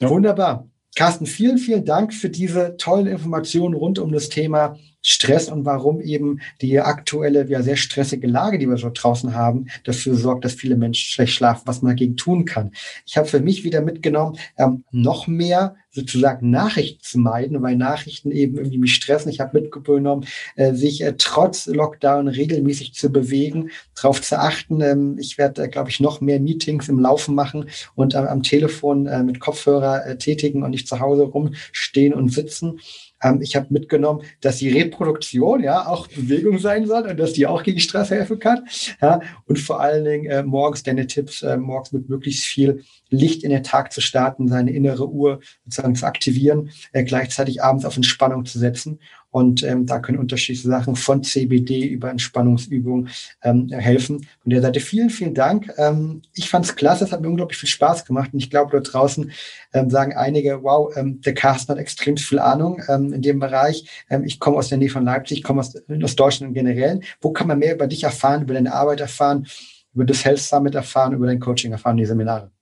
Ja. 0.00 0.08
Wunderbar. 0.08 0.66
Carsten, 0.96 1.26
vielen, 1.26 1.58
vielen 1.58 1.84
Dank 1.84 2.14
für 2.14 2.30
diese 2.30 2.76
tollen 2.78 3.06
Informationen 3.06 3.74
rund 3.74 3.98
um 3.98 4.12
das 4.12 4.30
Thema 4.30 4.78
Stress 5.06 5.50
und 5.50 5.66
warum 5.66 6.00
eben 6.00 6.40
die 6.62 6.80
aktuelle, 6.80 7.46
ja 7.46 7.62
sehr 7.62 7.76
stressige 7.76 8.26
Lage, 8.26 8.58
die 8.58 8.66
wir 8.66 8.78
so 8.78 8.90
draußen 8.92 9.34
haben, 9.34 9.66
dafür 9.84 10.14
sorgt, 10.14 10.46
dass 10.46 10.54
viele 10.54 10.76
Menschen 10.76 11.10
schlecht 11.10 11.34
schlafen, 11.34 11.64
was 11.66 11.82
man 11.82 11.90
dagegen 11.90 12.16
tun 12.16 12.46
kann. 12.46 12.72
Ich 13.04 13.18
habe 13.18 13.28
für 13.28 13.40
mich 13.40 13.64
wieder 13.64 13.82
mitgenommen, 13.82 14.38
ähm, 14.56 14.84
noch 14.90 15.26
mehr 15.26 15.76
sozusagen 15.90 16.50
Nachrichten 16.50 17.02
zu 17.02 17.18
meiden, 17.18 17.62
weil 17.62 17.76
Nachrichten 17.76 18.32
eben 18.32 18.56
irgendwie 18.56 18.78
mich 18.78 18.94
stressen. 18.94 19.30
Ich 19.30 19.40
habe 19.40 19.60
mitgenommen, 19.60 20.26
äh, 20.56 20.72
sich 20.72 21.02
äh, 21.02 21.14
trotz 21.18 21.66
Lockdown 21.66 22.26
regelmäßig 22.26 22.94
zu 22.94 23.12
bewegen, 23.12 23.70
darauf 23.94 24.22
zu 24.22 24.38
achten. 24.38 24.80
Ähm, 24.80 25.18
ich 25.18 25.36
werde, 25.36 25.64
äh, 25.64 25.68
glaube 25.68 25.90
ich, 25.90 26.00
noch 26.00 26.22
mehr 26.22 26.40
Meetings 26.40 26.88
im 26.88 26.98
Laufen 26.98 27.34
machen 27.34 27.68
und 27.94 28.14
äh, 28.14 28.18
am 28.18 28.42
Telefon 28.42 29.06
äh, 29.06 29.22
mit 29.22 29.38
Kopfhörer 29.38 30.06
äh, 30.06 30.16
tätigen 30.16 30.62
und 30.62 30.70
nicht 30.70 30.88
zu 30.88 30.98
Hause 30.98 31.24
rumstehen 31.24 32.14
und 32.14 32.32
sitzen. 32.32 32.80
Ähm, 33.24 33.40
ich 33.42 33.56
habe 33.56 33.66
mitgenommen, 33.70 34.22
dass 34.40 34.58
die 34.58 34.70
Reproduktion 34.70 35.62
ja 35.62 35.86
auch 35.88 36.06
Bewegung 36.06 36.58
sein 36.58 36.86
soll 36.86 37.02
und 37.08 37.18
dass 37.18 37.32
die 37.32 37.46
auch 37.46 37.62
gegen 37.62 37.80
Stress 37.80 38.10
helfen 38.10 38.38
kann. 38.38 38.64
Ja, 39.00 39.20
und 39.46 39.58
vor 39.58 39.80
allen 39.80 40.04
Dingen 40.04 40.26
äh, 40.26 40.42
morgens 40.42 40.82
deine 40.82 41.06
Tipps, 41.06 41.42
äh, 41.42 41.56
morgens 41.56 41.92
mit 41.92 42.08
möglichst 42.08 42.44
viel 42.44 42.84
Licht 43.10 43.42
in 43.42 43.50
den 43.50 43.62
Tag 43.62 43.92
zu 43.92 44.00
starten, 44.00 44.48
seine 44.48 44.72
innere 44.72 45.08
Uhr 45.08 45.40
sozusagen 45.64 45.94
zu 45.94 46.06
aktivieren, 46.06 46.70
äh, 46.92 47.02
gleichzeitig 47.04 47.62
abends 47.62 47.84
auf 47.84 47.96
Entspannung 47.96 48.44
zu 48.44 48.58
setzen 48.58 49.00
und 49.34 49.64
ähm, 49.64 49.84
da 49.84 49.98
können 49.98 50.18
unterschiedliche 50.18 50.68
Sachen 50.68 50.94
von 50.94 51.24
CBD 51.24 51.88
über 51.88 52.08
Entspannungsübungen 52.08 53.08
ähm, 53.42 53.68
helfen. 53.68 54.28
Von 54.40 54.50
der 54.50 54.62
Seite 54.62 54.78
vielen, 54.78 55.10
vielen 55.10 55.34
Dank. 55.34 55.72
Ähm, 55.76 56.22
ich 56.34 56.48
fand 56.48 56.66
es 56.66 56.76
klasse, 56.76 57.02
es 57.02 57.10
hat 57.10 57.20
mir 57.20 57.26
unglaublich 57.26 57.58
viel 57.58 57.68
Spaß 57.68 58.04
gemacht. 58.04 58.30
Und 58.32 58.38
ich 58.38 58.48
glaube, 58.48 58.70
dort 58.70 58.92
draußen 58.92 59.32
ähm, 59.72 59.90
sagen 59.90 60.12
einige, 60.14 60.62
wow, 60.62 60.96
ähm, 60.96 61.20
der 61.20 61.34
Carsten 61.34 61.72
hat 61.72 61.78
extrem 61.78 62.16
viel 62.16 62.38
Ahnung 62.38 62.80
ähm, 62.88 63.12
in 63.12 63.22
dem 63.22 63.40
Bereich. 63.40 64.04
Ähm, 64.08 64.22
ich 64.22 64.38
komme 64.38 64.56
aus 64.56 64.68
der 64.68 64.78
Nähe 64.78 64.88
von 64.88 65.04
Leipzig, 65.04 65.42
komme 65.42 65.62
aus, 65.62 65.74
aus 66.00 66.14
Deutschland 66.14 66.50
im 66.50 66.54
Generellen. 66.54 67.02
Wo 67.20 67.32
kann 67.32 67.48
man 67.48 67.58
mehr 67.58 67.74
über 67.74 67.88
dich 67.88 68.04
erfahren, 68.04 68.42
über 68.42 68.54
deine 68.54 68.72
Arbeit 68.72 69.00
erfahren, 69.00 69.48
über 69.94 70.04
das 70.04 70.24
Health 70.24 70.38
Summit 70.38 70.76
erfahren, 70.76 71.12
über 71.12 71.26
dein 71.26 71.40
Coaching 71.40 71.72
erfahren, 71.72 71.96
die 71.96 72.06
Seminare? 72.06 72.52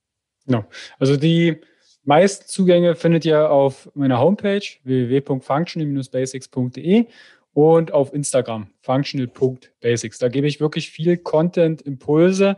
Genau. 0.47 0.65
Also 0.97 1.17
die 1.17 1.61
meisten 2.03 2.47
Zugänge 2.47 2.95
findet 2.95 3.25
ihr 3.25 3.51
auf 3.51 3.89
meiner 3.95 4.19
Homepage 4.19 4.61
www.functional-basics.de 4.83 7.05
und 7.53 7.93
auf 7.93 8.13
Instagram 8.13 8.67
functional.basics. 8.81 10.19
Da 10.19 10.29
gebe 10.29 10.47
ich 10.47 10.59
wirklich 10.59 10.89
viel 10.89 11.17
Content, 11.17 11.81
Impulse. 11.81 12.57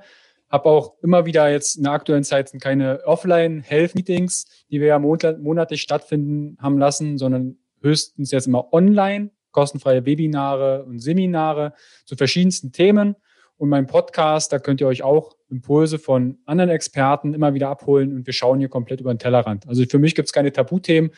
Habe 0.49 0.69
auch 0.69 0.93
immer 1.01 1.25
wieder 1.25 1.51
jetzt 1.51 1.77
in 1.77 1.83
der 1.83 1.93
aktuellen 1.93 2.23
Zeit 2.23 2.51
keine 2.61 3.05
Offline-Health-Meetings, 3.05 4.65
die 4.69 4.79
wir 4.79 4.87
ja 4.87 4.99
monatlich 4.99 5.81
stattfinden 5.81 6.57
haben 6.61 6.77
lassen, 6.77 7.17
sondern 7.17 7.57
höchstens 7.81 8.31
jetzt 8.31 8.47
immer 8.47 8.71
online, 8.73 9.31
kostenfreie 9.51 10.05
Webinare 10.05 10.85
und 10.85 10.99
Seminare 10.99 11.73
zu 12.05 12.15
verschiedensten 12.15 12.71
Themen. 12.71 13.15
Und 13.57 13.69
mein 13.69 13.87
Podcast, 13.87 14.51
da 14.51 14.59
könnt 14.59 14.81
ihr 14.81 14.87
euch 14.87 15.01
auch 15.03 15.35
Impulse 15.49 15.97
von 15.97 16.39
anderen 16.45 16.69
Experten 16.69 17.33
immer 17.33 17.53
wieder 17.53 17.69
abholen 17.69 18.13
und 18.13 18.25
wir 18.25 18.33
schauen 18.33 18.59
hier 18.59 18.69
komplett 18.69 18.99
über 18.99 19.13
den 19.13 19.19
Tellerrand. 19.19 19.67
Also 19.67 19.83
für 19.85 19.99
mich 19.99 20.13
gibt 20.13 20.27
es 20.27 20.33
keine 20.33 20.51
Tabuthemen, 20.51 21.11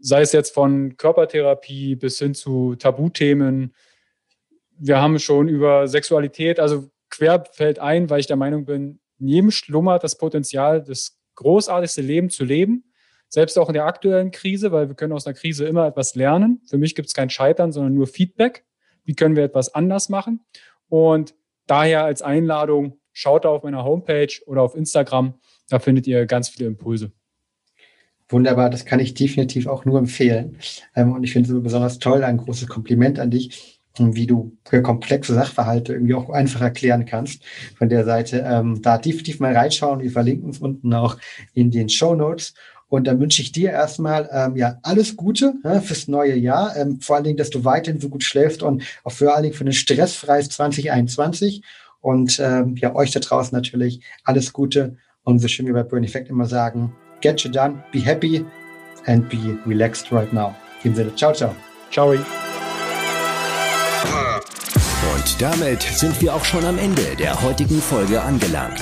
sei 0.00 0.22
es 0.22 0.32
jetzt 0.32 0.52
von 0.54 0.96
Körpertherapie 0.96 1.94
bis 1.94 2.18
hin 2.18 2.34
zu 2.34 2.74
Tabuthemen. 2.74 3.74
Wir 4.76 5.00
haben 5.00 5.18
schon 5.18 5.48
über 5.48 5.86
Sexualität, 5.86 6.58
also 6.58 6.90
quer 7.10 7.44
fällt 7.52 7.78
ein, 7.78 8.10
weil 8.10 8.20
ich 8.20 8.26
der 8.26 8.36
Meinung 8.36 8.64
bin, 8.64 9.00
in 9.20 9.28
jedem 9.28 9.50
schlummert 9.50 10.04
das 10.04 10.18
Potenzial, 10.18 10.82
das 10.82 11.20
großartigste 11.34 12.02
Leben 12.02 12.30
zu 12.30 12.44
leben. 12.44 12.84
selbst 13.28 13.58
auch 13.58 13.68
in 13.68 13.74
der 13.74 13.84
aktuellen 13.84 14.30
Krise, 14.30 14.72
weil 14.72 14.88
wir 14.88 14.94
können 14.94 15.12
aus 15.12 15.26
einer 15.26 15.34
Krise 15.34 15.66
immer 15.66 15.86
etwas 15.86 16.14
lernen. 16.14 16.62
Für 16.66 16.78
mich 16.78 16.94
gibt 16.94 17.08
es 17.08 17.14
kein 17.14 17.30
Scheitern, 17.30 17.72
sondern 17.72 17.94
nur 17.94 18.06
Feedback. 18.06 18.64
Wie 19.04 19.14
können 19.14 19.36
wir 19.36 19.44
etwas 19.44 19.74
anders 19.74 20.08
machen? 20.08 20.44
Und 20.88 21.34
daher 21.68 22.04
als 22.04 22.22
Einladung, 22.22 22.98
schaut 23.12 23.46
auf 23.46 23.62
meiner 23.62 23.84
Homepage 23.84 24.32
oder 24.46 24.62
auf 24.62 24.74
Instagram, 24.74 25.34
da 25.68 25.78
findet 25.78 26.06
ihr 26.06 26.26
ganz 26.26 26.48
viele 26.48 26.68
Impulse. 26.68 27.12
Wunderbar, 28.30 28.68
das 28.68 28.84
kann 28.84 29.00
ich 29.00 29.14
definitiv 29.14 29.66
auch 29.66 29.84
nur 29.84 29.98
empfehlen. 29.98 30.58
Ähm, 30.94 31.12
und 31.12 31.24
ich 31.24 31.32
finde 31.32 31.52
es 31.52 31.62
besonders 31.62 31.98
toll, 31.98 32.24
ein 32.24 32.36
großes 32.36 32.68
Kompliment 32.68 33.18
an 33.18 33.30
dich, 33.30 33.80
wie 33.98 34.26
du 34.26 34.56
komplexe 34.64 35.34
Sachverhalte 35.34 35.94
irgendwie 35.94 36.14
auch 36.14 36.30
einfach 36.30 36.60
erklären 36.60 37.04
kannst. 37.04 37.42
Von 37.76 37.88
der 37.88 38.04
Seite 38.04 38.44
ähm, 38.46 38.80
da 38.82 38.98
definitiv 38.98 39.40
mal 39.40 39.56
reinschauen. 39.56 40.00
Wir 40.00 40.10
verlinken 40.10 40.50
es 40.50 40.58
unten 40.58 40.92
auch 40.94 41.16
in 41.54 41.70
den 41.70 41.88
Show 41.88 42.14
Notes. 42.14 42.54
Und 42.88 43.06
dann 43.06 43.20
wünsche 43.20 43.42
ich 43.42 43.52
dir 43.52 43.70
erstmal 43.70 44.28
ähm, 44.32 44.56
ja 44.56 44.78
alles 44.82 45.16
Gute 45.16 45.54
ja, 45.62 45.80
fürs 45.80 46.08
neue 46.08 46.36
Jahr. 46.36 46.74
Ähm, 46.76 47.00
vor 47.00 47.16
allen 47.16 47.24
Dingen, 47.24 47.36
dass 47.36 47.50
du 47.50 47.64
weiterhin 47.64 48.00
so 48.00 48.08
gut 48.08 48.24
schläfst 48.24 48.62
und 48.62 48.82
auch 49.04 49.12
vor 49.12 49.34
allen 49.34 49.42
Dingen 49.42 49.54
für 49.54 49.64
ein 49.64 49.72
stressfreies 49.72 50.48
2021. 50.50 51.62
Und 52.00 52.38
ähm, 52.40 52.76
ja, 52.76 52.94
euch 52.94 53.10
da 53.10 53.20
draußen 53.20 53.54
natürlich 53.54 54.00
alles 54.24 54.52
Gute. 54.52 54.96
Und 55.24 55.40
so 55.40 55.48
schön 55.48 55.66
wie 55.66 55.72
bei 55.72 55.82
Burn 55.82 56.04
Effect 56.04 56.30
immer 56.30 56.46
sagen, 56.46 56.94
get 57.20 57.40
you 57.40 57.50
done, 57.50 57.82
be 57.92 58.00
happy 58.00 58.44
and 59.04 59.28
be 59.28 59.58
relaxed 59.66 60.10
right 60.10 60.32
now. 60.32 60.54
In 60.82 60.92
diesem 60.92 60.96
Sinne, 60.96 61.16
ciao, 61.16 61.32
ciao. 61.32 61.54
Ciao. 61.90 62.12
Und 65.14 65.42
damit 65.42 65.82
sind 65.82 66.20
wir 66.22 66.34
auch 66.34 66.44
schon 66.44 66.64
am 66.64 66.78
Ende 66.78 67.16
der 67.18 67.42
heutigen 67.42 67.80
Folge 67.80 68.22
angelangt. 68.22 68.80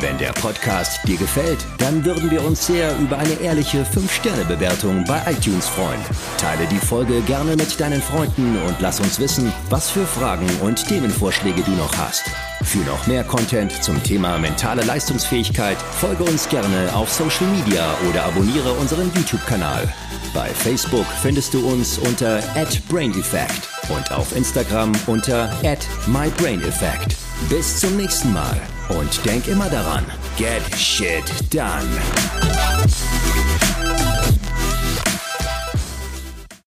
Wenn 0.00 0.16
der 0.16 0.32
Podcast 0.32 1.00
dir 1.08 1.16
gefällt, 1.16 1.66
dann 1.78 2.04
würden 2.04 2.30
wir 2.30 2.44
uns 2.44 2.66
sehr 2.66 2.96
über 2.98 3.18
eine 3.18 3.34
ehrliche 3.40 3.82
5-Sterne-Bewertung 3.82 5.04
bei 5.04 5.20
iTunes 5.28 5.66
freuen. 5.66 6.00
Teile 6.36 6.66
die 6.68 6.78
Folge 6.78 7.20
gerne 7.22 7.56
mit 7.56 7.80
deinen 7.80 8.00
Freunden 8.00 8.62
und 8.62 8.76
lass 8.80 9.00
uns 9.00 9.18
wissen, 9.18 9.52
was 9.70 9.90
für 9.90 10.06
Fragen 10.06 10.48
und 10.62 10.86
Themenvorschläge 10.86 11.62
du 11.62 11.72
noch 11.72 11.96
hast. 11.96 12.22
Für 12.62 12.78
noch 12.78 13.08
mehr 13.08 13.24
Content 13.24 13.82
zum 13.82 14.00
Thema 14.04 14.38
mentale 14.38 14.82
Leistungsfähigkeit 14.84 15.78
folge 15.98 16.22
uns 16.22 16.48
gerne 16.48 16.94
auf 16.94 17.12
Social 17.12 17.48
Media 17.48 17.84
oder 18.08 18.22
abonniere 18.24 18.72
unseren 18.74 19.10
YouTube-Kanal. 19.16 19.92
Bei 20.32 20.48
Facebook 20.48 21.06
findest 21.22 21.54
du 21.54 21.68
uns 21.68 21.98
unter 21.98 22.40
@braindefect 22.88 23.68
und 23.88 24.12
auf 24.12 24.36
Instagram 24.36 24.92
unter 25.08 25.50
@mybraineffect. 26.06 27.16
Bis 27.48 27.80
zum 27.80 27.96
nächsten 27.96 28.32
Mal 28.32 28.60
und 28.88 29.24
denk 29.24 29.48
immer 29.48 29.68
daran, 29.68 30.04
get 30.36 30.62
shit 30.76 31.24
done. 31.52 31.88